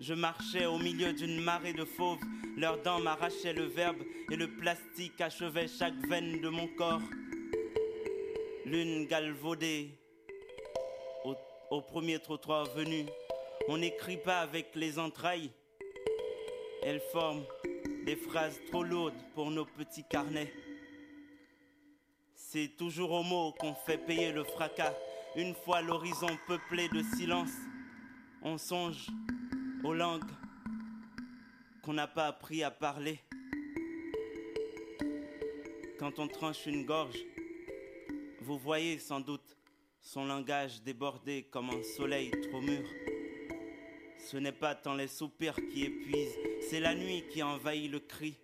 Je 0.00 0.14
marchais 0.14 0.64
au 0.64 0.78
milieu 0.78 1.12
d'une 1.12 1.42
marée 1.42 1.74
de 1.74 1.84
fauves, 1.84 2.22
leurs 2.56 2.80
dents 2.82 3.00
m'arrachaient 3.00 3.52
le 3.52 3.64
verbe 3.64 3.98
et 4.30 4.36
le 4.36 4.48
plastique 4.48 5.20
achevait 5.20 5.68
chaque 5.68 6.06
veine 6.08 6.40
de 6.40 6.48
mon 6.48 6.66
corps. 6.68 7.02
Lune 8.64 9.06
galvaudée 9.06 9.90
au, 11.70 11.82
premier 11.82 12.18
trottoir 12.18 12.64
venu, 12.74 13.04
on 13.68 13.76
n'écrit 13.76 14.16
pas 14.16 14.40
avec 14.40 14.74
les 14.74 14.98
entrailles. 14.98 15.50
Elles 16.82 17.02
forment 17.12 17.44
des 18.06 18.16
phrases 18.16 18.58
trop 18.70 18.82
lourdes 18.82 19.20
pour 19.34 19.50
nos 19.50 19.66
petits 19.66 20.04
carnets. 20.08 20.50
C'est 22.34 22.74
toujours 22.78 23.12
aux 23.12 23.22
mots 23.22 23.52
qu'on 23.52 23.74
fait 23.74 23.98
payer 23.98 24.32
le 24.32 24.44
fracas. 24.44 24.94
Une 25.36 25.54
fois 25.54 25.82
l'horizon 25.82 26.38
peuplé 26.46 26.88
de 26.88 27.02
silence, 27.02 27.52
on 28.42 28.56
songe 28.56 29.06
aux 29.84 29.94
langues 29.94 30.30
qu'on 31.82 31.92
n'a 31.92 32.06
pas 32.06 32.26
appris 32.26 32.62
à 32.62 32.70
parler. 32.70 33.20
Quand 35.98 36.18
on 36.18 36.28
tranche 36.28 36.66
une 36.66 36.84
gorge, 36.84 37.18
vous 38.42 38.58
voyez 38.58 38.98
sans 38.98 39.20
doute 39.20 39.56
son 40.00 40.24
langage 40.24 40.82
débordé 40.82 41.44
comme 41.50 41.70
un 41.70 41.82
soleil 41.96 42.30
trop 42.50 42.60
mûr. 42.60 42.84
Ce 44.18 44.36
n'est 44.36 44.52
pas 44.52 44.74
tant 44.74 44.94
les 44.94 45.08
soupirs 45.08 45.56
qui 45.72 45.84
épuisent, 45.84 46.36
c'est 46.68 46.80
la 46.80 46.94
nuit 46.94 47.24
qui 47.30 47.42
envahit 47.42 47.90
le 47.90 48.00
cri. 48.00 48.36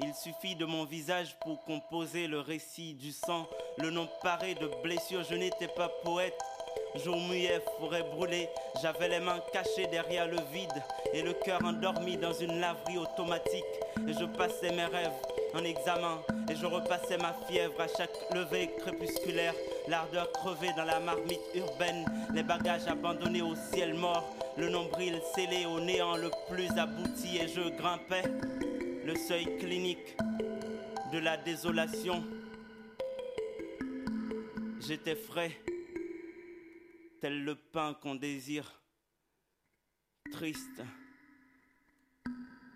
Il 0.00 0.14
suffit 0.14 0.54
de 0.54 0.64
mon 0.64 0.84
visage 0.84 1.36
pour 1.40 1.64
composer 1.64 2.28
le 2.28 2.38
récit 2.38 2.94
du 2.94 3.10
sang, 3.10 3.48
le 3.78 3.90
nom 3.90 4.08
paré 4.22 4.54
de 4.54 4.70
blessures. 4.82 5.24
Je 5.24 5.34
n'étais 5.34 5.66
pas 5.66 5.88
poète. 6.04 6.38
Jour 6.94 7.16
muet, 7.16 7.60
forêt 7.78 8.02
brûlée, 8.02 8.48
j'avais 8.82 9.08
les 9.08 9.20
mains 9.20 9.40
cachées 9.52 9.86
derrière 9.90 10.26
le 10.26 10.38
vide 10.52 10.82
et 11.12 11.22
le 11.22 11.32
cœur 11.32 11.64
endormi 11.64 12.16
dans 12.16 12.32
une 12.32 12.60
laverie 12.60 12.98
automatique. 12.98 13.64
Et 14.08 14.12
je 14.12 14.24
passais 14.24 14.72
mes 14.72 14.86
rêves 14.86 15.12
en 15.54 15.64
examen 15.64 16.18
et 16.50 16.56
je 16.56 16.66
repassais 16.66 17.18
ma 17.18 17.34
fièvre 17.48 17.80
à 17.80 17.86
chaque 17.88 18.34
levée 18.34 18.70
crépusculaire. 18.78 19.54
L'ardeur 19.86 20.30
crevée 20.32 20.72
dans 20.76 20.84
la 20.84 20.98
marmite 20.98 21.40
urbaine, 21.54 22.04
les 22.34 22.42
bagages 22.42 22.86
abandonnés 22.86 23.42
au 23.42 23.54
ciel 23.54 23.94
mort, 23.94 24.24
le 24.56 24.68
nombril 24.68 25.20
scellé 25.34 25.66
au 25.66 25.80
néant 25.80 26.16
le 26.16 26.30
plus 26.50 26.70
abouti 26.78 27.38
et 27.38 27.48
je 27.48 27.68
grimpais 27.76 28.24
le 29.04 29.14
seuil 29.14 29.56
clinique 29.58 30.16
de 31.12 31.18
la 31.18 31.36
désolation. 31.36 32.22
J'étais 34.80 35.16
frais, 35.16 35.52
tel 37.20 37.44
le 37.44 37.54
pain 37.54 37.94
qu'on 37.94 38.14
désire, 38.14 38.80
triste, 40.30 40.82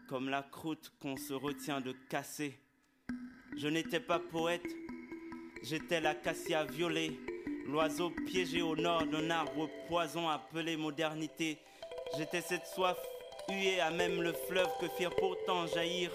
comme 0.08 0.28
la 0.28 0.42
croûte 0.42 0.92
qu'on 1.00 1.16
se 1.16 1.32
retient 1.32 1.80
de 1.80 1.92
casser. 2.08 2.58
Je 3.56 3.68
n'étais 3.68 4.00
pas 4.00 4.18
poète, 4.18 4.66
j'étais 5.62 6.00
l'acacia 6.00 6.64
violet, 6.64 7.12
l'oiseau 7.66 8.10
piégé 8.10 8.62
au 8.62 8.74
nord 8.76 9.06
d'un 9.06 9.30
arbre 9.30 9.68
poison 9.86 10.28
appelé 10.28 10.76
modernité. 10.76 11.58
J'étais 12.16 12.40
cette 12.40 12.66
soif 12.66 12.98
hué 13.48 13.80
à 13.80 13.90
même 13.90 14.22
le 14.22 14.32
fleuve 14.32 14.70
que 14.80 14.88
firent 14.88 15.14
pourtant 15.14 15.66
jaillir 15.66 16.10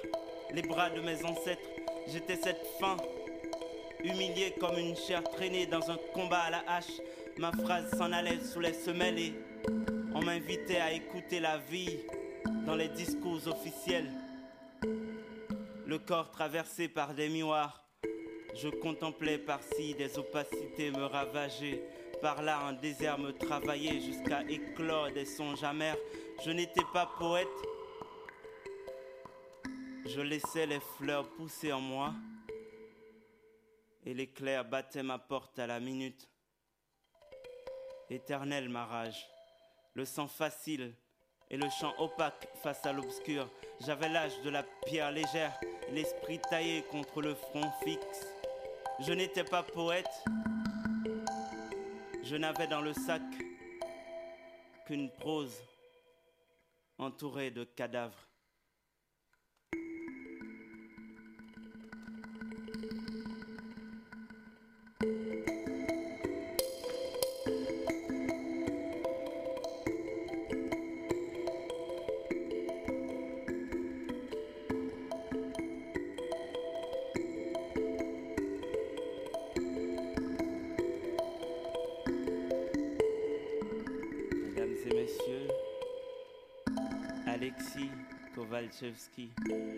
les 0.54 0.62
bras 0.62 0.90
de 0.90 1.02
mes 1.02 1.24
ancêtres. 1.24 1.70
J'étais 2.08 2.36
cette 2.36 2.66
faim, 2.80 2.98
humiliée 4.04 4.54
comme 4.60 4.78
une 4.78 4.96
chair 4.96 5.24
traînée 5.24 5.66
dans 5.66 5.90
un 5.92 5.98
combat 6.14 6.42
à 6.42 6.50
la 6.50 6.64
hache. 6.68 7.02
Ma 7.40 7.52
phrase 7.52 7.92
s'en 7.96 8.12
allait 8.14 8.44
sous 8.44 8.60
les 8.60 8.74
semelles 8.74 9.20
et 9.20 9.34
on 10.16 10.24
m'invitait 10.24 10.80
à 10.80 10.92
écouter 10.92 11.40
la 11.40 11.60
vie 11.60 12.00
dans 12.66 12.76
les 12.76 12.88
discours 12.90 13.48
officiels. 13.48 14.10
Le 15.86 16.00
corps 16.00 16.32
traversé 16.32 16.88
par 16.88 17.14
des 17.14 17.30
miroirs, 17.30 17.86
je 18.56 18.70
contemplais 18.70 19.38
par-ci 19.38 19.94
des 19.94 20.18
opacités 20.18 20.90
me 20.90 21.06
ravager, 21.06 21.84
par 22.24 22.42
là 22.42 22.60
un 22.62 22.74
désert 22.74 23.20
me 23.20 23.32
travaillait 23.32 24.02
jusqu'à 24.02 24.42
éclore 24.50 25.12
des 25.12 25.26
songes 25.26 25.64
amers. 25.64 25.98
Je 26.44 26.50
n'étais 26.50 26.86
pas 26.92 27.08
poète, 27.20 27.48
je 30.08 30.22
laissais 30.22 30.66
les 30.66 30.82
fleurs 30.98 31.30
pousser 31.36 31.72
en 31.72 31.82
moi 31.82 32.16
et 34.08 34.16
l'éclair 34.16 34.66
battait 34.66 35.04
ma 35.04 35.20
porte 35.20 35.60
à 35.60 35.68
la 35.68 35.80
minute. 35.80 36.28
Éternel 38.10 38.70
ma 38.70 38.86
rage, 38.86 39.28
le 39.94 40.06
sang 40.06 40.28
facile 40.28 40.94
et 41.50 41.58
le 41.58 41.70
chant 41.70 41.94
opaque 41.98 42.48
face 42.64 42.86
à 42.86 42.94
l'obscur. 42.94 43.50
J'avais 43.86 44.08
l'âge 44.08 44.42
de 44.44 44.50
la 44.50 44.64
pierre 44.86 45.12
légère, 45.12 45.60
l'esprit 45.92 46.40
taillé 46.50 46.84
contre 46.84 47.22
le 47.22 47.36
front 47.36 47.70
fixe. 47.84 48.26
Je 49.00 49.12
n'étais 49.12 49.44
pas 49.44 49.62
poète, 49.62 50.24
je 52.24 52.36
n'avais 52.36 52.68
dans 52.68 52.82
le 52.82 52.94
sac 52.94 53.22
qu'une 54.86 55.10
prose 55.12 55.62
entouré 56.98 57.52
de 57.52 57.66
cadavres. 57.66 58.28
Alexis 88.82 89.10
Kowalczewski. 89.10 89.77